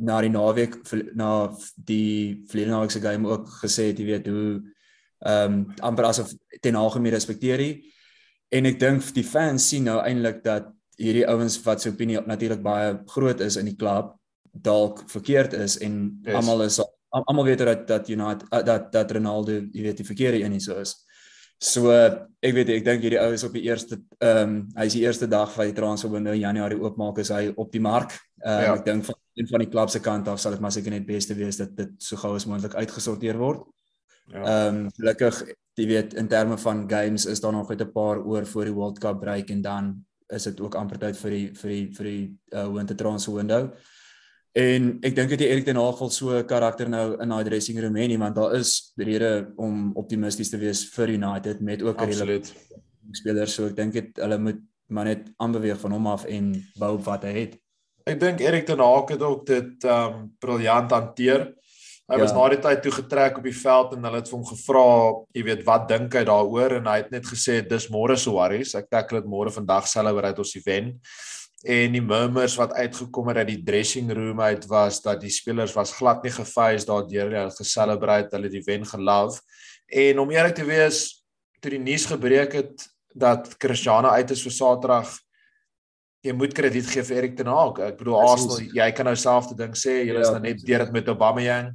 na 0.00 0.20
die 0.24 0.32
naweek 0.32 0.76
na 1.18 1.30
die 1.76 2.42
verlede 2.50 2.72
naweek 2.72 2.94
se 2.94 3.02
game 3.04 3.28
ook 3.28 3.48
gesê 3.62 3.90
het 3.90 4.00
jy 4.00 4.06
weet 4.12 4.28
hoe 4.32 4.60
ehm 5.20 5.52
um, 5.52 5.64
amper 5.84 6.08
asof 6.08 6.32
ten 6.64 6.78
algemeen 6.80 7.12
respekteer 7.12 7.60
hy 7.60 7.72
en 8.56 8.66
ek 8.66 8.78
dink 8.80 9.10
die 9.14 9.26
fans 9.26 9.68
sien 9.68 9.84
nou 9.84 9.98
eintlik 10.00 10.40
dat 10.44 10.70
hierdie 11.00 11.26
ouens 11.28 11.58
wat 11.64 11.82
se 11.82 11.92
opinie 11.92 12.20
natuurlik 12.26 12.62
baie 12.64 12.96
groot 13.12 13.40
is 13.44 13.58
in 13.60 13.68
die 13.68 13.76
klub 13.76 14.14
dalk 14.52 15.04
verkeerd 15.10 15.54
is 15.54 15.76
en 15.78 16.00
yes. 16.24 16.34
almal 16.40 16.64
is 16.66 16.80
almal 17.10 17.44
weet 17.44 17.58
dat 17.58 17.86
dat 17.88 18.08
United 18.08 18.66
dat 18.66 18.92
dat 18.92 19.12
Ronaldo 19.12 19.52
jy 19.52 19.82
weet 19.82 20.02
die 20.02 20.06
verkeerde 20.06 20.42
een 20.42 20.52
is 20.52 20.64
so 20.64 20.78
is. 20.80 20.94
So 21.58 21.92
ek 21.92 22.54
weet 22.54 22.70
ek 22.76 22.84
dink 22.84 23.02
hierdie 23.04 23.20
ou 23.20 23.32
is 23.34 23.44
op 23.44 23.52
die 23.52 23.66
eerste 23.68 24.00
ehm 24.18 24.42
um, 24.42 24.54
hy 24.76 24.86
is 24.86 24.96
die 24.96 25.04
eerste 25.04 25.28
dag 25.28 25.52
van 25.52 25.70
die 25.70 25.76
transfer 25.76 26.10
window 26.10 26.34
Januarie 26.34 26.78
oopmaak 26.80 27.18
is 27.18 27.32
hy 27.34 27.50
op 27.56 27.72
die 27.72 27.82
mark. 27.82 28.14
Um, 28.40 28.62
ja. 28.64 28.74
ek 28.74 28.84
dink 28.86 29.04
van 29.04 29.18
en 29.40 29.48
van 29.48 29.64
die 29.64 29.70
klub 29.72 29.90
se 29.90 30.00
kant 30.04 30.28
af 30.28 30.40
sal 30.40 30.54
dit 30.54 30.62
maar 30.62 30.74
seker 30.74 30.92
net 30.94 31.06
beste 31.08 31.36
wees 31.38 31.58
dat 31.60 31.72
dit 31.78 31.96
so 32.02 32.18
gou 32.20 32.34
as 32.36 32.46
moontlik 32.48 32.76
uitgesorteer 32.76 33.38
word. 33.40 33.64
Ja. 34.30 34.42
Ehm 34.42 34.84
um, 34.84 34.90
gelukkig, 34.98 35.40
jy 35.80 35.86
weet 35.90 36.14
in 36.20 36.28
terme 36.28 36.58
van 36.60 36.84
games 36.90 37.26
is 37.26 37.40
daar 37.40 37.56
nog 37.56 37.68
net 37.68 37.82
'n 37.82 37.92
paar 37.92 38.20
oor 38.22 38.46
voor 38.46 38.64
die 38.64 38.76
World 38.76 38.98
Cup 38.98 39.20
break 39.20 39.50
en 39.50 39.62
dan 39.62 40.04
is 40.28 40.42
dit 40.42 40.60
ook 40.60 40.74
amper 40.74 40.98
tyd 40.98 41.16
vir 41.16 41.30
die 41.30 41.48
vir 41.54 41.70
die 41.70 41.86
vir 41.94 42.04
die 42.04 42.38
uh, 42.54 42.68
winter 42.72 42.96
transfer 42.96 43.34
window. 43.34 43.70
En 44.52 44.98
ek 45.06 45.14
dink 45.14 45.30
dit 45.30 45.40
Erik 45.46 45.64
ten 45.64 45.78
Hag 45.78 45.98
vol 45.98 46.10
so 46.10 46.38
'n 46.38 46.46
karakter 46.46 46.88
nou 46.88 47.16
in 47.22 47.28
daai 47.28 47.44
dressing 47.44 47.78
room 47.80 47.96
hê 47.96 48.06
nie 48.08 48.18
want 48.18 48.34
daar 48.34 48.54
is 48.54 48.92
rede 48.96 49.52
om 49.56 49.92
optimisties 49.94 50.50
te 50.50 50.58
wees 50.58 50.84
vir 50.94 51.08
United 51.08 51.60
met 51.60 51.82
ook 51.82 52.00
'n 52.00 52.10
redelike 52.10 52.50
spelers 53.12 53.54
so 53.54 53.66
ek 53.66 53.76
dink 53.76 53.92
dit 53.92 54.16
hulle 54.16 54.38
moet 54.38 54.60
maar 54.88 55.04
net 55.04 55.30
aanbeweeg 55.36 55.78
van 55.80 55.92
hom 55.92 56.06
af 56.06 56.24
en 56.24 56.52
bou 56.78 56.94
op 56.94 57.04
wat 57.04 57.22
hy 57.22 57.32
het. 57.32 57.58
Ek 58.10 58.18
dink 58.18 58.40
Erik 58.42 58.64
ten 58.66 58.80
Hag 58.82 59.12
het 59.12 59.22
ook 59.22 59.44
dit 59.46 59.84
um 59.86 60.22
briljant 60.42 60.90
hanteer. 60.90 61.50
Hy 62.10 62.16
ja. 62.18 62.24
was 62.24 62.32
na 62.34 62.48
die 62.50 62.58
tyd 62.58 62.80
toe 62.82 62.90
getrek 62.96 63.36
op 63.38 63.44
die 63.46 63.54
veld 63.54 63.92
en 63.94 64.06
hulle 64.08 64.18
het 64.18 64.30
vir 64.30 64.34
hom 64.34 64.46
gevra, 64.48 64.86
jy 65.36 65.44
weet, 65.46 65.60
wat 65.68 65.84
dink 65.92 66.16
hy 66.18 66.24
daaroor 66.26 66.74
en 66.80 66.88
hy 66.90 66.96
het 67.04 67.12
net 67.14 67.28
gesê 67.30 67.60
dis 67.62 67.86
môre 67.94 68.16
so 68.18 68.34
worries. 68.34 68.74
Ek 68.74 68.90
tackle 68.90 69.20
dit 69.22 69.30
môre 69.30 69.52
vandag 69.54 69.86
celebrate 69.86 70.42
ons 70.42 70.56
die 70.56 70.64
wen. 70.66 70.90
En 71.60 71.94
die 71.94 72.02
murmurs 72.02 72.56
wat 72.58 72.74
uitgekom 72.74 73.30
het 73.30 73.44
uit 73.44 73.52
die 73.52 73.62
dressing 73.62 74.10
room 74.16 74.42
uit 74.42 74.66
was 74.66 74.98
dat 75.04 75.22
die 75.22 75.30
spelers 75.30 75.76
was 75.76 75.94
glad 75.94 76.26
nie 76.26 76.34
gefees 76.34 76.88
daardeur 76.88 77.30
nie. 77.30 77.38
Hulle 77.38 77.52
het 77.52 77.62
geselebrate, 77.62 78.34
hulle 78.34 78.50
die 78.50 78.66
wen 78.66 78.88
gelove. 78.90 79.38
En 79.86 80.24
om 80.24 80.34
eerlik 80.34 80.58
te 80.58 80.66
wees, 80.66 81.04
toe 81.62 81.76
die 81.76 81.84
nuus 81.84 82.10
gebreek 82.10 82.58
het 82.58 82.88
dat 83.14 83.52
Cristiano 83.60 84.10
uit 84.18 84.34
is 84.34 84.42
vir 84.42 84.56
Saterdag 84.56 85.14
jy 86.26 86.34
moet 86.36 86.52
krediet 86.56 86.88
gee 86.90 87.04
vir 87.06 87.16
Erik 87.16 87.38
ten 87.38 87.48
Hag. 87.48 87.78
Ek 87.84 87.96
bedoel 88.00 88.18
Arsenal, 88.20 88.60
jy 88.76 88.90
kan 88.96 89.08
nou 89.08 89.16
self 89.16 89.48
te 89.50 89.56
ding 89.58 89.72
sê, 89.78 90.02
jy 90.04 90.18
is 90.18 90.28
ja, 90.28 90.34
nou 90.36 90.44
net 90.44 90.60
deur 90.66 90.84
dit 90.84 90.92
met 90.98 91.08
Aubameyang. 91.08 91.72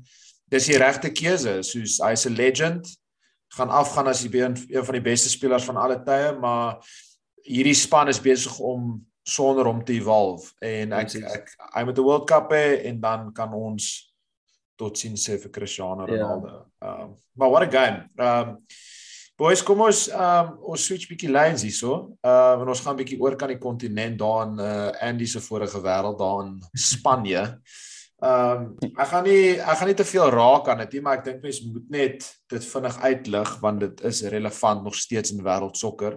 Dis 0.53 0.69
die 0.69 0.77
regte 0.77 1.09
keuse, 1.09 1.57
soos 1.65 1.97
hy's 2.05 2.25
'n 2.29 2.37
legend, 2.37 2.85
gaan 3.57 3.69
afgaan 3.69 4.07
as 4.07 4.21
die 4.21 4.41
een, 4.41 4.55
een 4.69 4.85
van 4.85 4.93
die 4.93 5.01
beste 5.01 5.29
spelers 5.29 5.65
van 5.65 5.77
alle 5.77 5.97
tye, 6.03 6.33
maar 6.39 6.77
hierdie 7.45 7.75
span 7.77 8.09
is 8.09 8.21
besig 8.21 8.59
om 8.59 9.05
sonder 9.25 9.65
hom 9.65 9.81
te 9.85 9.95
evolve 9.97 10.51
en 10.61 10.93
ek 10.93 11.15
ek 11.17 11.53
hy 11.73 11.83
met 11.87 11.95
die 11.97 12.03
World 12.05 12.27
Cup 12.29 12.51
hê 12.53 12.85
en 12.89 12.99
dan 13.01 13.31
kan 13.33 13.53
ons 13.57 14.13
tot 14.77 14.97
sien 14.97 15.15
sê 15.17 15.39
vir 15.41 15.51
Cristiano 15.51 16.05
ja. 16.05 16.13
Ronaldo. 16.13 16.65
Ehm 16.81 16.89
yeah. 16.89 17.05
um, 17.05 17.15
maar 17.33 17.49
what 17.49 17.63
a 17.65 17.71
game. 17.71 18.09
Ehm 18.17 18.49
um, 18.49 18.59
Boys, 19.35 19.59
kom 19.67 19.81
ons 19.83 20.05
um 20.15 20.51
ons 20.71 20.83
switch 20.87 21.09
bietjie 21.09 21.27
lines 21.27 21.65
hierso. 21.65 21.95
Uh 22.23 22.61
en 22.63 22.69
ons 22.71 22.81
gaan 22.85 22.95
bietjie 22.95 23.17
oor 23.19 23.35
kan 23.35 23.51
die 23.51 23.59
kontinent 23.59 24.15
daar 24.21 24.45
in 24.45 24.61
uh 24.63 24.93
Andy 25.03 25.27
se 25.27 25.41
vorige 25.43 25.81
wêreld 25.83 26.15
daar 26.21 26.45
in 26.45 26.53
Spanje. 26.91 27.41
Ehm 28.23 28.63
um, 28.63 28.93
ek 28.93 29.09
gaan 29.11 29.27
nie 29.27 29.57
ek 29.57 29.81
gaan 29.81 29.91
nie 29.91 29.97
te 29.99 30.07
veel 30.07 30.31
raak 30.37 30.71
aan 30.71 30.85
dit 30.85 30.95
nie, 30.95 31.03
maar 31.03 31.19
ek 31.19 31.27
dink 31.27 31.43
mense 31.43 31.67
moet 31.67 31.91
net 31.97 32.29
dit 32.55 32.69
vinnig 32.69 33.01
uitlig 33.03 33.53
want 33.65 33.83
dit 33.83 34.05
is 34.07 34.23
relevant 34.37 34.87
nog 34.87 34.95
steeds 35.03 35.35
in 35.35 35.43
wêreldsokker 35.43 36.15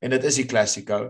en 0.00 0.16
dit 0.16 0.28
is 0.32 0.40
die 0.40 0.48
Clasico. 0.48 1.04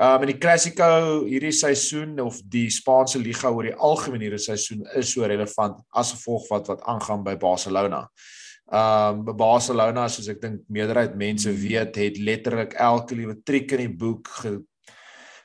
Ehm 0.00 0.16
um, 0.16 0.24
in 0.24 0.32
die 0.32 0.40
Clasico 0.40 0.90
hierdie 1.28 1.52
seisoen 1.60 2.16
of 2.24 2.40
die 2.40 2.70
Spaanse 2.72 3.20
liga 3.20 3.52
oor 3.52 3.68
die 3.68 3.76
algemeen 3.76 4.30
hierdie 4.30 4.46
seisoen 4.48 4.88
is 4.96 5.12
so 5.12 5.28
relevant 5.28 5.84
as 5.92 6.16
gevolg 6.16 6.48
wat 6.56 6.72
wat 6.72 6.88
aangaan 6.88 7.28
by 7.28 7.36
Barcelona. 7.36 8.06
Ehm 8.08 8.39
um, 8.70 9.24
Barcelona 9.36 10.08
soos 10.08 10.28
ek 10.30 10.40
dink 10.42 10.62
meerderheid 10.68 11.16
mense 11.18 11.52
weet 11.52 11.96
het 11.96 12.18
letterlik 12.18 12.74
elke 12.78 13.18
liewe 13.18 13.36
triek 13.44 13.72
in 13.76 13.84
die 13.86 13.96
boek 14.02 14.30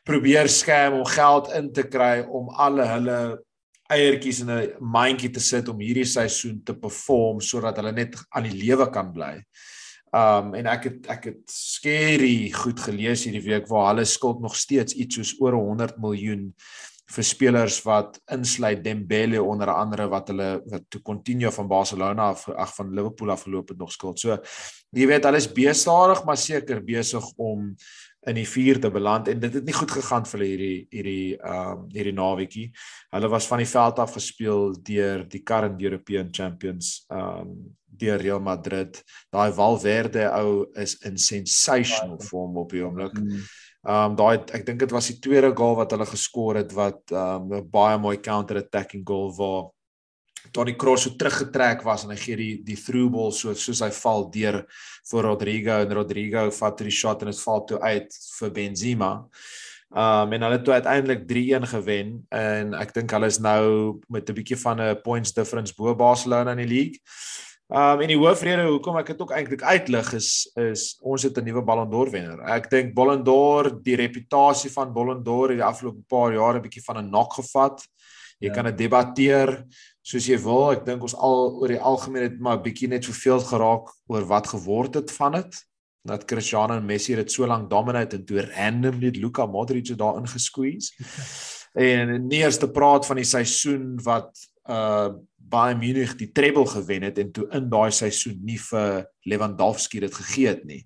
probeer 0.05 0.49
skerm 0.51 0.99
om 0.99 1.07
geld 1.09 1.49
in 1.57 1.71
te 1.73 1.87
kry 1.89 2.21
om 2.29 2.51
alle 2.61 2.85
hulle 2.85 3.19
eiertjies 3.89 4.41
in 4.41 4.49
'n 4.49 4.73
mandjie 4.81 5.29
te 5.29 5.39
sit 5.39 5.67
om 5.69 5.79
hierdie 5.79 6.05
seisoen 6.05 6.63
te 6.63 6.73
perform 6.73 7.41
sodat 7.41 7.77
hulle 7.77 7.91
net 7.91 8.15
aan 8.29 8.43
die 8.43 8.57
lewe 8.65 8.89
kan 8.89 9.11
bly. 9.13 9.43
Um 10.13 10.53
en 10.55 10.65
ek 10.65 10.83
het 10.83 11.07
ek 11.09 11.23
het 11.25 11.43
skerry 11.51 12.51
goed 12.51 12.79
gelees 12.79 13.25
hierdie 13.25 13.45
week 13.45 13.67
waar 13.67 13.93
hulle 13.93 14.05
skuld 14.05 14.41
nog 14.41 14.55
steeds 14.55 14.93
iets 14.93 15.15
soos 15.15 15.35
oor 15.41 15.53
100 15.53 15.97
miljoen 15.97 16.53
vir 17.05 17.25
spelers 17.25 17.77
wat 17.85 18.17
insluit 18.33 18.81
Dembele 18.83 19.43
onder 19.43 19.69
andere 19.69 20.07
wat 20.09 20.31
hulle 20.31 20.49
wat 20.71 20.87
toe 20.89 21.01
Coutinho 21.05 21.51
van 21.53 21.69
Barcelona 21.69 22.31
af 22.33 22.47
ag 22.49 22.73
van 22.75 22.93
Liverpool 22.93 23.31
afgeloop 23.31 23.69
het 23.69 23.77
nog 23.77 23.91
skuld. 23.91 24.19
So 24.19 24.37
jy 24.95 25.07
weet 25.07 25.27
hulle 25.27 25.41
is 25.41 25.51
besig 25.51 26.25
maar 26.25 26.37
seker 26.37 26.81
besig 26.83 27.25
om 27.37 27.73
in 28.25 28.39
die 28.39 28.47
4de 28.47 28.89
beland 28.89 29.27
en 29.29 29.39
dit 29.39 29.53
het 29.53 29.65
nie 29.65 29.75
goed 29.75 29.91
gegaan 29.91 30.25
vir 30.25 30.39
hulle 30.39 30.49
hierdie 30.49 30.87
hierdie 30.89 31.37
ehm 31.37 31.71
um, 31.77 31.87
hierdie 31.93 32.15
naweekie. 32.17 32.67
Hulle 33.13 33.29
was 33.29 33.47
van 33.47 33.61
die 33.61 33.69
veld 33.69 34.01
af 34.01 34.15
gespeel 34.17 34.71
deur 34.81 35.25
die 35.29 35.43
current 35.43 35.81
European 35.81 36.31
Champions 36.33 37.03
ehm 37.09 37.41
um, 37.45 37.57
deur 37.95 38.19
Real 38.19 38.41
Madrid. 38.43 38.97
Daai 39.31 39.53
Valverde 39.55 40.25
ou 40.35 40.65
is 40.81 40.97
in 41.07 41.17
sensational 41.17 42.19
form 42.19 42.57
op 42.57 42.73
die 42.73 42.83
oomblik. 42.83 43.13
Mm. 43.15 43.45
Ehm 43.85 44.11
um, 44.11 44.15
daai 44.17 44.41
ek 44.57 44.63
dink 44.65 44.79
dit 44.81 44.91
was 44.91 45.11
die 45.11 45.19
tweede 45.21 45.51
goal 45.53 45.75
wat 45.77 45.91
hulle 45.93 46.07
geskor 46.09 46.57
het 46.57 46.71
wat 46.73 47.11
ehm 47.13 47.51
um, 47.51 47.57
'n 47.59 47.69
baie 47.69 47.97
mooi 48.01 48.17
counter 48.17 48.57
attacking 48.57 49.03
goal 49.05 49.29
waar 49.37 49.69
Tony 50.51 50.73
Kroos 50.73 51.03
so 51.05 51.13
teruggetrek 51.17 51.83
was 51.85 52.03
en 52.03 52.13
hy 52.13 52.17
gee 52.17 52.35
die 52.35 52.55
die 52.65 52.77
through 52.79 53.11
ball 53.13 53.31
so 53.31 53.53
soos 53.53 53.83
hy 53.85 53.91
val 53.93 54.29
deur 54.33 54.63
vir 55.11 55.23
Rodrigo 55.27 55.77
en 55.83 55.93
Rodrigo 55.93 56.49
vat 56.51 56.81
die 56.81 56.91
shot 56.91 57.21
en 57.21 57.29
dit 57.29 57.43
val 57.45 57.65
toe 57.65 57.79
uit 57.81 58.19
vir 58.39 58.51
Benzema. 58.57 59.11
Um 59.95 60.33
en 60.33 60.41
hulle 60.47 60.57
het 60.57 60.69
uiteindelik 60.69 61.25
3-1 61.29 61.69
gewen 61.75 62.15
en 62.33 62.73
ek 62.73 62.93
dink 62.97 63.11
hulle 63.15 63.29
is 63.31 63.39
nou 63.39 64.01
met 64.09 64.29
'n 64.29 64.35
bietjie 64.35 64.57
van 64.57 64.81
'n 64.81 65.01
points 65.03 65.33
difference 65.33 65.73
bo 65.77 65.95
Barcelona 65.95 66.51
in 66.51 66.65
die 66.65 66.73
league. 66.73 66.99
Um 67.67 68.01
en 68.03 68.11
die 68.11 68.17
hoofrede 68.17 68.67
hoekom 68.67 68.99
ek 68.99 69.07
dit 69.09 69.21
ook 69.23 69.31
eintlik 69.33 69.63
uitlig 69.65 70.11
is 70.13 70.29
is 70.61 70.83
ons 71.01 71.23
het 71.25 71.37
'n 71.37 71.45
nuwe 71.45 71.63
Ballon 71.65 71.89
d'Or 71.89 72.11
wenner. 72.11 72.39
Ek 72.45 72.69
dink 72.69 72.93
Ballon 72.93 73.23
d'Or, 73.23 73.81
die 73.81 73.95
reputasie 73.95 74.69
van 74.69 74.93
Ballon 74.93 75.23
d'Or 75.23 75.49
het 75.49 75.57
die 75.57 75.65
afgelope 75.65 76.03
paar 76.07 76.31
jare 76.33 76.59
'n 76.59 76.61
bietjie 76.61 76.83
van 76.85 76.97
'n 76.97 77.09
nok 77.09 77.33
gevat. 77.33 77.81
Jy 78.39 78.47
ja. 78.47 78.53
kan 78.53 78.65
dit 78.65 78.77
debatteer 78.77 79.65
soos 80.03 80.27
jy 80.27 80.37
wil. 80.37 80.71
Ek 80.71 80.85
dink 80.85 81.01
ons 81.01 81.15
al 81.15 81.57
oor 81.57 81.67
die 81.67 81.81
algemeen 81.81 82.23
het 82.23 82.39
maar 82.39 82.57
'n 82.57 82.63
bietjie 82.63 82.87
net 82.87 83.03
soveel 83.03 83.39
geraak 83.39 83.89
oor 84.07 84.25
wat 84.25 84.47
geword 84.47 84.93
het 84.93 85.11
van 85.11 85.31
dit. 85.31 85.65
Dat 86.03 86.25
Cristiano 86.25 86.75
en 86.75 86.85
Messi 86.85 87.15
dit 87.15 87.31
so 87.31 87.47
lank 87.47 87.69
dominate 87.69 88.17
en 88.17 88.25
toe 88.25 88.41
randomly 88.41 89.09
Luka 89.09 89.45
Modric 89.45 89.97
daar 89.97 90.17
ingesqueeze. 90.17 90.93
en 91.73 92.27
nie 92.27 92.43
eers 92.43 92.57
te 92.57 92.69
praat 92.69 93.05
van 93.05 93.15
die 93.15 93.25
seisoen 93.25 93.99
wat 94.03 94.29
uh 94.69 95.13
Bayern 95.45 95.77
Munich 95.77 96.15
die 96.17 96.31
treble 96.33 96.65
gewen 96.65 97.03
het 97.05 97.19
en 97.21 97.31
toe 97.31 97.45
in 97.53 97.67
daai 97.69 97.91
seisoen 97.93 98.39
nie 98.41 98.57
vir 98.57 99.05
Lewandowski 99.29 100.01
dit 100.01 100.15
gegee 100.15 100.47
het 100.49 100.63
nie. 100.65 100.81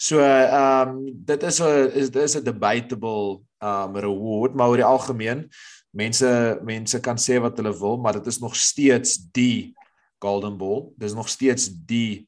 So 0.00 0.18
ehm 0.18 0.96
um, 0.96 1.04
dit 1.14 1.42
is 1.42 1.60
'n 1.60 1.90
is 1.94 2.10
dit 2.10 2.22
is 2.22 2.36
'n 2.36 2.44
debatable 2.44 3.42
um 3.62 3.96
reward 3.96 4.54
maar 4.54 4.68
oor 4.68 4.82
die 4.82 4.84
algemeen 4.84 5.48
mense 5.90 6.58
mense 6.64 7.00
kan 7.00 7.16
sê 7.16 7.40
wat 7.40 7.56
hulle 7.56 7.78
wil 7.78 7.96
maar 7.96 8.12
dit 8.12 8.26
is 8.26 8.38
nog 8.38 8.56
steeds 8.56 9.16
die 9.32 9.74
golden 10.18 10.56
ball. 10.56 10.92
Dis 10.96 11.14
nog 11.14 11.28
steeds 11.28 11.70
die 11.70 12.26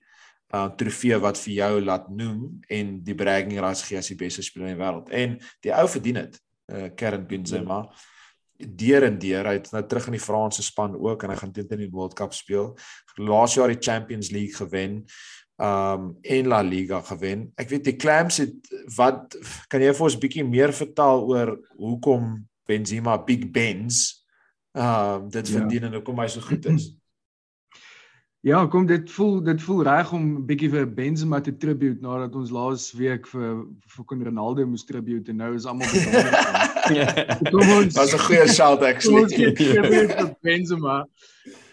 uh 0.54 0.70
trofee 0.76 1.18
wat 1.18 1.38
vir 1.38 1.52
jou 1.52 1.80
laat 1.80 2.08
noem 2.08 2.60
en 2.68 3.02
die 3.02 3.14
bragging 3.14 3.58
rights 3.58 3.82
gee 3.82 3.98
as 3.98 4.08
die 4.08 4.16
beste 4.16 4.42
speler 4.42 4.68
in 4.68 4.76
die 4.76 4.84
wêreld. 4.84 5.10
En 5.10 5.38
die 5.60 5.74
ou 5.74 5.88
verdien 5.88 6.14
dit. 6.14 6.40
Uh 6.68 6.88
Karim 6.94 7.26
Benzema. 7.26 7.90
Ja 7.90 8.11
deur 8.56 9.06
en 9.06 9.18
deur 9.18 9.48
hy 9.48 9.56
het 9.58 9.70
nou 9.74 9.82
terug 9.86 10.08
in 10.10 10.16
die 10.16 10.22
Franse 10.22 10.62
span 10.62 10.94
ook 10.98 11.24
en 11.24 11.32
hy 11.32 11.38
gaan 11.40 11.52
teen 11.52 11.70
die 11.70 11.90
World 11.90 12.14
Cup 12.18 12.34
speel. 12.36 12.72
Laas 13.18 13.56
jaar 13.58 13.72
die 13.72 13.80
Champions 13.80 14.30
League 14.30 14.56
gewen. 14.58 15.02
Um 15.62 16.16
en 16.22 16.48
La 16.48 16.62
Liga 16.64 17.00
gewen. 17.06 17.50
Ek 17.60 17.70
weet 17.70 17.84
die 17.90 17.98
Clams 18.00 18.40
het 18.42 18.72
wat 18.96 19.36
kan 19.70 19.82
jy 19.84 19.92
vir 19.94 20.08
ons 20.08 20.18
bietjie 20.18 20.46
meer 20.46 20.72
vertel 20.74 21.26
oor 21.28 21.54
hoekom 21.78 22.34
Benzema 22.68 23.18
Big 23.18 23.50
Benz 23.52 24.24
um 24.72 25.28
dit 25.30 25.48
ja. 25.48 25.58
verdien 25.58 25.90
en 25.90 25.98
hoekom 26.00 26.22
hy 26.22 26.28
so 26.32 26.44
goed 26.44 26.66
is? 26.72 26.92
Ja, 28.42 28.66
kom 28.66 28.86
dit 28.86 29.10
voel 29.10 29.42
dit 29.46 29.62
voel 29.62 29.82
reg 29.86 30.12
om 30.12 30.22
'n 30.22 30.46
bietjie 30.46 30.70
vir 30.70 30.86
Benzema 30.94 31.38
te 31.40 31.56
tribute 31.56 32.02
nadat 32.02 32.34
ons 32.34 32.50
laas 32.50 32.90
week 32.92 33.26
vir 33.26 33.62
vir 33.86 34.04
Con 34.04 34.24
Ronaldo 34.24 34.66
moes 34.66 34.84
tribute 34.84 35.30
en 35.30 35.36
nou 35.36 35.54
is 35.54 35.64
almal 35.64 35.86
bedank. 35.86 37.50
kom 37.54 37.70
ons. 37.70 37.94
Was 37.94 38.14
'n 38.14 38.18
goeie 38.18 38.48
shout 38.48 38.82
actually. 38.82 39.22
Ons 39.22 39.34
gee 39.34 39.54
vir 39.54 40.34
Benzema 40.42 41.06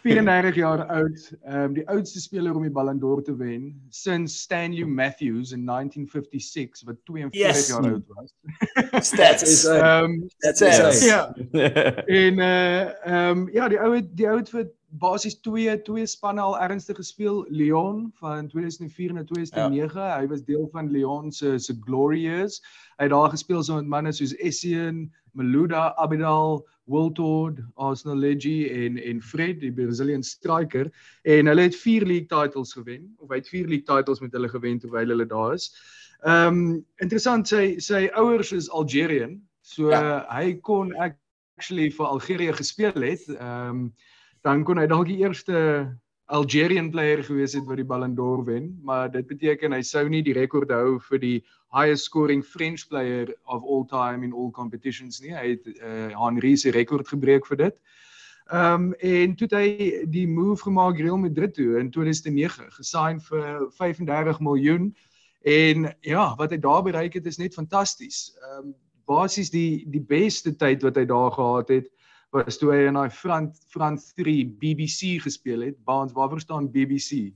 34 0.03 0.55
jaar 0.55 0.85
oud, 0.85 1.31
ehm 1.41 1.63
um, 1.63 1.73
die 1.73 1.87
oudste 1.89 2.19
speler 2.19 2.55
om 2.55 2.61
die 2.61 2.71
Ballon 2.71 2.99
d'Or 2.99 3.23
te 3.23 3.35
wen 3.35 3.73
since 3.89 4.37
Stanley 4.37 4.85
Matthews 4.85 5.51
in 5.51 5.65
1956 5.65 6.85
wat 6.85 6.95
42 7.03 7.39
yes. 7.39 7.67
jaar 7.67 7.91
oud 7.91 8.05
was. 8.07 8.33
Stats 9.11 9.43
is 9.43 9.65
ehm 9.73 10.03
um, 10.03 10.29
stats. 10.37 11.05
Ja. 11.05 11.33
En 12.05 12.39
uh 12.39 12.81
ehm 13.05 13.37
um, 13.37 13.49
ja, 13.53 13.67
die 13.67 13.81
ou 13.81 13.97
die 14.13 14.29
ou 14.29 14.37
het 14.37 14.49
vir 14.49 14.69
basies 14.89 15.39
twee 15.41 15.81
twee 15.81 16.05
spanne 16.05 16.41
al 16.41 16.57
ernstig 16.59 16.95
gespeel. 16.95 17.45
Lyon 17.49 18.11
van 18.19 18.47
2004 18.47 19.13
na 19.13 19.23
2009. 19.23 20.01
Ja. 20.01 20.19
Hy 20.19 20.27
was 20.27 20.43
deel 20.43 20.69
van 20.71 20.91
Lyon 20.91 21.31
se 21.31 21.57
se 21.59 21.77
glory 21.85 22.19
years. 22.21 22.61
Hy 22.97 23.07
het 23.07 23.13
daar 23.13 23.29
gespeel 23.29 23.63
so 23.63 23.75
met 23.75 23.87
manne 23.87 24.11
soos 24.11 24.35
Essien, 24.35 25.13
Maluda, 25.31 25.93
Abidal, 25.95 26.67
Wiltord, 26.89 27.59
Arsenal 27.75 28.17
Leggy 28.17 28.67
en 28.71 28.97
en 28.97 29.21
Fred, 29.21 29.59
die 29.61 29.71
Brazilian 29.71 30.23
striker 30.23 30.89
en 31.21 31.45
hulle 31.45 31.61
het 31.61 31.75
4 31.75 32.05
league 32.05 32.27
titles 32.27 32.73
gewen 32.73 33.13
of 33.17 33.29
hy 33.29 33.41
het 33.41 33.47
4 33.47 33.67
league 33.67 33.85
titles 33.85 34.19
met 34.19 34.33
hulle 34.33 34.49
gewen 34.49 34.79
terwyl 34.79 35.13
hulle 35.13 35.25
daar 35.25 35.53
is. 35.53 35.71
Ehm 36.25 36.47
um, 36.47 36.85
interessant 36.97 37.47
sy 37.47 37.77
sy 37.79 38.07
ouers 38.19 38.51
is 38.51 38.69
Algerian. 38.69 39.39
So 39.61 39.91
ja. 39.93 40.25
hy 40.33 40.57
kon 40.65 40.95
actually 40.97 41.91
vir 41.91 42.05
Algerië 42.05 42.53
gespeel 42.57 43.05
het. 43.05 43.27
Ehm 43.37 43.69
um, 43.69 43.91
dan 44.45 44.63
kon 44.63 44.79
hy 44.79 44.87
dalk 44.87 45.07
die 45.09 45.19
eerste 45.23 45.57
Algerian 46.29 46.91
player 46.93 47.23
gewees 47.25 47.55
het 47.57 47.65
wat 47.65 47.79
die 47.81 47.87
Ballon 47.87 48.13
d'Or 48.15 48.43
wen, 48.45 48.69
maar 48.85 49.09
dit 49.11 49.25
beteken 49.27 49.73
hy 49.73 49.81
sou 49.81 50.05
nie 50.09 50.21
die 50.21 50.35
rekord 50.37 50.69
hou 50.69 50.99
vir 51.07 51.21
die 51.23 51.37
highest 51.73 52.05
scoring 52.05 52.43
French 52.45 52.85
player 52.89 53.31
of 53.49 53.63
all 53.63 53.85
time 53.89 54.23
in 54.25 54.33
all 54.33 54.51
competitions 54.53 55.19
nie. 55.23 55.33
Hy 55.33 55.55
het 55.55 55.65
uh, 55.73 56.11
Henry 56.13 56.55
se 56.57 56.73
rekord 56.73 57.09
gebreek 57.09 57.49
vir 57.49 57.63
dit. 57.65 57.79
Ehm 58.49 58.89
um, 58.89 58.93
en 59.05 59.35
toe 59.37 59.45
het 59.45 59.57
hy 59.57 60.05
die 60.09 60.27
move 60.29 60.63
gemaak 60.65 60.97
Real 60.97 61.17
Madrid 61.21 61.53
toe 61.53 61.77
in 61.81 61.91
2009, 61.93 62.69
gesign 62.77 63.21
vir 63.21 63.65
35 63.77 64.39
miljoen 64.41 64.89
en 65.45 65.89
ja, 66.01 66.33
wat 66.37 66.53
hy 66.53 66.57
daar 66.61 66.81
bereik 66.85 67.13
het 67.17 67.29
is 67.29 67.37
net 67.41 67.57
fantasties. 67.57 68.29
Ehm 68.37 68.69
um, 68.69 68.75
basies 69.09 69.49
die 69.49 69.85
die 69.89 70.01
beste 70.05 70.53
tyd 70.53 70.83
wat 70.85 70.97
hy 70.97 71.05
daar 71.09 71.31
gehad 71.33 71.71
het 71.73 71.89
was 72.29 72.57
toe 72.57 72.71
hy 72.73 72.87
in 72.87 72.97
daai 72.99 73.09
front 73.09 73.57
front 73.73 74.01
3 74.19 74.45
BBC 74.61 75.19
gespeel 75.23 75.65
het. 75.69 75.77
Baans, 75.85 76.13
waarvoor 76.13 76.41
staan 76.41 76.71
BBC? 76.71 77.31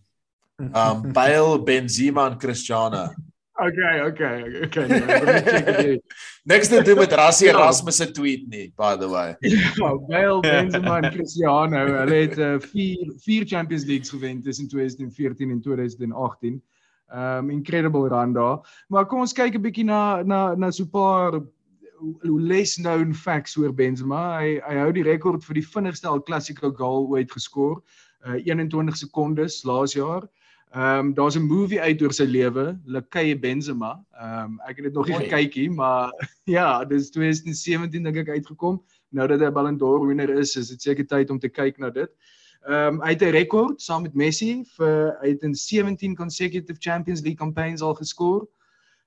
Um 0.62 1.12
Bale, 1.14 1.62
Benzema 1.64 2.30
en 2.30 2.38
Cristiano. 2.38 3.08
Okay, 3.54 4.02
okay, 4.02 4.66
okay. 4.66 4.88
Nee, 4.88 6.02
Next 6.44 6.70
to 6.70 6.82
do 6.82 6.96
met 6.96 7.12
Rassie 7.14 7.48
ja. 7.48 7.54
Erasmus 7.54 7.96
se 7.96 8.12
tweet 8.12 8.48
nie, 8.50 8.74
by 8.76 8.96
the 8.98 9.08
way. 9.10 9.36
Ja, 9.78 9.94
Bale, 10.08 10.40
Benzema 10.42 11.02
en 11.02 11.12
Cristiano, 11.12 11.86
hulle 11.86 12.22
het 12.28 12.38
4 12.66 13.08
uh, 13.08 13.18
4 13.18 13.46
Champions 13.46 13.86
Leagues 13.86 14.10
gewen 14.10 14.42
tussen 14.42 14.68
2014 14.68 15.50
en 15.50 15.62
2018. 15.62 16.62
Um 17.14 17.50
incredible 17.50 18.08
run 18.10 18.34
daar. 18.34 18.86
Maar 18.88 19.06
kom 19.06 19.20
ons 19.20 19.34
kyk 19.34 19.54
'n 19.58 19.62
bietjie 19.62 19.86
na 19.86 20.24
na 20.24 20.56
na 20.56 20.72
so 20.72 20.84
'n 20.84 20.90
paar 20.90 21.42
less 22.24 22.76
known 22.76 23.14
facts 23.14 23.58
oor 23.58 23.74
Benzema. 23.74 24.40
Hy 24.40 24.60
hy 24.68 24.78
hou 24.82 24.92
die 24.92 25.04
rekord 25.04 25.44
vir 25.44 25.60
die 25.60 25.68
vinnigste 25.68 26.08
El 26.08 26.24
Clasico 26.28 26.72
goal 26.72 27.08
ooit 27.16 27.32
geskor. 27.32 27.82
Uh 28.26 28.40
21 28.40 28.98
sekondes 28.98 29.64
laas 29.64 29.94
jaar. 29.94 30.28
Ehm 30.74 31.00
um, 31.00 31.14
daar's 31.14 31.36
'n 31.36 31.46
movie 31.46 31.82
uit 31.82 32.02
oor 32.02 32.14
sy 32.14 32.24
lewe, 32.26 32.80
Lekay 32.86 33.40
Benzema. 33.40 34.06
Ehm 34.18 34.46
um, 34.46 34.60
ek 34.68 34.76
het 34.76 34.86
dit 34.86 34.94
nog 34.94 35.08
nie 35.08 35.16
gekyk 35.16 35.56
nie, 35.56 35.70
maar 35.70 36.10
ja, 36.58 36.84
dis 36.86 37.12
2017 37.12 38.04
dink 38.04 38.18
ek 38.18 38.30
uitgekom. 38.30 38.82
Nou 39.10 39.28
dat 39.28 39.40
hy 39.40 39.52
Ballon 39.52 39.78
d'Or 39.78 40.08
wenner 40.08 40.30
is, 40.30 40.56
is 40.56 40.70
dit 40.74 40.82
seker 40.82 41.06
tyd 41.06 41.30
om 41.30 41.40
te 41.40 41.50
kyk 41.50 41.78
na 41.78 41.90
dit. 41.90 42.10
Ehm 42.66 42.96
um, 42.96 43.02
hy 43.04 43.14
het 43.14 43.22
'n 43.22 43.36
rekord 43.38 43.82
saam 43.82 44.02
met 44.02 44.16
Messi 44.16 44.64
vir 44.78 45.14
hy 45.22 45.30
het 45.36 45.44
in 45.44 45.54
17 45.54 46.16
consecutive 46.16 46.80
Champions 46.80 47.22
League 47.22 47.38
campaigns 47.38 47.82
al 47.82 47.94
geskor. 47.94 48.48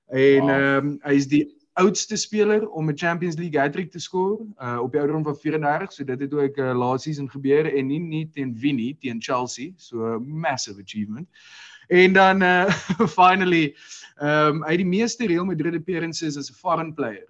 En 0.07 0.47
ehm 0.47 0.47
wow. 0.47 0.83
um, 0.85 0.99
hy 1.03 1.13
is 1.13 1.27
die 1.27 1.56
oudste 1.77 2.17
speler 2.17 2.67
om 2.69 2.89
'n 2.89 2.97
Champions 2.97 3.35
League 3.37 3.61
hat-trick 3.61 3.91
te 3.91 3.99
skoor 3.99 4.39
uh, 4.61 4.79
op 4.81 4.91
die 4.91 4.99
ouderdom 4.99 5.23
van 5.23 5.35
34. 5.35 5.93
So 5.93 6.03
dit 6.03 6.19
het 6.19 6.33
ook 6.33 6.57
uh, 6.57 6.77
last 6.77 7.03
season 7.03 7.29
gebeur 7.29 7.73
en 7.73 7.87
nie 7.87 7.99
nie 7.99 8.29
teen 8.33 8.55
Vini 8.57 8.97
teen 8.99 9.21
Chelsea. 9.21 9.71
So 9.75 9.97
'n 9.97 10.13
uh, 10.13 10.41
massive 10.41 10.81
achievement. 10.81 11.27
En 11.87 12.13
dan 12.13 12.41
uh, 12.41 12.69
finally 13.21 13.75
ehm 14.17 14.55
um, 14.55 14.63
hy 14.65 14.75
die 14.77 14.85
meeste 14.85 15.27
Real 15.27 15.45
Madrid 15.45 15.75
appearances 15.75 16.37
as 16.37 16.49
a 16.49 16.53
foreign 16.53 16.93
player 16.93 17.27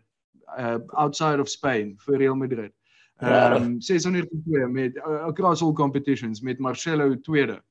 uh, 0.58 0.80
outside 0.96 1.40
of 1.40 1.50
Spain 1.50 1.96
vir 2.06 2.18
Real 2.18 2.36
Madrid. 2.36 2.72
Ehm 3.18 3.54
um, 3.54 3.82
602 3.82 4.68
met 4.68 4.96
uh, 4.96 5.26
across 5.28 5.62
all 5.62 5.74
competitions 5.74 6.42
met 6.42 6.60
Marcelo 6.60 7.20
tweede. 7.20 7.62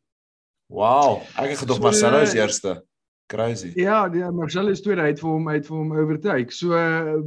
Wow, 0.66 1.22
ek 1.37 1.49
het 1.49 1.59
gedog 1.59 1.77
so, 1.77 1.83
Marcelo 1.83 2.20
is 2.20 2.33
eerste. 2.33 2.85
Crazy. 3.27 3.72
Ja, 3.74 4.09
die 4.09 4.22
Marcelo 4.31 4.70
is 4.70 4.81
tweede 4.81 5.03
uit 5.03 5.18
vir 5.18 5.31
hom 5.31 5.49
uit 5.49 5.66
vir 5.66 5.77
hom 5.77 5.93
overtake. 5.93 6.55
So 6.55 6.79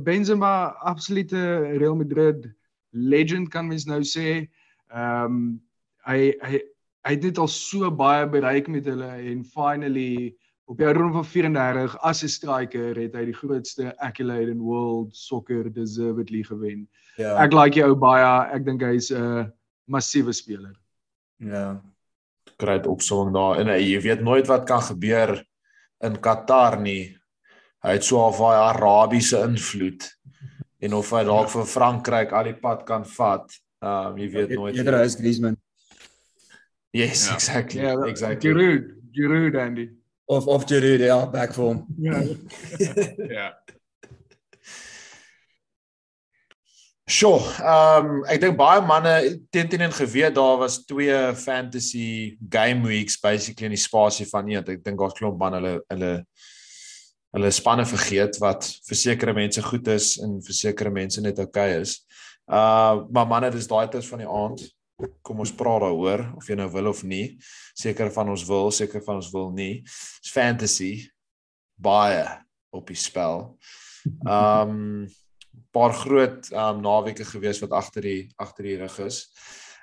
Benzema 0.05 0.71
absolute 0.87 1.41
Real 1.75 1.95
Madrid 1.99 2.47
legend 2.91 3.49
kan 3.51 3.67
mens 3.67 3.85
nou 3.85 4.01
sê. 4.07 4.45
Ehm 4.93 5.25
um, 5.25 5.41
hy 6.07 6.31
hy 6.41 6.61
hy 7.07 7.15
het 7.15 7.25
net 7.27 7.39
al 7.41 7.49
so 7.51 7.89
baie 7.91 8.27
bereik 8.27 8.67
met 8.71 8.87
hulle 8.87 9.09
en 9.31 9.43
finally 9.43 10.35
op 10.69 10.77
die 10.77 10.85
ouderdom 10.87 11.13
van 11.17 11.25
34 11.25 11.97
as 12.05 12.23
'n 12.23 12.31
striker 12.31 12.95
het 12.95 13.15
hy 13.15 13.25
die 13.25 13.35
grootste 13.35 13.91
accolade 13.97 14.51
in 14.51 14.61
world 14.61 15.15
soccer 15.15 15.67
deservedly 15.73 16.43
gewen. 16.43 16.87
Ja. 17.17 17.35
Ek 17.43 17.53
like 17.53 17.79
jou 17.79 17.95
baie. 17.95 18.47
Ek 18.55 18.65
dink 18.65 18.81
hy's 18.81 19.11
'n 19.11 19.51
massiewe 19.85 20.33
speler. 20.33 20.75
Ja. 21.37 21.81
Great 22.57 22.87
opsomming 22.87 23.35
daar. 23.35 23.59
En 23.59 23.67
jy 23.67 24.01
weet 24.01 24.21
nooit 24.21 24.47
wat 24.47 24.63
kan 24.63 24.81
gebeur 24.81 25.43
in 26.03 26.19
Qatar 26.19 26.79
nie. 26.81 27.15
Hy 27.83 27.95
het 27.95 28.03
so 28.03 28.19
'n 28.27 28.37
baie 28.37 28.59
Arabiese 28.59 29.39
invloed 29.43 30.03
en 30.79 30.93
of 30.93 31.09
hy 31.11 31.23
dalk 31.23 31.49
vir 31.49 31.65
Frankryk 31.65 32.31
al 32.31 32.43
die 32.43 32.59
pad 32.59 32.85
kan 32.85 33.05
vat. 33.05 33.51
Um 33.81 34.17
jy 34.17 34.29
weet 34.31 34.49
nooit. 34.55 34.75
Eerder 34.75 35.03
is 35.03 35.15
Griezmann. 35.15 35.57
Yes, 36.91 37.27
ja. 37.27 37.33
exactly. 37.33 37.81
Yeah, 37.81 37.99
ja, 37.99 38.05
exactly. 38.09 38.49
Giroud, 38.49 38.85
Giroud 39.13 39.55
Andy. 39.55 39.89
Of 40.25 40.47
of 40.47 40.65
Giroud, 40.65 40.99
ja, 40.99 41.25
back 41.29 41.53
for 41.53 41.73
him. 41.73 41.85
Ja. 41.97 42.23
ja. 43.37 43.53
Sjoe, 47.09 47.39
ehm 47.65 48.05
um, 48.05 48.17
ek 48.29 48.41
dink 48.43 48.57
baie 48.59 48.81
manne 48.85 49.11
teen 49.49 49.69
teen 49.69 49.81
en 49.81 49.93
geweet 49.97 50.35
daar 50.35 50.59
was 50.61 50.75
twee 50.85 51.17
fantasy 51.41 52.37
game 52.53 52.85
weeks 52.85 53.15
basically 53.17 53.65
in 53.65 53.73
die 53.73 53.81
spasie 53.81 54.27
van 54.29 54.49
een. 54.51 54.61
Ek 54.61 54.83
dink 54.85 54.99
daar's 55.01 55.15
klomp 55.17 55.39
manne 55.41 55.57
hulle 55.57 55.71
hulle 55.89 56.11
hulle 57.33 57.51
spanne 57.53 57.87
vergeet 57.89 58.37
wat 58.43 58.67
vir 58.85 58.99
sekere 59.01 59.33
mense 59.33 59.63
goed 59.65 59.89
is 59.89 60.11
en 60.21 60.37
vir 60.45 60.57
sekere 60.57 60.93
mense 60.93 61.21
net 61.25 61.41
oukei 61.41 61.71
okay 61.71 61.81
is. 61.81 61.95
Uh 62.45 63.01
maar 63.09 63.25
manne, 63.31 63.49
dis 63.57 63.69
daai 63.69 63.89
tyd 63.89 64.05
van 64.05 64.21
die 64.21 64.29
aand. 64.29 64.61
Kom 65.25 65.41
ons 65.41 65.55
praat 65.55 65.81
daaroor 65.87 66.27
of 66.37 66.45
jy 66.45 66.59
nou 66.61 66.69
wil 66.75 66.91
of 66.93 67.01
nie. 67.01 67.39
Sekere 67.73 68.13
van 68.13 68.29
ons 68.35 68.45
wil, 68.45 68.69
sekere 68.69 69.01
van 69.01 69.17
ons 69.23 69.31
wil 69.33 69.49
nie. 69.57 69.79
Dis 70.21 70.35
fantasy 70.35 70.91
baie 71.73 72.21
op 72.69 72.85
die 72.93 73.01
spel. 73.01 73.47
Ehm 74.27 74.77
um, 74.77 75.09
paar 75.75 75.93
groot 75.93 76.49
um 76.51 76.81
naweke 76.81 77.25
gewees 77.27 77.61
wat 77.63 77.75
agter 77.77 78.05
die 78.05 78.21
agter 78.37 78.67
die 78.67 78.77
rug 78.79 78.95
is. 79.05 79.27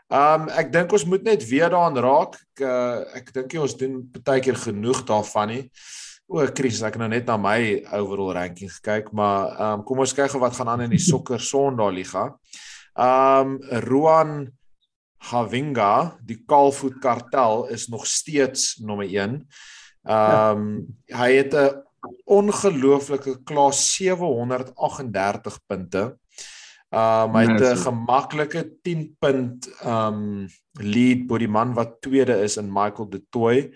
Um 0.07 0.49
ek 0.55 0.73
dink 0.75 0.93
ons 0.95 1.07
moet 1.09 1.25
net 1.27 1.45
weer 1.49 1.71
daaraan 1.71 1.99
raak. 1.99 2.37
Ek 2.57 2.65
uh, 2.67 2.99
ek 3.19 3.33
dink 3.35 3.55
jy 3.55 3.63
ons 3.63 3.77
doen 3.79 4.03
baie 4.19 4.43
keer 4.45 4.59
genoeg 4.59 5.05
daarvan 5.07 5.51
nie. 5.51 5.63
O, 6.27 6.43
Chris, 6.51 6.81
ek 6.83 6.97
het 6.97 7.03
nou 7.05 7.11
net 7.11 7.29
na 7.29 7.37
my 7.39 7.87
overall 7.95 8.35
ranking 8.35 8.71
gekyk, 8.81 9.13
maar 9.15 9.55
um 9.63 9.87
kom 9.87 10.03
ons 10.03 10.15
kyk 10.15 10.33
gou 10.33 10.43
wat 10.43 10.57
gaan 10.59 10.73
aan 10.73 10.87
in 10.89 10.95
die 10.97 11.03
sokker 11.11 11.43
Sondag 11.43 11.95
liga. 11.95 12.29
Um 12.99 13.59
Ruan 13.87 14.49
Havinga, 15.27 16.19
die 16.23 16.41
Kaalvoet 16.47 17.01
kartel 17.03 17.67
is 17.75 17.89
nog 17.91 18.07
steeds 18.07 18.77
nommer 18.83 19.07
1. 19.07 19.41
Um 20.07 20.87
hy 21.15 21.31
het 21.39 21.55
'n 21.55 21.86
ongelooflike 22.25 23.43
klas 23.45 23.83
738 23.97 25.59
punte. 25.67 26.05
Um 26.95 27.35
hy 27.35 27.45
het 27.51 27.63
'n 27.63 27.83
gemaklike 27.83 28.63
10 28.83 29.17
punt 29.19 29.69
um 29.85 30.47
lead 30.79 31.27
bo 31.27 31.39
die 31.39 31.51
man 31.51 31.75
wat 31.75 32.01
tweede 32.01 32.39
is 32.43 32.57
in 32.57 32.73
Michael 32.73 33.11
De 33.11 33.23
Tooy. 33.31 33.73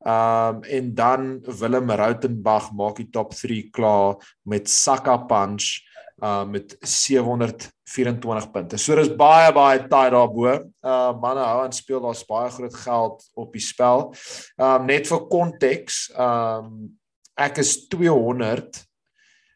Um 0.00 0.62
en 0.62 0.94
dan 0.94 1.40
Willem 1.44 1.90
Rautenbach 1.90 2.72
maak 2.72 2.96
die 2.96 3.10
top 3.10 3.34
3 3.34 3.70
klaar 3.70 4.16
met 4.42 4.68
Saka 4.68 5.16
Punch 5.16 5.84
uh 6.22 6.44
met 6.44 6.76
724 6.80 8.50
punte. 8.50 8.78
So 8.78 8.94
dis 8.94 9.10
baie 9.16 9.52
baie 9.52 9.78
tight 9.88 10.12
daarbo. 10.14 10.46
Uh 10.80 11.12
manne 11.20 11.42
hou 11.42 11.62
aan 11.64 11.72
speel, 11.72 12.00
daar's 12.00 12.24
baie 12.24 12.50
groot 12.50 12.74
geld 12.74 13.24
op 13.34 13.52
die 13.52 13.62
spel. 13.62 14.14
Um 14.56 14.86
net 14.86 15.08
vir 15.10 15.26
konteks, 15.28 16.06
um 16.16 16.98
ek 17.34 17.62
is 17.62 17.76
200 17.92 18.82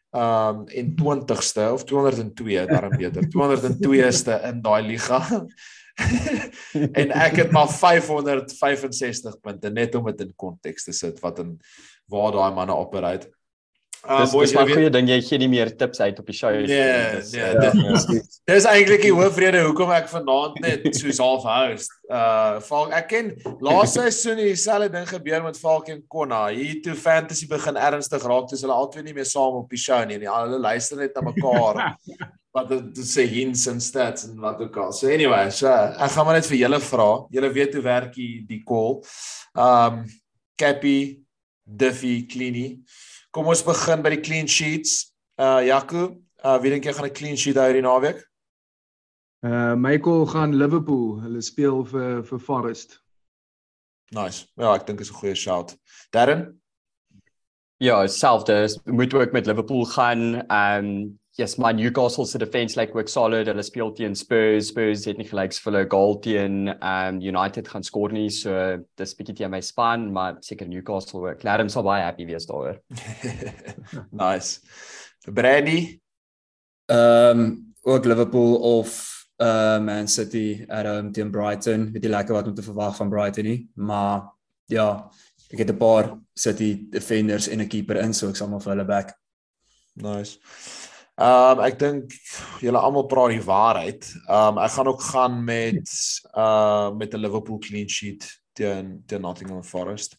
um 0.09 0.63
en 0.65 0.87
20ste 0.97 1.67
of 1.71 1.83
202 1.85 2.65
daarom 2.65 2.95
beter. 2.97 3.27
202ste 3.35 4.39
in 4.49 4.61
daai 4.65 4.81
liga. 4.87 5.21
En 6.95 7.09
ek 7.11 7.33
het 7.41 7.49
maar 7.51 7.67
565 7.67 9.33
punte 9.43 9.69
net 9.73 9.95
om 9.99 10.05
dit 10.07 10.21
in 10.23 10.29
konteks 10.39 10.85
te 10.87 10.93
sit 10.95 11.17
wat 11.19 11.41
in 11.43 11.57
waar 12.07 12.31
daai 12.31 12.53
manne 12.55 12.77
operate 12.77 13.27
Uh, 14.07 14.21
dis 14.21 14.31
boys, 14.31 14.53
maar 14.55 14.69
goeie 14.69 14.89
ding 14.93 15.09
jy 15.11 15.17
gee 15.27 15.39
nie 15.41 15.49
meer 15.51 15.73
tips 15.75 15.99
uit 15.99 16.19
op 16.21 16.29
die 16.29 16.35
show 16.37 16.53
nie. 16.55 16.69
Nee, 16.71 17.19
nee. 17.35 18.21
Dis 18.47 18.67
eintlik 18.69 19.03
die 19.03 19.11
hoofrede 19.11 19.65
hoekom 19.65 19.91
ek 19.91 20.07
vanaand 20.07 20.55
net 20.63 20.87
soos 20.95 21.19
half 21.19 21.43
host. 21.43 21.91
Uh 22.07 22.61
Falk 22.63 22.95
ek 22.95 23.09
ken 23.11 23.33
laaste 23.65 24.05
seisoen 24.07 24.39
dieselfde 24.39 24.87
ding 24.95 25.07
gebeur 25.09 25.43
met 25.43 25.59
Falk 25.59 25.91
en 25.91 25.99
Konna. 26.07 26.45
Hier 26.55 26.79
toe 26.85 26.95
fantasy 26.95 27.49
begin 27.51 27.79
ernstig 27.79 28.23
raak, 28.23 28.47
dis 28.51 28.63
hulle 28.63 28.77
albei 28.77 29.03
nie 29.03 29.15
meer 29.17 29.27
saam 29.27 29.59
op 29.59 29.67
die 29.75 29.81
show 29.83 29.99
nie. 30.07 30.21
nie. 30.21 30.31
Hulle 30.31 30.61
luister 30.63 31.03
net 31.03 31.19
na 31.19 31.25
mekaar. 31.27 31.83
wat 32.55 32.71
dit 32.71 33.03
sê 33.05 33.27
hints 33.29 33.67
en 33.69 33.77
stats 33.83 34.25
en 34.29 34.39
wat 34.41 34.63
ook 34.63 34.79
al. 34.81 34.95
So 34.95 35.11
anyway, 35.11 35.51
so 35.53 35.69
ek 35.69 36.15
gaan 36.15 36.25
maar 36.25 36.39
net 36.39 36.47
vir 36.49 36.61
julle 36.63 36.79
vra. 36.87 37.09
Julle 37.35 37.51
weet 37.59 37.75
hoe 37.77 37.83
werk 37.85 38.15
die 38.15 38.63
call. 38.67 39.01
Um 39.59 40.05
Cappy, 40.59 41.21
Duffy, 41.63 42.25
Cleany. 42.27 42.79
Kom 43.31 43.49
ons 43.51 43.61
begin 43.61 44.01
by 44.01 44.15
die 44.15 44.23
clean 44.25 44.47
sheets. 44.49 45.11
Uh 45.39 45.61
Jaco, 45.61 46.07
uh 46.43 46.57
wie 46.63 46.71
dink 46.73 46.85
jy 46.85 46.93
gaan 46.93 47.05
'n 47.05 47.13
clean 47.13 47.37
sheet 47.37 47.59
hou 47.61 47.67
hierdie 47.67 47.85
naweek? 47.85 48.23
Uh 49.45 49.75
Michael 49.75 50.25
gaan 50.25 50.55
Liverpool. 50.57 51.21
Hulle 51.21 51.41
speel 51.41 51.85
vir 51.85 52.23
vir 52.23 52.39
Forest. 52.39 52.97
Nice. 54.11 54.47
Ja, 54.57 54.73
ek 54.73 54.87
dink 54.87 54.99
is 54.99 55.11
'n 55.11 55.19
goeie 55.21 55.35
shout. 55.35 55.77
Darren? 56.11 56.59
Ja, 57.77 58.07
selfde. 58.07 58.67
Moet 58.85 59.13
ook 59.13 59.31
met 59.31 59.45
Liverpool 59.45 59.85
gaan. 59.85 60.43
Um 60.49 61.18
yes, 61.39 61.57
my 61.57 61.71
Newcastle 61.71 62.25
se 62.25 62.37
defense 62.37 62.75
like 62.75 62.93
work 62.93 63.07
solid. 63.07 63.47
Hulle 63.47 63.63
speel 63.63 63.93
teen 63.95 64.15
Spurs. 64.15 64.67
Spurs 64.69 65.05
het 65.07 65.17
nie 65.17 65.27
gelyk 65.29 65.55
vir 65.55 65.71
hulle 65.71 65.85
goal 65.89 66.17
teen 66.23 66.67
um 66.75 67.21
United 67.23 67.69
gaan 67.71 67.85
skoor 67.87 68.13
nie. 68.13 68.27
So 68.33 68.53
dis 68.99 69.15
bietjie 69.17 69.37
teen 69.39 69.53
my 69.53 69.61
span, 69.63 70.09
maar 70.13 70.41
seker 70.45 70.67
Newcastle 70.67 71.23
werk. 71.23 71.45
Laat 71.47 71.63
hom 71.63 71.71
so 71.71 71.83
baie 71.87 72.03
happy 72.03 72.27
wees 72.29 72.47
daaroor. 72.49 72.81
nice. 74.25 74.59
Brady 75.25 75.79
ehm 76.89 77.39
um, 77.39 77.49
ook 77.87 78.05
Liverpool 78.05 78.55
of 78.55 78.91
uh 79.39 79.79
Man 79.79 80.07
City 80.07 80.65
at 80.67 80.85
home 80.85 81.13
teen 81.15 81.31
Brighton. 81.31 81.89
Weet 81.93 82.03
jy 82.03 82.11
lekker 82.11 82.35
wat 82.35 82.51
om 82.51 82.57
te 82.57 82.65
verwag 82.65 82.97
van 82.99 83.11
Brighton 83.13 83.47
nie, 83.47 83.59
maar 83.79 84.27
ja, 84.67 85.07
ek 85.49 85.63
het 85.63 85.71
'n 85.71 85.77
paar 85.77 86.17
City 86.35 86.89
defenders 86.89 87.47
en 87.47 87.61
'n 87.61 87.67
keeper 87.67 87.97
in, 88.03 88.13
so 88.13 88.29
ek 88.29 88.35
sal 88.35 88.49
maar 88.49 88.61
vir 88.61 88.75
hulle 88.75 88.85
back. 88.85 89.15
Nice. 89.95 90.37
Ehm 91.19 91.59
um, 91.59 91.61
ek 91.67 91.75
dink 91.81 92.13
julle 92.63 92.79
almal 92.79 93.03
praat 93.11 93.33
die 93.33 93.43
waarheid. 93.43 94.05
Ehm 94.23 94.55
um, 94.55 94.59
ek 94.63 94.71
gaan 94.71 94.87
ook 94.87 95.01
gaan 95.03 95.33
met 95.43 95.89
uh 96.31 96.95
met 96.95 97.13
'n 97.13 97.19
Liverpool 97.19 97.59
clean 97.59 97.89
sheet 97.89 98.23
teen 98.55 99.03
teen 99.05 99.21
Nottingham 99.21 99.63
Forest. 99.63 100.15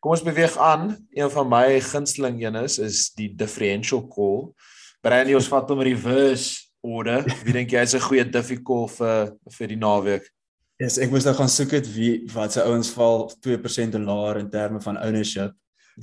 Kom 0.00 0.12
ons 0.12 0.22
beweeg 0.22 0.56
aan. 0.56 1.08
Een 1.10 1.30
van 1.30 1.48
my 1.48 1.80
gunsteling 1.80 2.42
eenes 2.42 2.78
is 2.78 3.10
die 3.16 3.32
differential 3.34 4.04
call. 4.08 4.52
Brandy 5.00 5.32
ons 5.34 5.48
vat 5.48 5.70
hom 5.70 5.80
reverse 5.80 6.68
order. 6.80 7.24
Wie 7.44 7.56
dink 7.56 7.72
jy 7.72 7.80
is 7.80 7.94
'n 7.94 8.04
goeie 8.04 8.28
diffie 8.28 8.60
call 8.62 8.88
vir 8.88 9.32
vir 9.56 9.66
die 9.66 9.80
naweek? 9.80 10.28
Yes, 10.76 10.98
ek 10.98 11.10
moes 11.10 11.24
nou 11.24 11.34
gaan 11.34 11.48
soek 11.48 11.70
het 11.70 11.88
wie 11.94 12.28
wat 12.34 12.52
se 12.52 12.62
ouens 12.62 12.90
val 12.90 13.32
2% 13.40 13.92
te 13.92 13.98
laer 13.98 14.44
in 14.44 14.50
terme 14.50 14.80
van 14.80 15.00
ownership. 15.00 15.52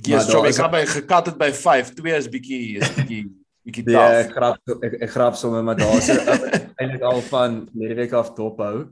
Yes, 0.02 0.26
so 0.26 0.44
ek 0.44 0.54
gaan 0.54 0.70
by 0.70 0.84
gekat 0.84 1.26
het 1.26 1.38
by 1.38 1.52
5. 1.52 1.94
2 1.94 2.16
is 2.16 2.28
bietjie 2.28 2.78
is 2.82 2.90
bietjie 2.90 3.45
bietjie 3.66 3.84
Ja, 3.90 4.06
taaf. 4.06 4.24
ek 4.24 4.32
grap 4.36 4.56
ek, 4.86 4.94
ek 5.02 5.10
grap 5.10 5.34
sommer 5.36 5.62
maar 5.66 5.76
daar's 5.76 6.08
eintlik 6.80 7.02
al 7.02 7.20
van 7.30 7.68
hierdie 7.74 7.96
week 8.02 8.12
af 8.12 8.32
dophou. 8.38 8.86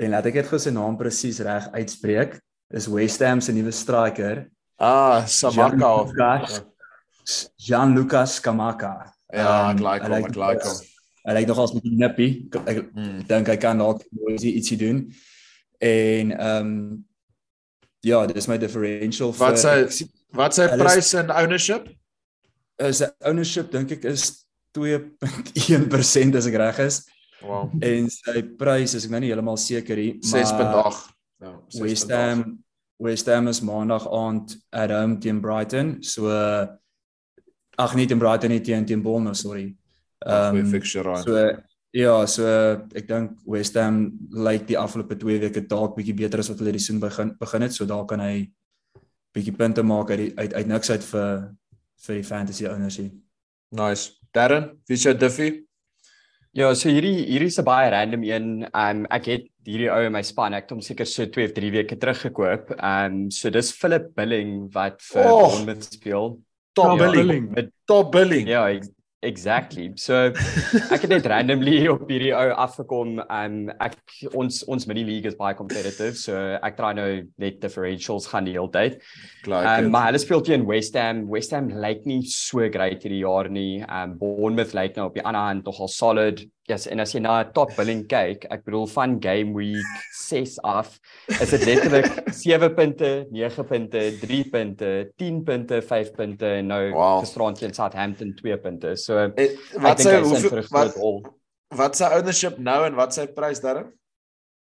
En 0.00 0.10
laat 0.14 0.26
ek 0.26 0.34
dit 0.40 0.46
gou 0.48 0.58
sy 0.58 0.70
naam 0.74 0.96
presies 0.96 1.40
reg 1.44 1.68
uitspreek. 1.72 2.38
Is 2.72 2.86
West 2.88 3.20
Ham 3.26 3.40
se 3.40 3.52
nuwe 3.52 3.72
striker, 3.74 4.46
Ah, 4.80 5.24
Samaka 5.26 5.76
Gianluca 5.76 6.62
Gianluca 7.58 8.24
Scamacca. 8.26 8.92
Ja, 9.32 9.70
ek 9.70 9.76
Ehm, 9.78 9.84
like 9.84 10.02
hom, 10.06 10.12
ek 10.24 10.36
like 10.36 10.62
hom. 10.66 10.78
Hy 11.26 11.34
lyk 11.36 11.46
nogals 11.50 11.74
'n 11.74 11.80
bietjie 11.80 11.98
nippy. 11.98 12.28
Ek, 12.66 12.66
ek 12.76 12.78
Hmm. 12.94 13.20
dink 13.28 13.46
hy 13.46 13.56
kan 13.56 13.78
dalk 13.78 14.02
ietsie 14.28 14.54
ietsie 14.56 14.78
doen. 14.78 15.12
En 15.80 16.32
ehm 16.32 16.66
um, 16.66 17.04
ja, 18.02 18.26
dis 18.26 18.48
my 18.48 18.56
differential 18.58 19.32
Wat 19.32 19.58
vir- 19.58 19.88
sy 19.90 20.04
wat 20.32 20.54
sy 20.54 20.62
Hulle 20.68 20.84
is- 20.86 20.92
prys 20.94 21.14
en 21.14 21.30
ownership? 21.30 21.88
Is 22.88 23.02
ownership 23.24 23.70
dink 23.72 23.90
ek 23.98 24.04
is 24.10 24.44
2.1% 24.76 26.36
as 26.38 26.46
ek 26.50 26.58
reg 26.64 26.78
is 26.86 27.00
Wow. 27.40 27.70
en 27.80 28.10
sy 28.12 28.42
prys 28.60 28.92
is 28.98 29.06
ek 29.06 29.12
nou 29.14 29.20
nie 29.24 29.30
heeltemal 29.30 29.56
seker 29.56 29.96
nie, 29.96 30.10
maar 30.28 30.42
6.8. 30.44 30.98
Ja, 31.40 31.52
6.8. 31.72 31.80
West 31.86 32.10
Ham 32.12 32.42
West 33.00 33.30
Ham 33.32 33.48
is 33.48 33.62
maandag 33.64 34.04
aand 34.12 34.58
at 34.76 34.92
home 34.92 35.16
teen 35.24 35.38
Brighton. 35.40 36.02
So 36.04 36.28
ag 37.80 37.94
nie 37.96 38.04
teen 38.10 38.20
Brighton 38.20 38.52
nie 38.52 38.60
teen 38.60 38.84
teen 38.84 39.00
Bournemouth, 39.00 39.40
sorry. 39.40 39.70
Ehm 40.26 40.58
Ehm 40.60 40.68
fixture 40.68 41.02
raai. 41.06 41.22
so 41.24 41.46
ja, 41.96 42.26
so 42.26 42.44
ek 42.94 43.08
dink 43.08 43.38
West 43.48 43.74
Ham 43.80 44.02
lyk 44.36 44.66
die 44.68 44.76
afgelope 44.76 45.16
2 45.16 45.40
weke 45.46 45.64
dalk 45.66 45.96
bietjie 45.96 46.14
beter 46.20 46.44
as 46.44 46.50
wat 46.52 46.60
hulle 46.60 46.76
die 46.76 46.78
seisoen 46.82 47.00
begin 47.00 47.32
begin 47.40 47.62
het, 47.64 47.72
so 47.72 47.88
daar 47.88 48.04
kan 48.04 48.20
hy 48.20 48.50
bietjie 49.32 49.56
punte 49.56 49.82
maak 49.82 50.10
uit 50.12 50.18
die, 50.26 50.30
uit 50.36 50.52
uit 50.60 50.66
niks 50.68 50.90
uit 50.92 51.08
vir 51.14 51.48
vir 52.06 52.20
die 52.20 52.22
fantasy 52.26 52.66
owners 52.66 52.96
hier. 52.96 53.10
Nice. 53.72 54.12
Darren, 54.34 54.70
wie 54.88 54.94
is 54.94 55.04
jou 55.04 55.14
diffie? 55.14 55.64
Ja, 56.52 56.72
so 56.74 56.88
hierdie 56.90 57.26
hierdie 57.28 57.46
is 57.52 57.58
'n 57.60 57.64
baie 57.64 57.90
random 57.90 58.22
een. 58.24 58.66
Um 58.74 59.06
ek 59.10 59.26
het 59.26 59.44
hierdie 59.66 59.90
ou 59.90 60.00
in 60.06 60.12
my 60.12 60.22
span. 60.22 60.54
Ek 60.54 60.64
het 60.64 60.70
hom 60.70 60.80
seker 60.80 61.06
so 61.06 61.26
2 61.26 61.44
of 61.46 61.52
3 61.54 61.70
weke 61.70 61.96
terug 61.96 62.20
gekoop. 62.26 62.72
Um 62.82 63.30
so 63.30 63.50
dis 63.50 63.70
Philip 63.72 64.14
Billing 64.16 64.72
wat 64.74 65.00
vir 65.02 65.24
Oh. 65.26 65.48
Bournemouth 65.50 65.84
speel. 65.84 66.40
Top 66.74 66.98
Ja, 66.98 67.10
billing. 67.10 67.54
Billing. 67.54 67.72
Top 67.86 68.12
billing. 68.12 68.48
Ja, 68.48 68.66
exactly. 69.22 69.90
So 69.96 70.30
ek 70.94 71.04
het 71.04 71.10
net 71.12 71.28
randomly 71.30 71.84
op 71.90 72.08
hierdie 72.10 72.32
ou 72.36 72.50
afgekom. 72.64 73.18
Um 73.26 73.58
ek 73.82 73.98
ons 74.32 74.62
ons 74.70 74.86
mini 74.90 75.04
league 75.08 75.30
is 75.30 75.38
baie 75.38 75.56
competitive, 75.58 76.16
so 76.18 76.36
ek 76.60 76.78
try 76.78 76.92
nou 76.96 77.08
net 77.42 77.60
differentials 77.62 78.28
gaan 78.30 78.48
die 78.48 78.56
hele 78.56 78.70
tyd. 78.74 79.00
Like 79.46 79.66
Um, 79.70 79.90
maar 79.94 80.10
hulle 80.10 80.22
speel 80.22 80.44
teen 80.46 80.66
West 80.68 80.96
Ham. 80.98 81.26
West 81.30 81.54
Ham 81.56 81.70
lyk 81.82 82.06
nie 82.08 82.22
so 82.30 82.66
great 82.72 83.04
hierdie 83.04 83.22
jaar 83.24 83.50
nie. 83.52 83.82
Um 83.84 84.16
Bournemouth 84.20 84.74
lyk 84.76 84.96
nou 84.98 85.10
op 85.10 85.18
die 85.18 85.24
ander 85.24 85.50
hand 85.50 85.68
nogal 85.68 85.92
solid. 85.92 86.46
Yes, 86.70 86.86
en 86.86 87.00
as 87.02 87.10
jy 87.16 87.20
na 87.24 87.40
'n 87.42 87.52
top 87.56 87.72
billing 87.76 88.04
kyk, 88.06 88.44
ek 88.54 88.62
bedoel 88.64 88.86
van 88.92 89.16
game 89.22 89.54
week 89.56 89.90
6 90.14 90.58
af, 90.62 90.92
is 91.28 91.50
dit 91.50 91.64
letterlik 91.66 92.06
7 92.44 92.68
punte, 92.76 93.10
9 93.32 93.64
punte, 93.66 94.02
3 94.20 94.44
punte, 94.52 94.90
10 95.18 95.40
punte, 95.44 95.80
5 95.82 96.12
punte 96.14 96.46
en 96.60 96.68
nou 96.70 96.82
Wow. 96.94 97.20
gisterand 97.24 97.58
teen 97.58 97.74
Southampton 97.74 98.34
2 98.38 98.56
punte. 98.62 98.94
So 98.96 99.18
Eh, 99.36 99.50
ek 99.50 99.82
wat 99.82 100.00
vir 100.04 100.22
hoeveel 100.22 100.62
wat 100.70 100.94
wat 101.76 101.96
sy 101.96 102.04
ownership 102.18 102.58
nou 102.58 102.84
en 102.86 102.94
wat 102.98 103.12
sy 103.14 103.26
prys 103.26 103.60
Darren? 103.62 103.90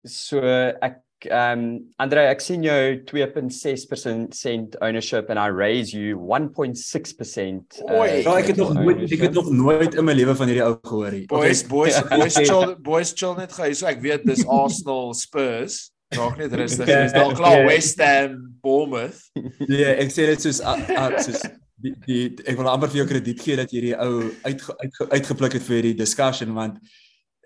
So 0.05 0.39
ek 0.82 1.01
ehm 1.26 1.59
um, 1.59 1.93
Andre, 1.97 2.28
ek 2.30 2.41
sien 2.43 2.63
jou 2.65 3.01
2.6% 3.09 4.78
ownership 4.82 5.30
and 5.30 5.39
I 5.39 5.49
raise 5.49 5.93
you 5.93 6.18
1.6%. 6.18 7.82
Oei. 7.89 8.22
Ja, 8.22 8.38
ek 8.38 8.51
het 8.53 8.61
nog 8.61 8.74
nooit 8.78 9.05
ek 9.07 9.26
het 9.26 9.34
nog 9.34 9.49
nooit 9.51 9.97
in 9.97 10.05
my 10.05 10.13
lewe 10.13 10.36
van 10.38 10.51
hierdie 10.51 10.65
ou 10.65 10.76
gehoor 10.82 11.11
nie. 11.11 11.26
Boys, 11.32 11.63
boys, 11.68 11.97
Ja. 11.97 12.07
boys 12.22 12.38
chill, 12.38 12.76
boys 12.86 13.13
chill 13.13 13.36
net 13.39 13.53
gou. 13.55 13.70
So 13.74 13.89
ek 13.89 14.01
weet 14.05 14.28
dis 14.30 14.45
Arsenal, 14.61 15.13
Spurs. 15.18 15.88
Raak 16.15 16.38
net 16.39 16.53
rustig. 16.55 16.88
Dis 16.88 17.15
dalk 17.15 17.36
klaar 17.36 17.65
West 17.68 17.99
Ham, 17.99 18.38
Bournemouth. 18.63 19.20
Nee, 19.72 19.89
ek 19.97 20.13
sê 20.13 20.30
dit 20.30 20.43
soos 20.43 20.61
ah, 20.63 20.78
ah, 20.95 21.18
soos 21.20 21.41
die, 21.84 21.93
die 22.07 22.22
ek 22.47 22.55
wil 22.57 22.70
amper 22.72 22.91
vir 22.93 23.03
jou 23.03 23.09
krediet 23.09 23.43
gee 23.43 23.57
dat 23.59 23.74
jy 23.74 23.82
hierdie 23.82 23.97
ou 24.01 24.30
uit, 24.47 24.63
uit 24.82 25.01
uitgepluk 25.18 25.57
het 25.59 25.65
vir 25.68 25.80
hierdie 25.80 25.97
discussion 25.99 26.53
want 26.57 26.80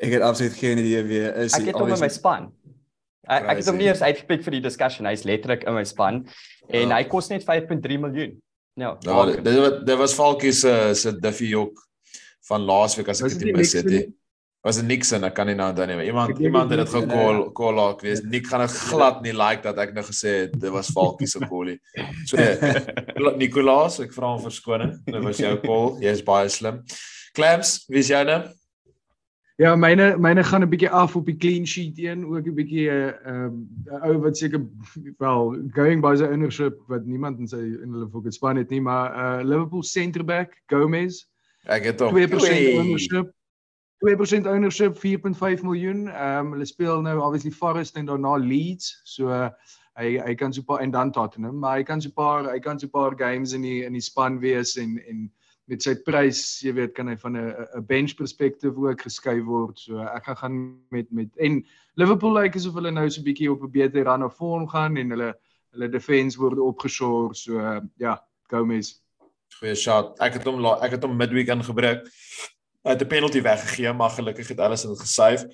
ek 0.01 0.15
het 0.15 0.26
absoluut 0.26 0.55
geen 0.57 0.82
idee 0.82 1.01
wie 1.07 1.22
hy 1.26 1.32
is. 1.45 1.55
Ek 1.57 1.72
het 1.72 1.78
hom 1.78 1.91
in 1.93 2.01
my 2.01 2.09
span. 2.11 2.49
Ek, 3.30 3.43
ek 3.53 3.57
het 3.61 3.67
hom 3.69 3.78
nie 3.78 3.88
eens 3.91 4.01
uitgepik 4.01 4.41
vir 4.43 4.51
die 4.57 4.63
discussion. 4.65 5.05
Hy's 5.05 5.24
letterlik 5.30 5.63
in 5.69 5.76
my 5.78 5.84
span 5.86 6.24
en 6.69 6.89
Ja. 6.89 6.95
hy 6.97 7.03
kos 7.11 7.30
net 7.30 7.43
5.3 7.45 7.99
miljoen. 8.01 8.39
Ja. 8.80 8.95
Ja, 9.05 9.26
dit 9.26 9.43
dit 9.45 9.59
was 9.59 9.84
dit 9.86 9.97
was 9.97 10.13
Falkie 10.17 10.51
se 10.53 10.93
se 10.95 11.11
Duffy 11.19 11.51
Jok 11.51 11.78
van 12.49 12.61
laasweek 12.65 13.09
as 13.09 13.22
ek 13.22 13.36
dit 13.38 13.43
nie 13.51 13.53
mis 13.53 13.74
het 13.78 13.86
nie. 13.86 14.07
Was 14.63 14.78
dit 14.78 14.86
Nixon, 14.86 15.24
ek 15.26 15.34
kan 15.34 15.47
nie 15.47 15.55
nou 15.57 15.72
onthou 15.72 15.88
nie. 15.89 16.05
Iemand 16.05 16.38
iemand 16.39 16.69
het 16.69 16.80
dit 16.84 16.89
gecall 16.93 17.51
call 17.57 17.74
laak 17.76 18.01
wees. 18.05 18.22
Nik 18.24 18.45
gaan 18.47 18.61
ek 18.61 18.69
glad 18.69 19.22
nie 19.26 19.34
like 19.34 19.63
dat 19.63 19.78
ek 19.78 19.93
nou 19.93 20.03
gesê 20.05 20.34
het 20.45 20.53
dit 20.59 20.69
was 20.72 20.89
Falkie 20.93 21.28
se 21.28 21.39
callie. 21.39 21.80
So 22.30 22.38
Nicolaas, 23.41 23.99
ek 24.03 24.13
vra 24.13 24.36
om 24.36 24.41
verskoning. 24.43 24.95
Dit 25.05 25.24
was 25.24 25.38
jou 25.41 25.55
call. 25.65 25.95
Jy's 26.03 26.22
baie 26.26 26.49
slim. 26.49 26.82
Clams, 27.38 27.86
wie 27.89 27.99
is 28.03 28.09
jou 28.11 28.22
nou? 28.28 28.41
Ja, 29.60 29.76
myne 29.76 30.18
myne 30.18 30.43
gaan 30.43 30.64
'n 30.64 30.70
bietjie 30.70 30.89
af 30.89 31.16
op 31.16 31.26
die 31.26 31.38
clean 31.38 31.66
sheet 31.68 31.97
een, 31.99 32.26
ook 32.26 32.47
'n 32.47 32.56
bietjie 32.56 32.89
'n 32.89 33.14
um, 33.28 33.68
'n 33.86 34.08
ou 34.08 34.18
wat 34.22 34.38
seker 34.38 34.62
wel 35.18 35.58
going 35.74 36.02
by 36.02 36.16
sy 36.16 36.24
ownership 36.24 36.80
wat 36.88 37.06
niemand 37.06 37.39
in 37.39 37.47
sy 37.47 37.58
in 37.60 37.91
hulle 37.93 38.10
fucking 38.10 38.34
span 38.34 38.58
het 38.58 38.70
nie, 38.70 38.82
maar 38.82 39.12
uh 39.12 39.43
Liverpool 39.43 39.84
centre 39.84 40.24
back 40.24 40.62
Gomez 40.68 41.26
Ek 41.66 41.84
het 41.84 41.99
hom. 41.99 42.10
2% 42.16 42.41
Oei. 42.41 42.78
ownership. 42.80 43.34
2% 44.02 44.47
ownership 44.47 44.97
4.5 44.97 45.62
miljoen. 45.62 46.08
Ehm 46.08 46.45
um, 46.45 46.52
hulle 46.52 46.66
speel 46.66 47.02
nou 47.02 47.20
obviously 47.22 47.52
Forest 47.52 47.95
en 47.95 48.06
daarna 48.06 48.36
Leeds. 48.36 49.02
So 49.04 49.30
uh, 49.30 49.49
hy 49.99 50.18
hy 50.26 50.34
kan 50.36 50.54
so 50.54 50.62
'n 50.62 50.66
paar 50.66 50.80
en 50.80 50.91
dan 50.91 51.12
Tottenham, 51.12 51.60
maar 51.60 51.78
hy 51.78 51.84
kan 51.84 52.02
so 52.02 52.10
'n 52.10 52.14
paar 52.14 52.49
hy 52.52 52.60
kan 52.60 52.80
so 52.80 52.88
'n 52.88 52.89
paar 52.89 53.14
games 53.18 53.54
in 53.54 53.62
die 53.62 53.84
in 53.86 53.93
die 53.93 54.02
span 54.02 54.39
wees 54.39 54.76
en 54.78 54.97
en 55.08 55.32
met 55.72 55.86
sy 55.86 55.93
prys, 56.03 56.41
jy 56.65 56.74
weet, 56.76 56.91
kan 56.97 57.07
hy 57.07 57.15
van 57.22 57.38
'n 57.38 57.67
'n 57.80 57.86
bench 57.88 58.15
perspektief 58.19 58.76
ook 58.76 59.05
geskuif 59.07 59.45
word. 59.45 59.80
So 59.80 59.99
ek 60.03 60.26
gaan 60.26 60.38
gaan 60.38 60.55
met 60.91 61.07
met 61.11 61.30
en 61.38 61.63
Liverpool 61.95 62.34
lyk 62.34 62.43
like 62.43 62.57
asof 62.59 62.76
hulle 62.76 62.91
nou 62.91 63.09
so 63.09 63.22
'n 63.22 63.24
bietjie 63.26 63.51
op 63.51 63.63
'n 63.63 63.72
beter 63.72 64.03
run 64.03 64.24
of 64.24 64.36
vorm 64.36 64.67
gaan 64.67 64.97
en 64.97 65.09
hulle 65.09 65.34
hulle 65.72 65.89
defense 65.89 66.38
word 66.38 66.59
opgeshore. 66.59 67.36
So 67.36 67.59
uh, 67.59 67.80
ja, 67.97 68.19
Gomez. 68.49 68.99
Goeie 69.59 69.76
shot. 69.76 70.19
Ek 70.19 70.34
het 70.34 70.43
hom 70.43 70.59
la- 70.59 70.80
ek 70.84 70.91
het 70.91 71.03
hom 71.03 71.15
midweek 71.15 71.47
ingebreek. 71.47 72.03
Hy 72.84 72.91
het 72.91 73.01
'n 73.01 73.07
penalty 73.07 73.41
weggegee, 73.41 73.93
maar 73.93 74.09
gelukkig 74.09 74.47
het 74.47 74.59
alles 74.59 74.82
dit 74.82 74.99
gesave. 74.99 75.47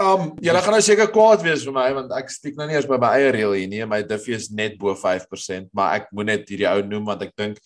Um, 0.00 0.34
julle 0.40 0.58
gaan 0.62 0.72
nou 0.72 0.82
seker 0.82 1.10
kwaad 1.10 1.42
wees 1.42 1.64
vir 1.64 1.72
my 1.72 1.92
want 1.92 2.12
ek 2.12 2.30
stiek 2.30 2.56
nou 2.56 2.66
nie 2.66 2.74
eers 2.74 2.86
by 2.86 2.98
my 2.98 3.08
eie 3.18 3.30
reël 3.30 3.52
hier 3.52 3.68
nie. 3.68 3.86
My 3.86 4.02
diffie 4.02 4.34
is 4.34 4.50
net 4.50 4.78
bo 4.78 4.94
5%, 4.94 5.70
maar 5.72 5.94
ek 5.94 6.12
moet 6.12 6.26
net 6.26 6.48
hierdie 6.48 6.68
ou 6.70 6.82
noem 6.82 7.04
want 7.04 7.22
ek 7.22 7.32
dink 7.36 7.58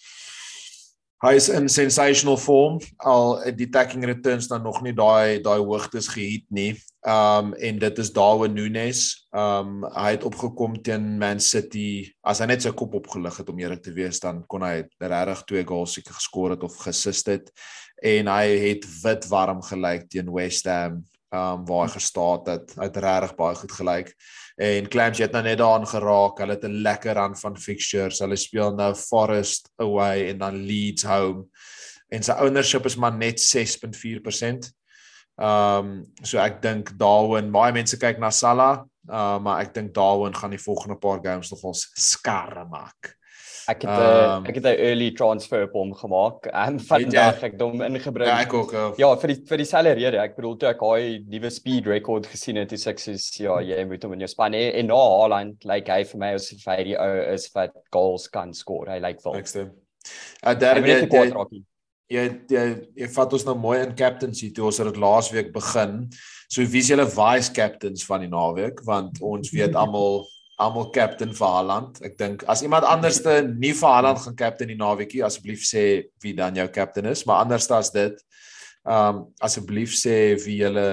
hy 1.23 1.37
is 1.39 1.47
in 1.55 1.69
sensational 1.71 2.37
form 2.37 2.81
al 3.07 3.37
die 3.55 3.69
attacking 3.69 4.03
returns 4.05 4.49
dan 4.51 4.65
nog 4.67 4.81
nie 4.83 4.95
daai 4.97 5.39
daai 5.43 5.61
hoogtes 5.61 6.09
gehit 6.11 6.49
nie. 6.51 6.73
Um 7.07 7.53
en 7.55 7.79
dit 7.83 8.01
is 8.03 8.11
Darwin 8.15 8.55
Nunes. 8.55 9.05
Um 9.31 9.87
hy 9.95 10.17
het 10.17 10.27
opgekom 10.27 10.75
teen 10.83 11.17
Man 11.23 11.41
City. 11.41 12.11
As 12.27 12.43
hy 12.43 12.51
net 12.51 12.67
sy 12.67 12.75
kop 12.75 12.97
opgelig 12.99 13.39
het 13.39 13.51
om 13.51 13.63
eerlik 13.63 13.85
te 13.87 13.95
wees, 13.95 14.19
dan 14.23 14.43
kon 14.51 14.67
hy 14.67 14.83
regtig 14.99 15.47
twee 15.47 15.65
goals 15.67 15.95
seker 15.99 16.19
geskor 16.19 16.57
het 16.57 16.67
of 16.67 16.79
geassist 16.83 17.31
het. 17.31 17.51
En 18.03 18.31
hy 18.31 18.45
het 18.67 18.87
wit 19.05 19.31
warm 19.31 19.63
gelyk 19.67 20.09
teen 20.11 20.31
West 20.35 20.67
Ham. 20.71 21.05
Um 21.31 21.67
waar 21.71 21.87
hy 21.87 21.95
gestaan 22.01 22.51
het. 22.51 22.75
Hy 22.75 22.91
het 22.91 23.03
regtig 23.07 23.39
baie 23.39 23.63
goed 23.63 23.79
gelyk. 23.79 24.17
En 24.57 24.89
Clams 24.89 25.19
jy 25.19 25.25
het 25.25 25.33
nou 25.33 25.43
net 25.45 25.59
daaraan 25.59 25.87
geraak. 25.89 26.39
Hulle 26.39 26.57
het 26.57 26.65
'n 26.65 26.83
lekker 26.83 27.15
run 27.15 27.37
van 27.37 27.57
fixtures. 27.57 28.19
Hulle 28.19 28.37
speel 28.37 28.75
nou 28.75 28.95
Forest 28.95 29.71
away 29.77 30.29
en 30.29 30.39
dan 30.39 30.65
Leeds 30.67 31.03
home. 31.03 31.45
En 32.09 32.23
sy 32.23 32.33
ownership 32.33 32.85
is 32.85 32.97
maar 32.97 33.17
net 33.17 33.41
6.4%. 33.41 34.73
Ehm 35.41 35.79
um, 35.79 36.05
so 36.23 36.39
ek 36.39 36.61
dink 36.63 36.93
Darwin, 37.01 37.51
baie 37.51 37.73
mense 37.73 37.97
kyk 37.97 38.19
na 38.21 38.31
Salah, 38.31 38.85
uh, 39.09 39.39
maar 39.41 39.63
ek 39.65 39.73
dink 39.75 39.95
Darwin 39.95 40.35
gaan 40.37 40.51
die 40.51 40.61
volgende 40.61 40.99
paar 41.01 41.23
games 41.25 41.51
nogals 41.51 41.89
skarre 41.97 42.67
maak. 42.69 43.17
Ek 43.69 43.83
het 43.83 43.91
'n 43.91 43.95
Ehm, 43.95 44.43
uh, 44.45 44.49
ek 44.49 44.55
het 44.55 44.65
'n 44.65 44.79
early 44.79 45.11
transfer 45.13 45.63
op 45.65 45.73
hom 45.73 45.95
gemaak. 45.95 46.47
Jy? 46.53 46.79
vandag 46.87 47.43
ek 47.43 47.53
het 47.53 47.61
hom 47.61 47.83
ingebring. 47.83 48.29
Ja, 48.29 48.41
ek 48.41 48.53
ook. 48.53 48.73
Uh, 48.73 48.93
Ja, 48.97 49.17
vir 49.17 49.29
die 49.29 49.41
vir 49.47 49.57
dieselfde 49.57 49.93
rede. 49.93 50.19
Ek 50.19 50.37
bedoel 50.37 50.57
toe 50.57 50.69
ek 50.69 50.81
daai 50.81 51.25
nuwe 51.29 51.51
speed 51.51 51.87
record 51.87 52.27
gesien 52.27 52.57
het, 52.57 52.73
is 52.73 52.87
ek 52.87 52.99
soos 52.99 53.31
ja, 53.39 53.61
jy 53.61 53.85
moet 53.85 54.03
hom 54.03 54.13
in 54.13 54.25
jou 54.27 54.29
span 54.29 54.53
hê. 54.53 54.73
En 54.75 54.87
na 54.87 54.95
Haaland 54.95 55.65
lyk 55.65 55.89
hy 55.89 56.05
vir 56.05 56.19
my 56.19 56.33
asof 56.35 56.67
hy 56.67 56.83
die 56.85 56.99
ou 56.99 57.35
is 57.35 57.51
wat 57.55 57.73
goals 57.91 58.29
kan 58.29 58.55
skoor. 58.55 58.89
Hy 58.89 58.99
lyk 58.99 59.23
wel. 59.25 59.35
next 59.35 59.53
time. 59.53 59.73
Uh 60.43 60.55
derde 60.59 60.89
jy, 60.89 61.07
jy, 61.07 61.63
jy 62.11 62.23
jy 62.51 62.65
jy 62.97 63.09
vat 63.15 63.33
ons 63.33 63.45
nou 63.47 63.55
mooi 63.55 63.79
in 63.83 63.95
captaincy 63.97 64.51
toe 64.53 64.67
ons 64.67 64.79
het 64.83 64.97
laasweek 64.97 65.53
begin. 65.55 66.11
So 66.53 66.65
wie 66.69 66.83
is 66.83 66.91
julle 66.91 67.07
vice 67.09 67.53
captains 67.55 68.05
van 68.09 68.21
die 68.27 68.33
naweek 68.33 68.83
want 68.85 69.21
ons 69.23 69.53
weet 69.55 69.77
almal 69.83 70.27
almal 70.63 70.91
captain 70.95 71.33
vir 71.37 71.55
Haaland. 71.55 72.01
Ek 72.07 72.17
dink 72.21 72.45
as 72.51 72.63
iemand 72.65 72.87
anderste 72.89 73.41
nie 73.49 73.73
vir 73.77 73.89
Haaland 73.89 74.23
gaan 74.25 74.39
captain 74.39 74.71
die 74.73 74.79
naweekie, 74.79 75.25
asseblief 75.27 75.65
sê 75.69 75.85
wie 76.23 76.35
dan 76.39 76.57
jou 76.59 76.69
captain 76.73 77.09
is, 77.11 77.25
maar 77.27 77.45
anders 77.45 77.71
as 77.71 77.93
dit, 77.95 78.17
ehm 78.87 79.23
um, 79.23 79.27
asseblief 79.41 79.95
sê 79.99 80.35
wie 80.45 80.59
julle 80.63 80.89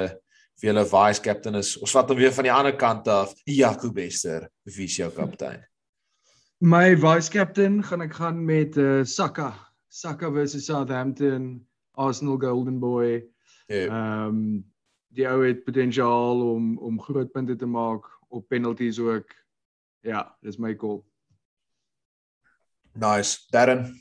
wie 0.59 0.69
julle 0.69 0.85
vice 0.85 1.23
captain 1.23 1.55
is. 1.55 1.77
Ons 1.79 1.95
vat 1.95 2.09
hom 2.11 2.19
weer 2.19 2.33
van 2.35 2.47
die 2.47 2.53
ander 2.53 2.75
kant 2.75 3.07
af. 3.07 3.33
Jaco 3.47 3.91
Bester, 3.95 4.49
wie 4.65 4.89
is 4.89 4.97
jou 4.99 5.09
kaptein? 5.15 5.63
My 6.59 6.95
vice 6.99 7.31
captain 7.31 7.79
gaan 7.83 8.03
ek 8.03 8.17
gaan 8.19 8.43
met 8.45 8.77
uh, 8.77 9.03
Saka. 9.07 9.53
Saka 9.89 10.29
versus 10.29 10.65
Southampton, 10.67 11.61
Arsenal 11.95 12.37
Golden 12.37 12.79
Boy. 12.79 13.23
Ja. 13.67 13.85
Ehm 13.87 14.27
um, 14.27 14.43
die 15.09 15.25
ou 15.25 15.39
het 15.41 15.63
potensiaal 15.65 16.41
om 16.45 16.77
om 16.85 16.99
groot 17.01 17.31
punte 17.33 17.55
te 17.55 17.65
maak 17.65 18.05
op 18.29 18.47
penalties 18.47 18.99
ook. 18.99 19.31
Ja, 20.03 20.35
dis 20.41 20.57
my 20.57 20.73
call. 20.75 21.03
Nice. 22.95 23.47
Darren. 23.51 23.95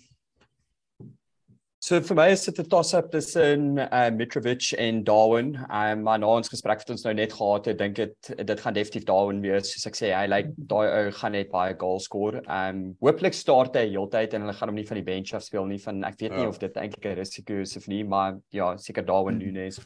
So 1.81 2.01
vir 2.03 2.17
my 2.19 2.25
is 2.33 2.43
dit 2.45 2.59
'n 2.59 2.69
toss-up 2.69 3.11
tussen 3.11 3.79
uh, 3.79 4.11
Mitrovic 4.11 4.73
en 4.77 5.05
Darwin. 5.05 5.55
Um, 5.71 6.03
maar 6.03 6.19
na 6.19 6.27
ons 6.27 6.49
gesprek 6.51 6.79
wat 6.83 6.91
ons 6.91 7.05
nou 7.05 7.15
net 7.15 7.33
gehad 7.33 7.67
het, 7.71 7.79
dink 7.79 7.99
ek 7.99 8.47
dit 8.47 8.61
gaan 8.61 8.75
definitief 8.75 9.05
Darwin 9.07 9.41
wees. 9.41 9.71
Soos 9.73 9.87
ek 9.87 9.95
sê, 9.97 10.11
hy 10.13 10.27
lyk 10.27 10.49
like, 10.51 10.67
daai 10.69 10.89
ou 10.89 11.13
gaan 11.13 11.33
net 11.33 11.51
baie 11.53 11.77
goals 11.79 12.05
score. 12.05 12.43
Um 12.51 12.97
hooplik 13.01 13.33
start 13.35 13.77
hy 13.79 13.87
heeltyd 13.95 14.35
en 14.35 14.43
hulle 14.43 14.57
gaan 14.59 14.69
hom 14.69 14.75
nie 14.77 14.87
van 14.91 14.97
die 15.01 15.07
bench 15.07 15.33
af 15.35 15.43
speel 15.47 15.67
nie 15.71 15.79
van 15.79 16.03
ek 16.05 16.19
weet 16.21 16.33
nie 16.35 16.43
Ja. 16.43 16.49
of 16.49 16.59
dit 16.59 16.77
eintlik 16.77 17.07
'n 17.07 17.17
risiko 17.17 17.61
is 17.63 17.77
of 17.77 17.87
nie, 17.89 18.03
maar 18.05 18.37
ja, 18.51 18.77
seker 18.77 19.05
Darwin 19.07 19.39
Nunes. 19.39 19.79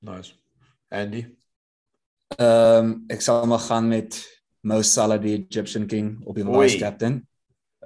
Nice. 0.00 0.34
Andy. 0.90 1.26
Ehm 2.38 2.78
um, 2.84 3.04
ek 3.10 3.20
sal 3.20 3.44
maar 3.46 3.58
gaan 3.58 3.88
met 3.88 4.22
Mo 4.62 4.82
Salah 4.82 5.20
die 5.22 5.36
Egyptian 5.38 5.86
King 5.86 6.16
op 6.26 6.38
die 6.38 6.46
vice 6.46 6.78
captain. 6.78 7.22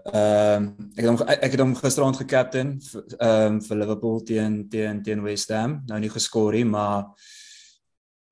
Ehm 0.03 0.65
um, 0.65 0.91
ek 0.97 1.05
het 1.05 1.11
hom 1.11 1.21
ek 1.29 1.53
het 1.53 1.61
hom 1.63 1.75
gisterand 1.79 2.17
gekaptein 2.19 2.73
ehm 3.19 3.53
um, 3.53 3.61
vir 3.63 3.79
Liverpool 3.79 4.23
teen 4.27 4.69
teen 4.69 5.03
teen 5.03 5.23
West 5.23 5.53
Ham. 5.55 5.83
Nou 5.87 6.01
nie 6.03 6.11
geskor 6.11 6.57
nie, 6.57 6.65
maar 6.65 7.13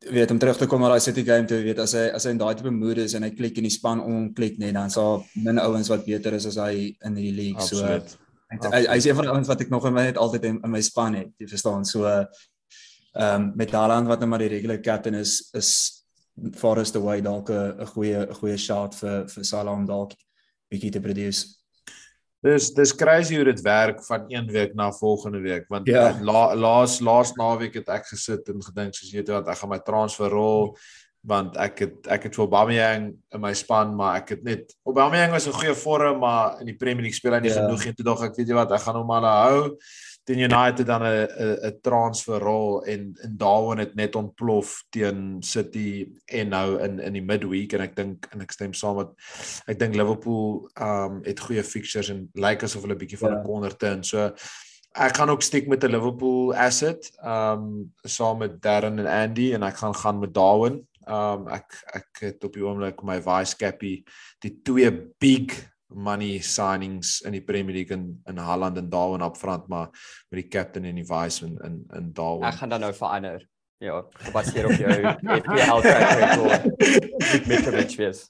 weet 0.09 0.31
om 0.31 0.39
terug 0.41 0.57
te 0.57 0.67
kom 0.67 0.81
na 0.81 0.89
daai 0.89 1.05
City 1.05 1.23
game 1.25 1.47
toe, 1.47 1.61
weet 1.63 1.79
as 1.79 1.93
hy 1.95 2.09
as 2.17 2.25
hy 2.25 2.33
in 2.35 2.41
daai 2.41 2.55
tipe 2.57 2.73
mood 2.73 2.99
is 2.99 3.15
en 3.15 3.23
hy 3.23 3.31
klik 3.37 3.61
in 3.61 3.69
die 3.69 3.75
span 3.75 4.01
onklik 4.01 4.59
net 4.59 4.75
dan 4.75 4.91
sal 4.91 5.23
min 5.37 5.61
ouens 5.61 5.93
wat 5.93 6.07
beter 6.09 6.35
is 6.39 6.49
as 6.49 6.59
hy 6.59 6.91
in 7.07 7.15
die 7.15 7.31
league. 7.37 7.61
Absoluut. 7.61 8.17
So 8.51 8.73
hy, 8.73 8.83
hy 8.89 8.97
is 8.99 9.07
een 9.07 9.19
van 9.21 9.29
die 9.29 9.35
ouens 9.37 9.51
wat 9.53 9.61
ek 9.63 9.71
nog 9.71 9.87
in 9.87 9.95
my 9.95 10.09
net 10.09 10.19
altyd 10.19 10.49
in, 10.49 10.59
in 10.65 10.73
my 10.73 10.81
span 10.83 11.21
het, 11.21 11.31
jy 11.39 11.51
verstaan. 11.51 11.85
So 11.87 12.09
ehm 12.09 12.27
um, 13.27 13.53
met 13.59 13.73
Haaland 13.75 14.07
wat 14.11 14.21
nou 14.23 14.31
maar 14.31 14.43
die 14.43 14.51
regular 14.57 14.81
captain 14.83 15.15
is 15.19 15.51
is 15.55 16.00
Forest 16.57 16.97
away 16.97 17.21
dalk 17.21 17.51
'n 17.51 17.87
goeie 17.95 18.27
'n 18.27 18.35
goeie 18.35 18.59
shot 18.59 18.95
vir 18.95 19.27
vir 19.29 19.45
Salah 19.45 19.73
om 19.73 19.87
dalk 19.87 20.13
bietjie 20.71 20.93
te 20.93 21.01
produce. 21.01 21.57
Dis 22.43 22.71
dis 22.73 22.93
crazy 22.97 23.37
hoe 23.37 23.45
dit 23.45 23.61
werk 23.61 24.05
van 24.05 24.25
een 24.29 24.47
week 24.49 24.75
na 24.75 24.91
volgende 24.93 25.41
week 25.41 25.69
want 25.69 25.87
Ja. 25.87 26.09
ja. 26.09 26.23
la, 26.25 26.55
laas 26.57 27.01
laas 27.01 27.33
naweek 27.37 27.75
het 27.75 27.89
ek 27.89 28.07
gesit 28.07 28.49
en 28.49 28.63
gedink 28.63 28.95
soos 28.95 29.11
jy 29.13 29.23
weet 29.23 29.49
ek 29.49 29.59
gaan 29.59 29.69
my 29.71 29.79
transfer 29.79 30.31
rol 30.31 30.77
want 31.23 31.57
ek 31.57 31.79
het 31.79 32.07
ek 32.09 32.23
het 32.23 32.35
vir 32.35 32.45
Aubameyang 32.47 33.15
in 33.35 33.41
my 33.41 33.53
span 33.55 33.95
maar 33.97 34.17
ek 34.23 34.29
het 34.29 34.43
net 34.45 34.75
Aubameyang 34.87 35.33
was 35.33 35.47
'n 35.47 35.53
goeie 35.53 35.75
vorm 35.75 36.19
maar 36.21 36.61
in 36.61 36.67
die 36.67 36.77
Premier 36.77 37.03
League 37.03 37.17
speel 37.19 37.33
hy 37.35 37.41
nie 37.41 37.51
Ja. 37.51 37.57
ja. 37.57 37.63
genoeg 37.67 37.85
en 37.87 37.95
toe 37.95 38.05
dog 38.05 38.23
ek 38.25 38.37
weet 38.37 38.49
jy 38.49 38.55
wat 38.55 38.73
ek 38.73 38.81
gaan 38.81 38.97
hom 38.97 39.07
maar 39.07 39.23
hou 39.23 39.77
teen 40.25 40.39
United 40.39 40.87
dan 40.87 41.03
'n 41.03 41.29
'n 41.29 41.59
'n 41.67 41.79
transfer 41.83 42.39
rol 42.41 42.83
en 42.85 43.15
en 43.23 43.37
Darwin 43.37 43.79
het 43.79 43.95
net 43.95 44.17
ontplof 44.17 44.83
teen 44.91 45.43
City 45.43 46.09
en 46.27 46.49
nou 46.49 46.79
in 46.81 47.01
in 47.01 47.13
die 47.13 47.23
midweek 47.23 47.73
en 47.73 47.81
ek 47.81 47.97
dink 47.97 48.27
en 48.33 48.41
ek 48.41 48.53
stem 48.53 48.73
saam 48.73 48.97
met 48.97 49.09
ek 49.67 49.79
dink 49.79 49.95
Liverpool 49.95 50.69
um 50.81 51.21
het 51.25 51.41
goeie 51.41 51.63
fixtures 51.63 52.09
en 52.11 52.31
lyk 52.35 52.63
asof 52.63 52.83
hulle 52.83 52.97
bietjie 52.97 53.19
van 53.19 53.33
'n 53.33 53.37
Ja. 53.37 53.43
corner 53.45 53.77
turn. 53.77 54.03
So 54.05 54.33
ek 54.95 55.17
gaan 55.17 55.31
ook 55.31 55.43
stiek 55.43 55.69
met 55.69 55.85
'n 55.85 55.91
Liverpool 55.93 56.55
asset 56.55 57.11
um 57.25 57.93
saam 58.05 58.39
met 58.39 58.61
Darren 58.63 58.99
en 58.99 59.07
Andy 59.07 59.53
en 59.55 59.63
ek 59.63 59.77
gaan 59.77 59.95
gaan 59.95 60.19
met 60.19 60.35
Darwin. 60.35 60.87
Um 61.09 61.49
ek 61.49 61.77
ek 61.95 62.21
het 62.21 62.45
op 62.45 62.53
die 62.53 62.63
oomblik 62.67 63.03
my 63.03 63.21
vice 63.25 63.57
cappy 63.57 64.03
die 64.45 64.61
twee 64.63 64.91
big 65.21 65.55
money 65.91 66.39
signings 66.39 67.21
in 67.27 67.33
die 67.33 67.41
Premier 67.43 67.75
League 67.75 67.97
in 67.97 68.21
in 68.29 68.39
Holland 68.39 68.77
en 68.79 68.91
Darwin 68.91 69.23
op 69.23 69.37
front 69.37 69.69
maar 69.69 69.89
met 70.31 70.43
die 70.43 70.49
captain 70.49 70.85
en 70.85 70.95
die 71.01 71.07
vice 71.07 71.47
in 71.47 71.57
in 71.65 71.85
in 71.97 72.13
Darwin. 72.13 72.45
Ek 72.47 72.55
gaan 72.61 72.69
dan 72.69 72.81
nou 72.81 72.93
verander. 72.95 73.47
Ja, 73.81 74.03
gebaseer 74.13 74.67
op 74.69 74.73
jou 74.77 74.93
FPL 74.93 75.81
track 75.81 76.11
record. 76.21 76.65
Met 77.33 77.47
Mitrovic 77.49 77.95
wees. 77.97 78.27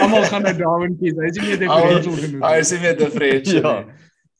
Almal 0.00 0.22
gaan 0.32 0.42
nou 0.42 0.54
Darwin 0.56 0.96
kies. 0.98 1.12
Hy 1.20 1.28
is 1.28 1.36
nie 1.36 1.48
meer 1.58 1.68
Almal- 1.68 1.82
differential 2.00 2.16
genoeg. 2.24 2.46
Hy 2.48 2.56
is 2.64 2.70
nie 2.72 2.80
meer 2.80 2.96
differential 2.96 3.62
Ja. 3.62 3.74
nie. 3.84 3.92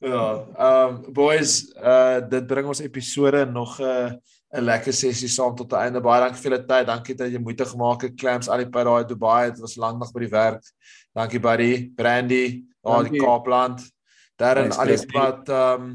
Ja. 0.08 0.22
Ehm 0.56 0.94
um, 1.04 1.12
boys, 1.14 1.52
uh 1.78 2.18
dit 2.32 2.46
bring 2.50 2.66
ons 2.66 2.80
episode 2.80 3.44
nog 3.52 3.76
'n 3.78 3.84
uh, 3.84 4.12
'n 4.52 4.64
lekker 4.64 4.92
sessie 4.92 5.28
saam 5.28 5.56
tot 5.56 5.70
die 5.70 5.80
einde. 5.80 6.00
Baie 6.00 6.20
dankie 6.20 6.42
vir 6.42 6.50
julle 6.50 6.66
tyd. 6.66 6.86
Dankie 6.86 7.16
dat 7.16 7.32
jy 7.32 7.40
moeite 7.40 7.64
gemaak 7.64 8.02
het. 8.02 8.16
Clams 8.20 8.48
al 8.48 8.58
die 8.58 8.68
pad 8.68 8.84
daai 8.84 9.04
Dubai. 9.08 9.50
Dit 9.50 9.60
was 9.60 9.76
lank 9.76 9.98
nog 9.98 10.12
by 10.12 10.20
die 10.20 10.32
werk. 10.32 10.72
Dankie 11.14 11.40
buddy. 11.40 11.90
Brandy, 11.96 12.64
daar 12.84 13.08
die. 13.08 13.20
Kaapland. 13.20 13.80
Darren 14.36 14.70
Thanks, 14.70 14.78
al 14.78 14.86
die 14.92 15.06
pad 15.12 15.48
ehm 15.48 15.82
um, 15.82 15.92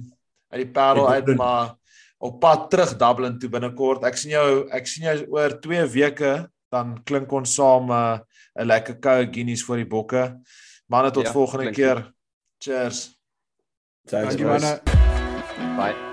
uit 0.47 0.61
die 0.63 0.71
Parel 0.71 1.09
Uit 1.09 1.35
maar 1.35 1.75
op 2.17 2.39
pad 2.39 2.69
terug 2.71 2.95
Dublin 2.97 3.37
toe 3.39 3.49
binnekort. 3.49 4.05
Ek 4.07 4.17
sien 4.17 4.31
jou 4.31 4.67
ek 4.73 4.87
sien 4.87 5.05
jou 5.09 5.17
oor 5.35 5.59
2 5.61 5.85
weke 5.93 6.33
dan 6.73 6.97
klink 7.03 7.31
ons 7.31 7.53
saam 7.53 7.91
'n 7.91 7.93
uh, 7.93 8.19
'n 8.57 8.67
lekker 8.67 8.99
koue 8.99 9.29
Guinness 9.29 9.65
vir 9.67 9.83
die 9.83 9.89
bokke. 9.89 10.23
Manne 10.89 11.11
tot 11.11 11.25
Ja, 11.25 11.31
volgende 11.31 11.71
keer. 11.71 12.13
Cheers. 12.57 13.19
Thanks, 14.07 14.35
Dankie 14.35 14.45
manne. 14.45 14.79
Bye. 15.77 16.06